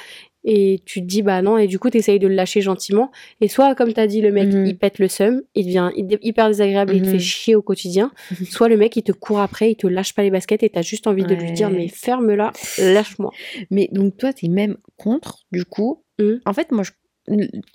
Et 0.44 0.80
tu 0.86 1.00
te 1.02 1.06
dis, 1.06 1.20
bah 1.22 1.42
non, 1.42 1.58
et 1.58 1.66
du 1.66 1.78
coup, 1.80 1.90
t'essayes 1.90 2.18
de 2.20 2.28
le 2.28 2.34
lâcher 2.34 2.60
gentiment. 2.62 3.10
Et 3.42 3.48
soit, 3.48 3.74
comme 3.74 3.92
t'as 3.92 4.06
dit, 4.06 4.22
le 4.22 4.30
mec, 4.32 4.48
Mhm. 4.48 4.64
il 4.64 4.78
pète 4.78 4.98
le 5.00 5.08
seum, 5.08 5.42
il 5.56 5.66
devient 5.66 5.90
hy- 5.96 6.18
hyper 6.22 6.46
désagréable 6.48 6.94
il 6.94 7.02
te 7.02 7.06
Mhm. 7.08 7.12
fait 7.12 7.18
chier 7.18 7.54
au 7.56 7.62
quotidien. 7.62 8.10
soit 8.48 8.68
le 8.68 8.76
mec, 8.78 8.94
il 8.96 9.02
te 9.02 9.12
court 9.12 9.40
après, 9.40 9.72
il 9.72 9.76
te 9.76 9.86
lâche 9.88 10.14
pas 10.14 10.22
les 10.22 10.30
baskets 10.30 10.62
et 10.62 10.70
t'as 10.70 10.80
juste 10.82 11.06
envie 11.08 11.24
de 11.24 11.34
lui 11.34 11.52
dire, 11.52 11.68
mais 11.68 11.88
ferme-la, 11.88 12.52
lâche-moi. 12.78 13.32
Mais 13.70 13.88
donc 13.92 14.16
toi, 14.16 14.32
t'es 14.32 14.48
même 14.48 14.76
contre, 14.96 15.40
du 15.52 15.64
coup. 15.66 16.04
Mm. 16.18 16.34
En 16.46 16.52
fait, 16.54 16.70
moi, 16.72 16.84
je... 16.84 16.92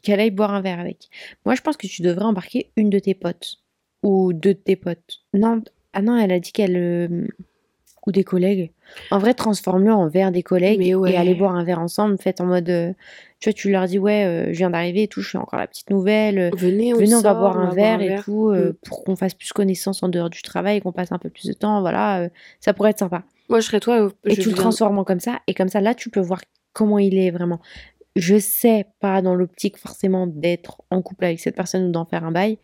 qu'elle 0.04 0.20
aille 0.20 0.32
boire 0.32 0.54
un 0.54 0.62
verre 0.62 0.80
avec. 0.80 1.10
Moi, 1.46 1.56
je 1.56 1.62
pense 1.62 1.78
que 1.78 1.88
tu 1.88 2.02
devrais 2.02 2.26
embarquer 2.26 2.72
une 2.76 2.90
de 2.90 3.00
tes 3.00 3.14
potes. 3.14 3.58
Ou 4.04 4.34
deux 4.34 4.54
de 4.54 4.60
tes 4.60 4.76
potes. 4.76 5.22
Non, 5.34 5.62
ah 5.94 6.02
non, 6.02 6.18
elle 6.18 6.32
a 6.32 6.40
dit 6.40 6.52
qu'elle... 6.52 6.76
euh, 6.78 7.28
Ou 8.06 8.12
des 8.12 8.24
collègues. 8.24 8.72
En 9.10 9.18
vrai, 9.18 9.34
transforme-le 9.34 9.92
en 9.92 10.08
verre 10.08 10.32
des 10.32 10.44
collègues 10.44 10.78
Mais 10.80 10.94
ouais. 10.94 11.14
et 11.14 11.18
allez 11.18 11.34
boire 11.34 11.56
un 11.56 11.64
verre 11.64 11.80
ensemble. 11.80 12.18
Faites 12.20 12.40
en 12.42 12.46
mode... 12.46 12.70
euh, 12.70 12.94
Tu 13.40 13.50
vois, 13.50 13.54
tu 13.54 13.72
leur 13.72 13.86
dis, 13.86 13.98
ouais, 13.98 14.26
euh, 14.26 14.46
je 14.54 14.58
viens 14.58 14.70
d'arriver 14.70 15.04
et 15.04 15.08
tout, 15.08 15.22
je 15.22 15.30
fais 15.32 15.38
encore 15.40 15.58
la 15.60 15.66
petite 15.68 15.90
nouvelle. 15.90 16.52
Venez, 16.56 16.94
on, 16.94 16.98
Venez, 16.98 17.16
on 17.16 17.22
va 17.22 17.34
boire 17.34 17.58
un 17.58 17.74
verre 17.74 18.02
et 18.02 18.10
verre. 18.10 18.24
tout, 18.26 18.52
Mm. 18.52 18.74
pour 18.86 19.04
qu'on 19.04 19.16
fasse 19.16 19.34
plus 19.34 19.52
connaissance 19.54 20.04
en 20.04 20.10
dehors 20.10 20.30
du 20.30 20.42
travail 20.44 20.78
et 20.78 20.82
qu'on 20.82 20.92
passe 20.92 21.12
un 21.12 21.18
peu 21.18 21.30
plus 21.30 21.48
de 21.48 21.54
temps. 21.54 21.82
Voilà, 21.82 22.30
ça 22.60 22.74
pourrait 22.74 22.92
être 22.92 23.00
sympa. 23.00 23.24
Moi, 23.50 23.60
je 23.60 23.66
serais 23.66 23.80
toi. 23.80 24.10
Et 24.26 24.36
tu 24.36 24.50
le 24.50 24.56
transformes 24.56 25.00
en 25.00 25.04
comme 25.04 25.20
ça, 25.20 25.40
et 25.48 25.54
comme 25.56 25.70
ça, 25.70 25.82
là, 25.82 25.96
tu 25.96 26.10
peux 26.12 26.20
voir 26.20 26.42
comment 26.74 27.00
il 27.00 27.18
est 27.18 27.32
vraiment. 27.32 27.60
Je 28.16 28.38
sais 28.38 28.86
pas 29.00 29.22
dans 29.22 29.36
l'optique 29.36 29.78
forcément 29.78 30.26
d'être 30.28 30.82
en 30.90 31.02
couple 31.02 31.26
avec 31.26 31.40
cette 31.40 31.56
personne 31.56 31.86
ou 31.88 31.92
d'en 31.92 32.06
faire 32.06 32.24
un 32.24 32.32
bail, 32.32 32.58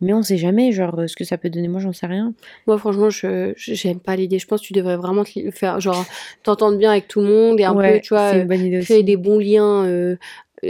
mais 0.00 0.12
on 0.12 0.22
sait 0.22 0.36
jamais, 0.36 0.70
genre, 0.70 0.98
euh, 1.00 1.06
ce 1.06 1.16
que 1.16 1.24
ça 1.24 1.38
peut 1.38 1.50
donner. 1.50 1.68
Moi, 1.68 1.80
j'en 1.80 1.92
sais 1.92 2.06
rien. 2.06 2.34
Moi, 2.66 2.78
franchement, 2.78 3.10
je 3.10 3.52
j'aime 3.56 4.00
pas 4.00 4.16
l'idée. 4.16 4.38
Je 4.38 4.46
pense 4.46 4.60
que 4.60 4.66
tu 4.66 4.72
devrais 4.74 4.96
vraiment 4.96 5.24
te 5.24 5.50
faire, 5.50 5.80
genre, 5.80 6.04
t'entendre 6.42 6.76
bien 6.78 6.90
avec 6.90 7.08
tout 7.08 7.20
le 7.20 7.26
monde 7.26 7.58
et 7.58 7.64
un 7.64 7.74
Ouais, 7.74 7.94
peu, 7.94 8.00
tu 8.00 8.14
vois, 8.14 8.34
euh, 8.34 8.54
idée 8.54 8.80
créer 8.80 9.02
des 9.02 9.16
bons 9.16 9.38
liens 9.38 9.84
euh, 9.86 10.16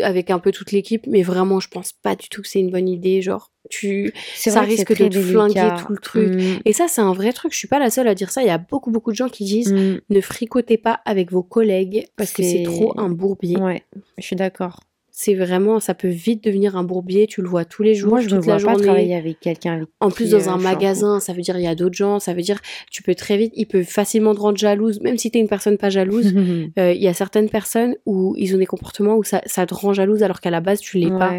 avec 0.03 0.31
un 0.31 0.39
peu 0.39 0.53
toute 0.53 0.73
l'équipe. 0.73 1.07
Mais 1.07 1.23
vraiment, 1.23 1.61
je 1.61 1.69
pense 1.69 1.93
pas 1.93 2.17
du 2.17 2.29
tout 2.29 2.43
que 2.43 2.49
c'est 2.49 2.61
une 2.61 2.71
bonne 2.71 2.89
idée. 2.89 3.23
Genre, 3.23 3.51
tu, 3.71 4.13
ça 4.51 4.61
risque 4.69 4.91
de 4.91 5.09
te 5.09 5.19
flinguer 5.33 5.55
tout 5.87 5.93
le 5.93 5.99
truc. 5.99 6.33
Mm, 6.35 6.61
Et 6.65 6.73
ça, 6.73 6.87
c'est 6.89 7.01
un 7.01 7.13
vrai 7.13 7.33
truc. 7.33 7.53
Je 7.53 7.59
suis 7.59 7.69
pas 7.69 7.79
la 7.79 7.91
seule 7.91 8.09
à 8.09 8.15
dire 8.15 8.31
ça. 8.31 8.43
Il 8.43 8.47
y 8.47 8.51
a 8.51 8.59
beaucoup, 8.59 8.91
beaucoup 8.91 9.11
de 9.11 9.17
gens 9.17 9.29
qui 9.29 9.45
disent 9.45 9.73
mm, 9.73 9.99
ne 10.11 10.21
fricotez 10.21 10.79
pas 10.79 11.01
avec 11.05 11.31
vos 11.33 11.43
collègues 11.43 12.07
parce 12.17 12.33
que 12.33 12.43
c'est 12.43 12.59
C'est- 12.59 12.63
trop 12.65 12.95
un 12.99 13.09
bourbier. 13.09 13.57
ouais, 13.59 13.83
je 14.19 14.23
suis 14.25 14.37
d'accord. 14.37 14.81
C'est 15.21 15.35
vraiment, 15.35 15.81
ça 15.81 15.95
peut 15.95 16.07
vite 16.07 16.45
devenir 16.45 16.77
un 16.77 16.85
bourbier. 16.85 17.27
Tu 17.27 17.43
le 17.43 17.49
vois 17.49 17.65
tous 17.65 17.83
les 17.83 17.97
jours, 17.97 18.11
Moi, 18.11 18.21
je 18.21 18.27
ne 18.27 18.37
toute 18.37 18.47
la 18.47 18.59
vois 18.59 18.67
pas 18.67 18.73
journée. 18.75 18.85
travailler 18.87 19.17
avec 19.17 19.41
quelqu'un 19.41 19.85
En 19.99 20.13
plus, 20.13 20.31
dans 20.31 20.47
euh, 20.47 20.51
un 20.51 20.59
magasin, 20.59 21.19
ça 21.19 21.33
veut 21.33 21.43
dire 21.43 21.59
il 21.59 21.65
y 21.65 21.67
a 21.67 21.75
d'autres 21.75 21.97
gens, 21.97 22.21
ça 22.21 22.35
veut 22.35 22.41
dire 22.41 22.61
tu 22.93 23.03
peux 23.03 23.17
très 23.17 23.37
vite, 23.37 23.53
il 23.57 23.67
peut 23.67 23.83
facilement 23.83 24.33
te 24.33 24.39
rendre 24.39 24.57
jalouse, 24.57 25.01
même 25.01 25.19
si 25.19 25.33
t'es 25.33 25.41
une 25.41 25.49
personne 25.49 25.77
pas 25.77 25.91
jalouse. 25.91 26.33
euh, 26.79 26.93
Il 26.93 27.03
y 27.03 27.09
a 27.09 27.15
certaines 27.15 27.51
personnes 27.51 27.97
où 28.07 28.37
ils 28.39 28.55
ont 28.55 28.59
des 28.59 28.67
comportements 28.67 29.17
où 29.17 29.25
ça, 29.25 29.43
ça 29.45 29.67
te 29.67 29.75
rend 29.75 29.93
jalouse 29.93 30.23
alors 30.23 30.41
qu'à 30.41 30.51
la 30.51 30.61
base 30.61 30.79
tu 30.79 30.99
l'es 30.99 31.11
pas. 31.11 31.33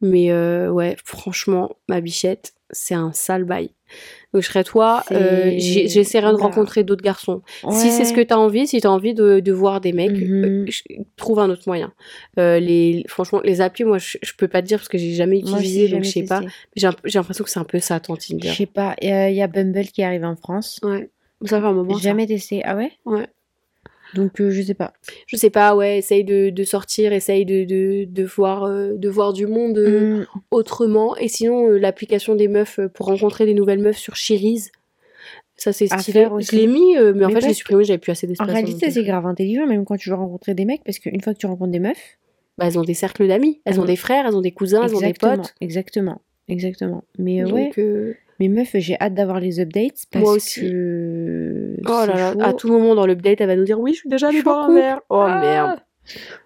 Mais 0.00 0.30
euh, 0.30 0.70
ouais, 0.70 0.94
franchement, 1.04 1.74
ma 1.88 2.00
bichette, 2.00 2.54
c'est 2.72 2.94
un 2.94 3.12
sale 3.12 3.44
bail. 3.44 3.70
Donc 4.32 4.42
je 4.42 4.48
serais 4.48 4.64
toi, 4.64 5.04
euh, 5.12 5.52
j'essaierai 5.58 6.32
de 6.32 6.36
rencontrer 6.38 6.82
d'autres 6.84 7.02
garçons. 7.04 7.42
Si 7.70 7.90
c'est 7.90 8.04
ce 8.06 8.12
que 8.14 8.20
Ouais. 8.20 8.24
t'as 8.26 8.36
envie, 8.36 8.66
si 8.66 8.80
t'as 8.80 8.88
envie 8.88 9.12
de, 9.12 9.40
de 9.40 9.52
voir 9.52 9.82
des 9.82 9.92
mecs, 9.92 10.10
Mhm. 10.12 10.44
euh, 10.44 10.64
je- 10.68 10.82
trouve 11.16 11.38
un 11.40 11.50
autre 11.50 11.64
moyen. 11.66 11.92
Euh, 12.38 12.58
les, 12.58 13.04
franchement, 13.08 13.40
les 13.44 13.60
applis, 13.60 13.84
moi, 13.84 13.98
je, 13.98 14.16
je 14.22 14.32
peux 14.38 14.48
pas 14.48 14.62
te 14.62 14.66
dire 14.66 14.78
parce 14.78 14.88
que 14.88 14.96
j'ai 14.96 15.12
jamais 15.12 15.38
utilisé, 15.40 15.88
donc 15.88 16.04
je 16.04 16.08
sais 16.10 16.24
pas. 16.24 16.40
J'ai 16.74 16.88
l'impression 17.14 17.44
que 17.44 17.50
c'est 17.50 17.60
un 17.60 17.64
peu 17.64 17.78
ça, 17.80 18.00
ton 18.00 18.16
Tinder. 18.16 18.48
Je 18.48 18.54
sais 18.54 18.66
pas. 18.66 18.96
Il 19.02 19.08
y, 19.08 19.42
a- 19.42 19.46
Bumble 19.48 19.84
qui 19.88 20.02
arrive 20.02 20.24
en 20.24 20.36
France. 20.36 20.80
Ouais. 20.82 21.10
Ça 21.44 21.60
fait 21.60 21.66
un 21.66 21.72
moment. 21.72 21.98
Jamais 21.98 22.26
testé. 22.26 22.62
Ah 22.64 22.76
ouais? 22.76 22.92
Ouais. 23.04 23.26
Donc, 24.14 24.40
euh, 24.40 24.50
je 24.50 24.62
sais 24.62 24.74
pas. 24.74 24.92
Je 25.26 25.36
sais 25.36 25.50
pas, 25.50 25.74
ouais, 25.74 25.98
essaye 25.98 26.24
de, 26.24 26.50
de 26.50 26.64
sortir, 26.64 27.12
essaye 27.12 27.44
de, 27.46 27.64
de, 27.64 28.04
de, 28.04 28.24
voir, 28.24 28.64
euh, 28.64 28.92
de 28.94 29.08
voir 29.08 29.32
du 29.32 29.46
monde 29.46 29.78
euh, 29.78 30.20
Mm. 30.20 30.26
autrement. 30.50 31.16
Et 31.16 31.28
sinon, 31.28 31.68
l'application 31.68 32.34
des 32.34 32.48
meufs 32.48 32.78
pour 32.94 33.06
rencontrer 33.06 33.46
des 33.46 33.54
nouvelles 33.54 33.78
meufs 33.80 33.96
sur 33.98 34.16
Cherise. 34.16 34.70
Ça, 35.56 35.72
c'est 35.72 35.86
stylé. 35.86 36.26
Je 36.40 36.56
l'ai 36.56 36.66
mis, 36.66 36.96
mais 37.14 37.24
en 37.24 37.30
fait, 37.30 37.40
je 37.42 37.46
l'ai 37.48 37.54
supprimé, 37.54 37.84
j'avais 37.84 37.98
plus 37.98 38.10
assez 38.12 38.26
En 38.26 38.30
d'espace. 38.30 38.48
mon 38.48 38.52
réalité, 38.54 38.90
c'est 38.90 39.04
grave 39.04 39.26
intelligent, 39.26 39.66
même 39.66 39.84
quand 39.84 39.96
tu 39.96 40.08
veux 40.08 40.16
rencontrer 40.16 40.54
des 40.54 40.64
mecs, 40.64 40.82
parce 40.84 40.98
qu'une 40.98 41.20
fois 41.20 41.34
que 41.34 41.38
tu 41.38 41.46
rencontres 41.46 41.70
des 41.70 41.78
meufs, 41.78 42.18
Bah, 42.58 42.66
elles 42.66 42.78
ont 42.78 42.82
des 42.82 42.94
cercles 42.94 43.26
d'amis. 43.28 43.60
Elles 43.64 43.78
ont 43.78 43.82
Mhm. 43.82 43.88
des 43.88 43.96
frères, 43.96 44.26
elles 44.26 44.36
ont 44.36 44.40
des 44.40 44.52
cousins, 44.52 44.82
elles 44.84 44.94
ont 44.96 45.00
des 45.00 45.12
potes. 45.14 45.54
exactement, 45.60 46.20
exactement. 46.48 47.04
Mais 47.18 47.42
Donc, 47.44 47.52
ouais, 47.76 48.16
mes 48.40 48.48
meufs, 48.48 48.74
j'ai 48.76 48.96
hâte 49.00 49.14
d'avoir 49.14 49.40
les 49.40 49.60
updates 49.60 50.04
parce 50.10 50.24
Moi 50.24 50.32
aussi. 50.34 50.60
que 50.60 51.76
oh 51.86 52.04
là 52.06 52.34
là, 52.34 52.34
à 52.46 52.52
tout 52.52 52.68
moment 52.68 52.94
dans 52.94 53.06
l'update, 53.06 53.40
elle 53.40 53.46
va 53.48 53.56
nous 53.56 53.64
dire 53.64 53.78
oui, 53.80 53.92
je 53.92 53.98
suis 53.98 54.08
déjà 54.08 54.28
allée 54.28 54.42
boire 54.42 54.68
un 54.70 54.74
verre. 54.74 55.00
Oh 55.10 55.20
Ah 55.26 55.40
merde. 55.40 55.78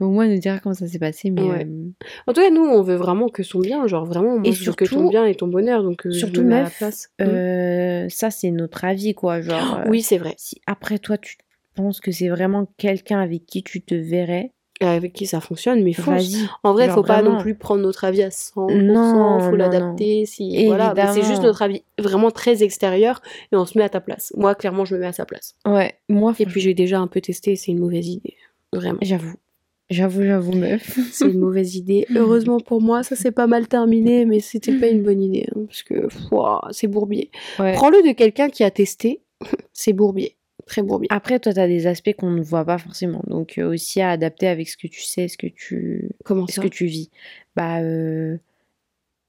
Au 0.01 0.09
moins, 0.09 0.27
nous 0.29 0.37
dire 0.39 0.61
comment 0.61 0.75
ça 0.75 0.87
s'est 0.87 0.99
passé, 0.99 1.31
mais 1.31 1.41
Ouais. 1.43 1.65
euh, 1.67 1.89
En 2.27 2.35
tout 2.35 2.43
cas, 2.43 2.51
nous, 2.51 2.61
on 2.63 2.83
veut 2.83 2.97
vraiment 2.97 3.29
que 3.31 3.43
son 3.43 3.59
bien. 3.61 3.87
Genre, 3.87 4.05
vraiment, 4.05 4.43
Et 4.45 4.51
veux 4.51 4.73
que 4.75 4.85
ton 4.85 4.91
surtout- 4.91 5.09
bien 5.09 5.25
et 5.25 5.35
ton 5.35 5.47
bonheur. 5.49 5.83
Donc, 5.83 6.07
euh, 6.07 6.11
surtout 6.11 6.43
la 6.43 6.63
meuf, 6.65 6.77
place. 6.77 7.09
Euh, 7.23 8.07
ça 8.11 8.31
c'est 8.31 8.51
notre 8.51 8.85
avis, 8.85 9.15
quoi. 9.15 9.41
Genre, 9.41 9.81
Oui, 9.89 10.03
c'est 10.03 10.19
vrai. 10.19 10.35
si 10.37 10.61
après 10.67 10.99
toi 10.99 11.17
tu 11.17 11.37
penses 11.75 12.01
que 12.01 12.11
c'est 12.13 12.29
vraiment 12.29 12.67
quelqu'un 12.77 13.21
avec 13.21 13.47
qui 13.47 13.63
tu 13.63 13.81
te 13.83 13.95
verrais, 13.95 14.53
Avec 14.81 15.15
qui 15.15 15.27
ça 15.27 15.41
fonctionne, 15.41 15.83
mais 15.83 15.95
fonce. 15.95 16.35
En 16.63 16.75
vrai, 16.75 16.87
Genre 16.87 16.97
faut 16.97 17.03
pas 17.03 17.23
non 17.23 17.39
plus 17.39 17.55
prendre 17.55 17.81
notre 17.83 18.05
avis 18.05 18.23
à 18.23 18.29
100%, 18.29 18.75
Non, 18.83 19.41
faut 19.41 19.57
l'adapter. 19.57 20.27
Si, 20.27 20.67
voilà, 20.67 20.95
c'est 21.15 21.23
juste 21.23 21.43
notre 21.43 21.63
avis 21.63 21.83
vraiment 21.99 22.31
très 22.31 22.63
extérieur 22.63 23.23
et 23.53 23.57
on 23.57 23.65
se 23.65 23.79
met 23.79 23.85
à 23.85 23.89
ta 23.89 24.01
place. 24.01 24.33
Moi, 24.37 24.55
clairement, 24.55 24.85
je 24.85 24.95
me 24.95 25.01
mets 25.01 25.07
à 25.07 25.13
sa 25.13 25.25
place. 25.25 25.55
Ouais, 25.67 25.95
moi, 26.09 26.35
Et 26.39 26.45
puis, 26.45 26.61
j'ai 26.61 26.75
déjà 26.75 26.99
un 27.01 27.07
peu 27.07 27.21
testé 27.21 27.57
c'est 27.57 27.73
une 27.73 27.79
mauvaise 27.79 28.09
idée. 28.09 28.35
Vraiment. 28.73 28.99
j'avoue, 29.01 29.35
j'avoue, 29.89 30.25
j'avoue, 30.25 30.53
meuf. 30.53 30.99
C'est 31.13 31.27
une 31.31 31.39
mauvaise 31.39 31.77
idée. 31.77 32.05
Heureusement 32.15 32.59
pour 32.61 32.83
moi, 32.83 33.03
ça 33.03 33.17
s'est 33.17 33.31
pas 33.31 33.47
mal 33.47 33.69
terminé, 33.69 34.27
mais 34.27 34.41
c'était 34.41 34.73
pas 34.73 34.89
une 34.89 35.03
bonne 35.03 35.23
idée. 35.23 35.47
hein, 35.55 35.61
parce 35.67 35.83
que, 35.83 36.09
c'est 36.73 36.89
bourbier. 36.89 37.31
Ouais. 37.59 37.73
Prends-le 37.73 38.03
de 38.07 38.13
quelqu'un 38.13 38.51
qui 38.51 38.65
a 38.65 38.71
testé, 38.71 39.23
c'est 39.73 39.93
bourbier. 39.95 40.37
Très 40.67 40.83
bourbier. 40.83 41.07
Après, 41.11 41.39
toi, 41.39 41.55
t'as 41.55 41.69
des 41.69 41.87
aspects 41.87 42.13
qu'on 42.15 42.31
ne 42.31 42.43
voit 42.43 42.65
pas 42.65 42.79
forcément, 42.79 43.23
donc 43.29 43.57
euh, 43.59 43.73
aussi 43.73 44.01
à 44.01 44.11
adapter 44.11 44.49
avec 44.49 44.69
ce 44.69 44.77
que 44.77 44.89
tu 44.89 45.01
sais, 45.03 45.29
ce 45.29 45.39
que 45.39 45.47
tu, 45.47 46.09
Comment 46.25 46.47
ce 46.49 46.61
que 46.61 46.67
tu 46.69 46.87
vis. 46.87 47.11
Bah, 47.55 47.81
euh, 47.81 48.37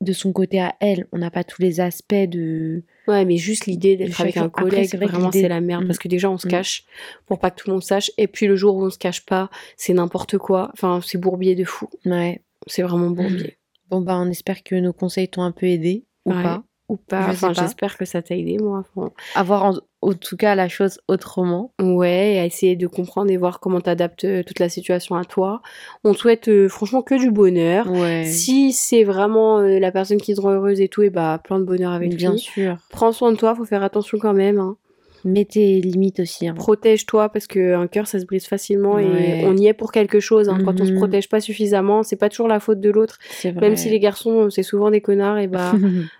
de 0.01 0.13
son 0.13 0.31
côté 0.31 0.59
à 0.59 0.75
elle, 0.79 1.07
on 1.11 1.17
n'a 1.19 1.31
pas 1.31 1.43
tous 1.43 1.61
les 1.61 1.79
aspects 1.79 2.13
de. 2.15 2.83
Ouais, 3.07 3.23
mais 3.25 3.37
juste 3.37 3.65
l'idée 3.67 3.95
d'être 3.97 4.19
avec 4.21 4.37
un. 4.37 4.45
Après, 4.45 4.63
collègue, 4.63 4.95
vrai 4.95 5.05
que 5.05 5.11
vraiment, 5.11 5.31
c'est 5.31 5.47
la 5.47 5.61
merde. 5.61 5.83
Mm. 5.83 5.87
Parce 5.87 5.99
que 5.99 6.07
déjà, 6.07 6.29
on 6.29 6.37
se 6.37 6.47
Mm. 6.47 6.51
cache 6.51 6.85
pour 7.25 7.39
pas 7.39 7.51
que 7.51 7.55
tout 7.61 7.67
le 7.69 7.73
monde 7.73 7.83
sache. 7.83 8.11
Et 8.17 8.27
puis, 8.27 8.47
le 8.47 8.55
jour 8.55 8.75
où 8.75 8.83
on 8.83 8.89
se 8.89 8.97
cache 8.97 9.25
pas, 9.25 9.49
c'est 9.75 9.93
n'importe 9.93 10.37
quoi. 10.37 10.69
Enfin, 10.73 11.01
c'est 11.03 11.17
bourbier 11.19 11.55
de 11.55 11.63
fou. 11.63 11.87
Ouais. 12.05 12.41
C'est 12.67 12.81
vraiment 12.83 13.09
bourbier. 13.11 13.57
Bon, 13.89 14.01
bah, 14.01 14.17
on 14.17 14.29
espère 14.29 14.63
que 14.63 14.75
nos 14.75 14.91
conseils 14.93 15.29
t'ont 15.29 15.43
un 15.43 15.51
peu 15.51 15.65
aidé 15.67 16.05
ou 16.25 16.31
Ouais. 16.33 16.43
pas. 16.43 16.63
Ou 16.89 16.95
pas. 16.95 17.27
Je 17.27 17.31
Enfin, 17.31 17.53
j'espère 17.53 17.97
que 17.97 18.05
ça 18.05 18.21
t'a 18.21 18.35
aidé, 18.35 18.57
moi. 18.59 18.83
Enfin, 18.95 19.11
Avoir 19.35 19.65
en, 19.65 19.73
en 20.01 20.13
tout 20.13 20.37
cas 20.37 20.55
la 20.55 20.69
chose 20.69 20.99
autrement. 21.09 21.73
Ouais, 21.81 22.35
et 22.35 22.39
à 22.39 22.45
essayer 22.45 22.75
de 22.77 22.87
comprendre 22.87 23.29
et 23.29 23.35
voir 23.37 23.59
comment 23.59 23.81
t'adaptes 23.81 24.23
euh, 24.23 24.41
toute 24.43 24.59
la 24.59 24.69
situation 24.69 25.15
à 25.15 25.25
toi. 25.25 25.61
On 26.05 26.13
te 26.13 26.17
souhaite 26.19 26.47
euh, 26.47 26.69
franchement 26.69 27.01
que 27.01 27.15
du 27.15 27.29
bonheur. 27.29 27.91
Ouais. 27.91 28.23
Si 28.23 28.71
c'est 28.71 29.03
vraiment 29.03 29.59
euh, 29.59 29.79
la 29.79 29.91
personne 29.91 30.17
qui 30.21 30.33
te 30.33 30.39
rend 30.39 30.51
heureuse 30.51 30.79
et 30.79 30.87
tout, 30.87 31.03
et 31.03 31.09
bah 31.09 31.41
plein 31.43 31.59
de 31.59 31.65
bonheur 31.65 31.91
avec 31.91 32.15
bien 32.15 32.31
lui. 32.31 32.39
sûr. 32.39 32.77
Prends 32.89 33.11
soin 33.11 33.33
de 33.33 33.37
toi, 33.37 33.53
faut 33.53 33.65
faire 33.65 33.83
attention 33.83 34.17
quand 34.17 34.33
même. 34.33 34.59
hein. 34.59 34.77
Mets 35.25 35.43
tes 35.43 35.81
limites 35.81 36.21
aussi. 36.21 36.47
hein. 36.47 36.53
Protège-toi 36.53 37.27
parce 37.27 37.47
que 37.47 37.73
un 37.75 37.87
cœur 37.87 38.07
ça 38.07 38.17
se 38.19 38.25
brise 38.25 38.45
facilement 38.47 38.93
Ouais. 38.93 39.41
et 39.41 39.45
on 39.45 39.57
y 39.57 39.67
est 39.67 39.73
pour 39.73 39.91
quelque 39.91 40.21
chose. 40.21 40.47
hein. 40.47 40.59
Quand 40.63 40.79
on 40.79 40.85
se 40.85 40.91
Mhm. 40.91 40.97
protège 40.99 41.27
pas 41.27 41.41
suffisamment, 41.41 42.03
c'est 42.03 42.15
pas 42.15 42.29
toujours 42.29 42.47
la 42.47 42.61
faute 42.61 42.79
de 42.79 42.89
l'autre. 42.89 43.17
Même 43.59 43.75
si 43.75 43.89
les 43.89 43.99
garçons 43.99 44.49
c'est 44.49 44.63
souvent 44.63 44.89
des 44.89 45.01
connards, 45.01 45.37
et 45.39 45.47
bah 45.47 45.73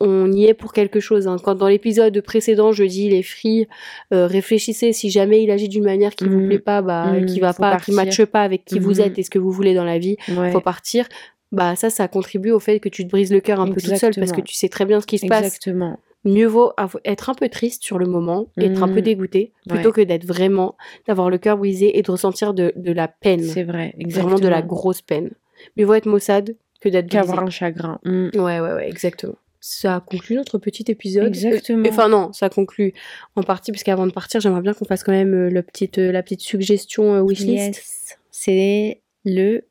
on 0.00 0.30
y 0.32 0.46
est 0.46 0.54
pour 0.54 0.72
quelque 0.72 1.00
chose. 1.00 1.28
hein. 1.28 1.36
Quand 1.42 1.54
dans 1.54 1.68
l'épisode 1.68 2.20
précédent 2.20 2.72
je 2.72 2.84
dis 2.84 3.08
les 3.08 3.22
filles, 3.22 3.68
euh, 4.12 4.26
réfléchissez 4.26 4.92
si 4.92 5.10
jamais 5.10 5.42
il 5.42 5.50
agit 5.50 5.68
d'une 5.68 5.84
manière 5.84 6.14
qui 6.14 6.24
vous 6.24 6.40
Mhm. 6.40 6.48
plaît 6.48 6.58
pas, 6.58 6.82
bah 6.82 7.12
Mhm, 7.12 7.26
qui 7.26 7.40
va 7.40 7.52
faut 7.52 7.62
pas, 7.62 7.70
qui 7.76 7.92
partir. 7.92 7.94
matche 7.94 8.24
pas 8.24 8.42
avec 8.42 8.64
qui 8.64 8.78
vous 8.78 8.94
Mhm. 8.94 9.00
êtes 9.00 9.18
et 9.18 9.22
ce 9.22 9.30
que 9.30 9.38
vous 9.38 9.50
voulez 9.52 9.74
dans 9.74 9.84
la 9.84 9.98
vie, 9.98 10.16
Ouais. 10.36 10.50
faut 10.50 10.60
partir. 10.60 11.06
Bah 11.52 11.76
ça, 11.76 11.88
ça 11.90 12.08
contribue 12.08 12.50
au 12.50 12.58
fait 12.58 12.80
que 12.80 12.88
tu 12.88 13.04
te 13.04 13.10
brises 13.10 13.32
le 13.32 13.40
cœur 13.40 13.60
un 13.60 13.68
peu 13.68 13.80
toute 13.80 13.96
seule 13.96 14.14
parce 14.16 14.32
que 14.32 14.40
tu 14.40 14.54
sais 14.54 14.68
très 14.68 14.84
bien 14.84 15.00
ce 15.00 15.06
qui 15.06 15.18
se 15.18 15.26
passe. 15.26 15.44
Exactement. 15.46 15.98
Mieux 16.26 16.46
vaut 16.46 16.72
être 17.04 17.28
un 17.30 17.34
peu 17.34 17.48
triste 17.50 17.84
sur 17.84 17.98
le 17.98 18.06
moment, 18.06 18.46
être 18.58 18.82
un 18.82 18.88
peu 18.88 19.02
dégoûté, 19.02 19.52
plutôt 19.68 19.88
Ouais. 19.90 19.94
que 19.94 20.00
d'être 20.00 20.24
vraiment, 20.24 20.74
d'avoir 21.06 21.28
le 21.28 21.36
cœur 21.36 21.58
brisé 21.58 21.98
et 21.98 22.02
de 22.02 22.10
ressentir 22.10 22.54
de, 22.54 22.72
de 22.76 22.92
la 22.92 23.08
peine, 23.08 23.42
C'est 23.42 23.62
vrai. 23.62 23.94
Exactement. 23.98 24.30
vraiment 24.30 24.40
de 24.42 24.48
la 24.48 24.62
grosse 24.62 25.02
peine. 25.02 25.30
Mieux 25.76 25.84
vaut 25.84 25.92
être 25.94 26.06
maussade 26.06 26.56
que 26.80 26.88
d'être. 26.88 27.08
Qu'avoir 27.10 27.40
un 27.40 27.50
chagrin. 27.50 28.00
Mm. 28.04 28.28
Ouais, 28.36 28.58
ouais, 28.60 28.72
ouais, 28.72 28.88
exactement. 28.88 29.34
Ça 29.66 30.04
conclut 30.06 30.36
notre 30.36 30.58
petit 30.58 30.84
épisode. 30.88 31.26
Exactement. 31.28 31.86
Euh, 31.86 31.88
Enfin 31.90 32.08
non, 32.10 32.32
ça 32.34 32.50
conclut 32.50 32.92
en 33.34 33.42
partie 33.42 33.72
parce 33.72 33.82
qu'avant 33.82 34.06
de 34.06 34.12
partir, 34.12 34.38
j'aimerais 34.40 34.60
bien 34.60 34.74
qu'on 34.74 34.84
fasse 34.84 35.02
quand 35.02 35.12
même 35.12 35.32
euh, 35.32 35.48
le 35.50 35.62
petite, 35.62 35.96
euh, 35.98 36.12
la 36.12 36.22
petite 36.22 36.42
suggestion 36.42 37.18
wishlist. 37.22 37.76
Yes. 37.76 38.18
C'est 38.30 39.00
le 39.24 39.62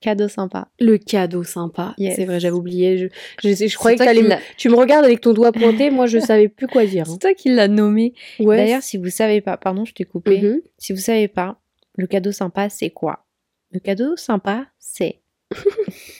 cadeau 0.00 0.26
sympa. 0.28 0.68
Le 0.80 0.96
cadeau 0.96 1.44
sympa. 1.44 1.94
Yes. 1.98 2.16
C'est 2.16 2.24
vrai, 2.24 2.40
j'avais 2.40 2.54
oublié. 2.56 2.96
Je, 2.96 3.06
je, 3.42 3.66
je 3.66 3.76
croyais 3.76 3.96
que 3.98 4.02
l'as- 4.26 4.40
Tu 4.56 4.70
me 4.70 4.74
regardes 4.76 5.04
avec 5.04 5.20
ton 5.20 5.34
doigt 5.34 5.52
pointé, 5.52 5.90
moi 5.90 6.06
je 6.06 6.18
savais 6.18 6.48
plus 6.48 6.66
quoi 6.66 6.86
dire. 6.86 7.04
hein. 7.06 7.12
C'est 7.12 7.18
toi 7.18 7.34
qui 7.34 7.50
l'as 7.50 7.68
nommé. 7.68 8.14
Ouais. 8.40 8.56
D'ailleurs, 8.56 8.82
si 8.82 8.96
vous 8.96 9.10
savez 9.10 9.42
pas, 9.42 9.58
pardon, 9.58 9.84
je 9.84 9.92
t'ai 9.92 10.04
coupé. 10.04 10.40
Mhm. 10.40 10.60
Si 10.78 10.94
vous 10.94 10.98
savez 11.00 11.28
pas, 11.28 11.60
le 11.96 12.06
cadeau 12.06 12.32
sympa, 12.32 12.70
c'est 12.70 12.90
quoi? 12.90 13.26
Le 13.70 13.80
cadeau 13.80 14.16
sympa, 14.16 14.66
c'est. 14.78 15.20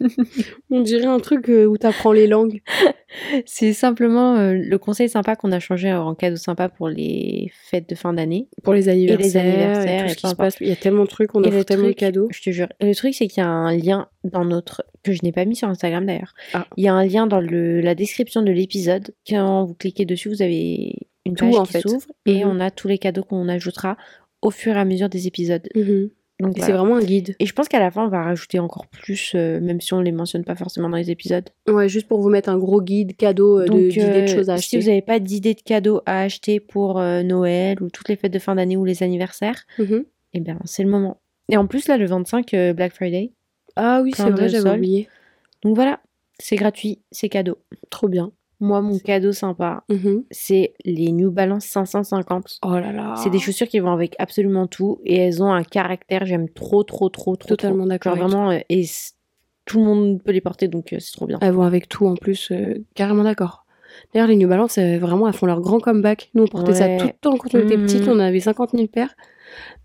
on 0.71 0.81
dirait 0.81 1.07
un 1.07 1.18
truc 1.21 1.49
euh, 1.49 1.64
où 1.66 1.77
t'apprends 1.77 2.12
les 2.12 2.27
langues. 2.27 2.61
C'est 3.47 3.73
simplement 3.73 4.37
euh, 4.37 4.55
le 4.55 4.79
conseil 4.79 5.09
sympa 5.09 5.37
qu'on 5.37 5.53
a 5.53 5.61
changé 5.61 5.92
en 5.92 6.14
cadeau 6.14 6.37
sympa 6.37 6.68
pour 6.68 6.88
les 6.88 7.51
fêtes 7.71 7.88
de 7.88 7.95
fin 7.95 8.12
d'année. 8.12 8.49
Pour 8.62 8.75
les 8.75 8.88
anniversaires, 8.88 9.42
anniversaires, 9.42 10.05
et 10.05 10.07
tout 10.07 10.12
et 10.12 10.14
ce 10.14 10.16
qui 10.16 10.29
se 10.29 10.35
passe. 10.35 10.57
Il 10.61 10.68
y 10.68 10.73
a 10.73 10.77
tellement 10.77 11.05
de 11.05 11.09
trucs, 11.09 11.35
on 11.35 11.40
le 11.40 11.64
tellement 11.64 11.88
de 11.88 11.92
cadeaux. 11.92 12.29
Je 12.31 12.42
te 12.42 12.51
jure. 12.51 12.68
Et 12.81 12.87
le 12.87 12.95
truc, 12.95 13.14
c'est 13.14 13.27
qu'il 13.29 13.42
y 13.42 13.47
a 13.47 13.51
un 13.51 13.77
lien 13.77 14.09
dans 14.25 14.45
notre. 14.45 14.85
que 15.03 15.12
je 15.12 15.21
n'ai 15.23 15.33
pas 15.33 15.45
mis 15.45 15.57
sur 15.57 15.68
Instagram 15.68 16.07
d'ailleurs. 16.07 16.35
Ah. 16.55 16.66
Il 16.77 16.85
y 16.85 16.88
a 16.88 16.95
un 16.95 17.05
lien 17.05 17.27
dans 17.27 17.40
le... 17.40 17.81
la 17.81 17.95
description 17.95 18.42
de 18.42 18.51
l'épisode. 18.53 19.14
Quand 19.29 19.64
vous 19.64 19.75
cliquez 19.75 20.05
dessus, 20.05 20.29
vous 20.29 20.42
avez 20.42 20.95
une 21.25 21.35
Tout, 21.35 21.47
page 21.51 21.57
en 21.57 21.64
qui 21.64 21.81
s'ouvre 21.81 22.07
et 22.27 22.45
Mhm. 22.45 22.51
on 22.51 22.61
a 22.61 22.71
tous 22.71 22.88
les 22.88 22.99
cadeaux 22.99 23.23
qu'on 23.25 23.49
ajoutera 23.49 23.97
au 24.40 24.51
fur 24.51 24.75
et 24.77 24.79
à 24.81 24.85
mesure 24.85 25.09
des 25.09 25.27
épisodes. 25.27 25.68
Mhm. 25.75 26.11
Donc 26.42 26.57
voilà. 26.57 26.66
C'est 26.66 26.72
vraiment 26.78 26.96
un 26.96 27.02
guide. 27.02 27.35
Et 27.38 27.46
je 27.46 27.52
pense 27.52 27.68
qu'à 27.68 27.78
la 27.78 27.90
fin, 27.90 28.05
on 28.05 28.09
va 28.09 28.22
rajouter 28.22 28.59
encore 28.59 28.87
plus, 28.88 29.33
euh, 29.35 29.61
même 29.61 29.81
si 29.81 29.94
on 29.94 30.00
les 30.00 30.12
mentionne 30.12 30.44
pas 30.44 30.55
forcément 30.57 30.88
dans 30.88 30.96
les 30.96 31.11
épisodes. 31.11 31.48
Ouais, 31.68 31.88
juste 31.88 32.09
pour 32.09 32.20
vous 32.20 32.28
mettre 32.31 32.48
un 32.48 32.59
gros 32.59 32.83
guide 32.83 33.16
cadeau 33.16 33.61
euh, 33.61 33.68
de- 33.68 33.88
d'idées 33.88 34.22
de, 34.22 34.28
euh, 34.31 34.35
choses 34.35 34.50
à 34.50 34.57
si 34.59 34.76
acheter. 34.76 34.78
vous 34.81 34.87
n'avez 34.88 35.02
pas 35.02 35.18
d'idées 35.20 35.55
de 35.55 35.61
cadeaux 35.62 36.02
à 36.05 36.20
acheter 36.22 36.59
pour 36.61 36.98
euh, 36.98 37.22
Noël 37.22 37.81
ou 37.83 37.88
toutes 37.90 38.09
les 38.09 38.16
fêtes 38.16 38.33
de 38.33 38.38
fin 38.38 38.55
d'année 38.57 38.76
ou 38.76 38.85
les 38.85 39.02
anniversaires, 39.02 39.62
Mhm. 39.78 40.05
eh 40.35 40.40
bien, 40.40 40.59
c'est 40.64 40.83
le 40.83 40.90
moment. 40.90 41.20
Et 41.48 41.57
en 41.57 41.66
plus, 41.66 41.87
là, 41.88 41.96
le 41.96 42.07
25, 42.07 42.55
euh, 42.55 42.72
Black 42.72 42.92
Friday. 42.92 43.33
Ah 43.76 44.00
oui, 44.02 44.12
c'est 44.14 44.31
vrai, 44.31 44.44
de 44.44 44.48
j'avais 44.48 44.70
oublié. 44.78 45.09
Donc 45.62 45.76
voilà, 45.76 46.00
c'est 46.38 46.57
gratuit, 46.57 47.00
c'est 47.12 47.28
cadeau. 47.28 47.59
Trop 47.90 48.09
bien. 48.09 48.33
Moi, 48.62 48.81
mon 48.81 48.98
cadeau 49.01 49.33
sympa, 49.33 49.83
Mhm. 49.90 50.22
c'est 50.31 50.72
les 50.85 51.11
New 51.11 51.33
Balance 51.33 51.64
550. 51.66 52.61
Oh 52.64 52.70
là 52.79 52.92
là. 52.92 53.14
C'est 53.16 53.29
des 53.29 53.40
chaussures 53.40 53.66
qui 53.66 53.81
vont 53.81 53.90
avec 53.92 54.14
absolument 54.20 54.68
tout 54.68 55.01
et 55.05 55.16
elles 55.16 55.42
ont 55.42 55.53
un 55.53 55.64
caractère, 55.64 56.25
j'aime 56.25 56.48
trop, 56.48 56.85
trop, 56.85 57.09
trop, 57.09 57.35
trop. 57.35 57.48
Totalement 57.48 57.87
d'accord 57.87 58.14
vraiment, 58.16 58.53
euh, 58.53 58.61
et 58.68 58.85
tout 59.64 59.79
le 59.79 59.85
monde 59.85 60.22
peut 60.22 60.31
les 60.31 60.40
porter 60.40 60.68
donc 60.68 60.92
euh, 60.92 60.98
c'est 61.01 61.12
trop 61.12 61.27
bien. 61.27 61.38
Elles 61.42 61.53
vont 61.53 61.62
avec 61.64 61.88
tout 61.88 62.07
en 62.07 62.14
plus, 62.14 62.53
euh, 62.53 62.75
carrément 62.94 63.25
d'accord. 63.25 63.66
D'ailleurs, 64.14 64.29
les 64.29 64.37
New 64.37 64.48
Balance, 64.48 64.79
euh, 64.79 64.98
vraiment, 64.98 65.27
elles 65.27 65.35
font 65.35 65.46
leur 65.46 65.61
grand 65.61 65.81
comeback. 65.81 66.31
Nous, 66.35 66.44
on 66.44 66.46
portait 66.46 66.72
ça 66.75 66.88
tout 66.98 67.07
le 67.09 67.12
temps 67.20 67.37
quand 67.37 67.55
on 67.55 67.59
était 67.61 67.77
Mhm. 67.77 67.83
petites. 67.87 68.09
On 68.09 68.18
avait 68.20 68.40
50 68.40 68.70
000 68.70 68.87
paires. 68.87 69.14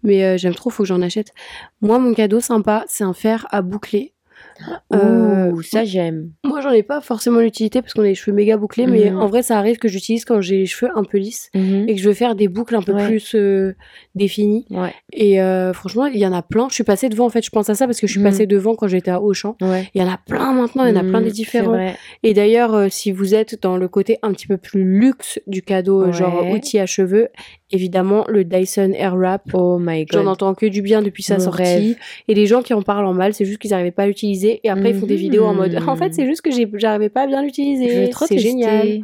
Mais 0.04 0.24
euh, 0.24 0.38
j'aime 0.38 0.54
trop, 0.56 0.70
faut 0.70 0.84
que 0.84 0.88
j'en 0.88 1.02
achète. 1.02 1.34
Moi, 1.82 1.98
mon 2.00 2.14
cadeau 2.14 2.40
sympa, 2.40 2.86
c'est 2.88 3.04
un 3.04 3.14
fer 3.14 3.48
à 3.50 3.62
boucler. 3.62 4.14
Euh, 4.94 5.52
Ouh, 5.52 5.62
ça 5.62 5.86
j'aime. 5.86 6.32
Moi, 6.46 6.62
j'en 6.62 6.72
ai 6.72 6.84
pas 6.84 7.02
forcément 7.02 7.40
l'utilité 7.40 7.82
parce 7.82 7.94
qu'on 7.94 8.02
a 8.02 8.06
les 8.06 8.16
cheveux 8.16 8.36
méga 8.36 8.58
bouclés, 8.58 8.88
mais 8.88 9.10
Mhm. 9.12 9.20
en 9.22 9.28
vrai, 9.28 9.42
ça 9.44 9.58
arrive 9.58 9.78
que 9.78 9.88
j'utilise 9.88 10.26
quand 10.26 10.42
j'ai 10.42 10.58
les 10.58 10.66
cheveux 10.66 10.92
un 10.96 11.04
peu 11.04 11.18
lisses 11.18 11.50
et 11.54 11.96
que 11.96 12.02
je 12.02 12.08
veux 12.08 12.14
faire 12.14 12.36
des 12.36 12.48
boucles 12.48 12.76
un 12.76 12.82
peu 12.82 12.94
Ouais. 12.94 13.06
plus 13.08 13.36
euh, 13.36 13.76
définies. 14.16 14.66
Ouais, 14.70 14.94
Et 15.14 15.42
euh, 15.42 15.74
franchement, 15.74 16.06
il 16.08 16.18
y 16.20 16.26
en 16.26 16.34
a 16.34 16.42
plein. 16.42 16.68
Je 16.70 16.74
suis 16.76 16.84
passée 16.84 17.10
devant, 17.10 17.26
en 17.26 17.30
fait, 17.30 17.44
je 17.46 17.50
pense 17.50 17.70
à 17.70 17.76
ça 17.76 17.86
parce 17.86 18.00
que 18.00 18.08
je 18.08 18.12
suis 18.12 18.20
Mhm. 18.22 18.26
passée 18.30 18.48
devant 18.48 18.76
quand 18.76 18.88
j'étais 18.88 19.12
à 19.12 19.22
Auchan. 19.22 19.56
ouais. 19.62 19.88
Il 19.94 20.02
y 20.02 20.04
en 20.06 20.10
a 20.12 20.18
plein 20.18 20.54
maintenant, 20.54 20.86
il 20.86 20.96
y 20.96 20.98
en 20.98 21.02
a 21.02 21.04
plein 21.04 21.22
des 21.22 21.32
différents. 21.32 21.78
Et 22.24 22.34
d'ailleurs, 22.34 22.74
euh, 22.74 22.88
si 22.90 23.12
vous 23.12 23.36
êtes 23.36 23.62
dans 23.62 23.78
le 23.78 23.88
côté 23.88 24.18
un 24.24 24.32
petit 24.34 24.48
peu 24.48 24.58
plus 24.58 24.84
luxe 24.84 25.40
du 25.48 25.62
cadeau, 25.62 26.12
genre 26.12 26.46
outil 26.52 26.80
à 26.80 26.86
cheveux, 26.86 27.30
évidemment, 27.72 28.26
le 28.30 28.44
Dyson 28.44 28.92
Airwrap. 28.96 29.44
Oh 29.54 29.78
my 29.80 30.06
god. 30.06 30.22
J'en 30.24 30.28
entends 30.32 30.54
que 30.54 30.66
du 30.66 30.82
bien 30.82 31.02
depuis 31.02 31.24
sa 31.24 31.40
sortie. 31.40 31.64
rêve. 31.64 31.96
Et 32.28 32.34
les 32.34 32.46
gens 32.46 32.62
qui 32.62 32.74
en 32.74 32.82
parlent 32.82 33.06
en 33.06 33.14
mal, 33.14 33.34
c'est 33.34 33.46
juste 33.46 33.60
qu'ils 33.60 33.72
n'arrivaient 33.72 33.92
pas 33.92 34.04
à 34.04 34.08
l'utiliser. 34.08 34.47
Et 34.64 34.70
après, 34.70 34.92
ils 34.92 34.96
font 35.00 35.06
des 35.06 35.16
Mhm. 35.16 35.20
vidéos 35.20 35.46
en 35.46 35.54
mode 35.54 35.76
En 35.88 35.96
fait, 35.96 36.14
c'est 36.14 36.26
juste 36.26 36.42
que 36.42 36.50
j'arrivais 36.78 37.10
pas 37.10 37.24
à 37.24 37.28
bien 37.28 37.42
l'utiliser. 37.44 38.10
C'est 38.28 38.38
génial. 38.38 39.00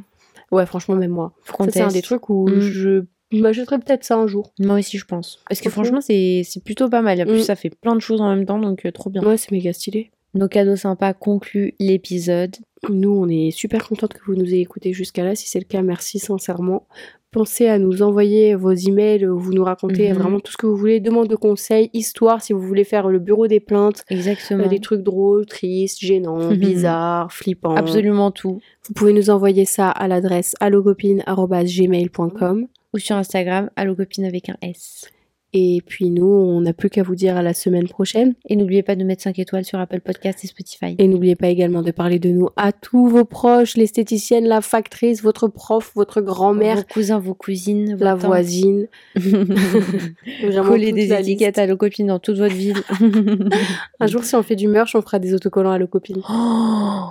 Ouais, 0.51 0.65
franchement, 0.65 0.95
même 0.95 1.11
moi. 1.11 1.33
C'est 1.69 1.81
un 1.81 1.87
des 1.87 2.01
trucs 2.01 2.29
où 2.29 2.47
Mm. 2.47 2.59
je 2.59 3.03
m'achèterais 3.31 3.79
peut-être 3.79 4.03
ça 4.03 4.15
un 4.17 4.27
jour. 4.27 4.53
Moi 4.59 4.77
aussi, 4.79 4.97
je 4.99 5.05
pense. 5.05 5.39
Parce 5.49 5.61
que 5.61 5.69
Franchement. 5.71 5.99
c'est 6.01 6.43
plutôt 6.63 6.89
pas 6.89 7.01
mal. 7.01 7.19
En 7.21 7.25
plus, 7.25 7.39
Mm. 7.39 7.43
ça 7.43 7.55
fait 7.55 7.71
plein 7.71 7.95
de 7.95 8.01
choses 8.01 8.21
en 8.21 8.29
même 8.35 8.45
temps, 8.45 8.59
donc 8.59 8.85
euh, 8.85 8.91
trop 8.91 9.09
bien. 9.09 9.23
Ouais, 9.23 9.37
c'est 9.37 9.51
méga 9.51 9.73
stylé. 9.73 10.11
Nos 10.35 10.47
cadeaux 10.47 10.75
sympas 10.75 11.13
concluent 11.13 11.73
l'épisode. 11.79 12.55
Nous, 12.89 13.09
on 13.11 13.27
est 13.29 13.51
super 13.51 13.87
contente 13.87 14.13
que 14.13 14.19
vous 14.25 14.35
nous 14.35 14.45
ayez 14.45 14.61
écoutés 14.61 14.91
jusqu'à 14.93 15.23
là. 15.23 15.35
Si 15.35 15.47
c'est 15.47 15.59
le 15.59 15.65
cas, 15.65 15.81
merci 15.83 16.19
sincèrement. 16.19 16.87
Pensez 17.33 17.67
à 17.67 17.77
nous 17.79 18.01
envoyer 18.03 18.55
vos 18.55 18.71
emails, 18.71 19.25
où 19.27 19.37
vous 19.39 19.51
nous 19.53 19.63
racontez 19.63 20.09
Mhm. 20.13 20.17
vraiment 20.17 20.39
tout 20.39 20.51
ce 20.51 20.57
que 20.57 20.65
vous 20.67 20.75
voulez, 20.77 20.99
demande 20.99 21.27
de 21.27 21.35
conseils, 21.35 21.89
histoire, 21.93 22.41
si 22.41 22.53
vous 22.53 22.61
voulez 22.61 22.83
faire 22.85 23.09
le 23.09 23.19
bureau 23.19 23.47
des 23.47 23.59
plaintes, 23.59 24.03
Exactement. 24.09 24.63
euh, 24.63 24.67
des 24.67 24.79
trucs 24.79 25.01
drôles, 25.01 25.45
tristes, 25.47 25.99
gênants, 25.99 26.51
Mhm. 26.51 26.57
bizarres, 26.57 27.31
flippants. 27.33 27.75
Absolument 27.75 28.31
tout. 28.31 28.59
Vous 28.87 28.93
pouvez 28.93 29.13
nous 29.13 29.29
envoyer 29.29 29.65
ça 29.65 29.89
à 29.89 30.07
l'adresse 30.07 30.55
allocopine.gmail.com. 30.59 32.67
Ou 32.93 32.97
sur 32.99 33.15
Instagram, 33.15 33.69
allocopine 33.75 34.25
avec 34.25 34.49
un 34.49 34.55
S. 34.61 35.09
Et 35.55 35.83
puis 35.85 36.09
nous, 36.09 36.25
on 36.25 36.61
n'a 36.61 36.73
plus 36.73 36.89
qu'à 36.89 37.03
vous 37.03 37.13
dire 37.15 37.37
à 37.37 37.43
la 37.43 37.53
semaine 37.53 37.87
prochaine. 37.87 38.33
Et 38.49 38.55
n'oubliez 38.55 38.81
pas 38.81 38.95
de 38.95 39.03
mettre 39.03 39.21
5 39.21 39.37
étoiles 39.37 39.65
sur 39.65 39.79
Apple 39.79 39.99
Podcast 40.01 40.43
et 40.43 40.47
Spotify. 40.47 40.95
Et 40.97 41.07
n'oubliez 41.07 41.35
pas 41.35 41.47
également 41.47 41.83
de 41.83 41.91
parler 41.91 42.17
de 42.17 42.29
nous 42.29 42.49
à 42.57 42.71
tous 42.71 43.07
vos 43.07 43.23
proches, 43.23 43.77
l'esthéticienne, 43.77 44.45
la 44.45 44.61
factrice, 44.61 45.21
votre 45.21 45.47
prof, 45.47 45.91
votre 45.95 46.21
grand-mère, 46.21 46.77
Vos 46.77 46.83
cousins, 46.91 47.19
vos 47.19 47.35
cousines, 47.35 47.95
vos 47.95 48.03
la 48.03 48.13
tantes. 48.13 48.25
voisine. 48.25 48.87
Vraiment 49.15 50.63
Coller 50.69 50.91
des 50.91 51.13
étiquettes 51.13 51.57
liste. 51.57 51.71
à 51.71 51.75
copines 51.75 52.07
dans 52.07 52.19
toute 52.19 52.37
votre 52.37 52.55
ville. 52.55 52.77
Un 53.99 54.07
jour, 54.07 54.23
si 54.23 54.35
on 54.35 54.41
fait 54.43 54.55
du 54.55 54.67
merch, 54.67 54.95
on 54.95 55.01
fera 55.01 55.19
des 55.19 55.33
autocollants 55.33 55.71
à 55.71 55.79
copine. 55.85 56.21
Oh. 56.29 57.09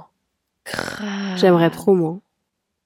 J'aimerais 1.37 1.71
trop, 1.71 1.95
moi. 1.95 2.19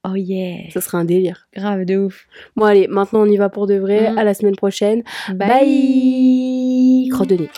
Oh 0.09 0.15
yeah. 0.15 0.71
Ce 0.73 0.81
serait 0.81 0.99
un 0.99 1.05
délire. 1.05 1.49
Grave 1.55 1.85
de 1.85 1.97
ouf. 1.97 2.27
Bon, 2.55 2.65
allez, 2.67 2.87
maintenant 2.87 3.23
on 3.23 3.27
y 3.27 3.37
va 3.37 3.49
pour 3.49 3.67
de 3.67 3.75
vrai. 3.75 4.11
Mhm. 4.11 4.19
À 4.19 4.25
la 4.25 4.35
semaine 4.35 4.57
prochaine. 4.57 5.03
Bye. 5.35 5.49
Bye. 5.49 7.09
Crotte 7.11 7.31
de 7.31 7.37
nez. 7.37 7.51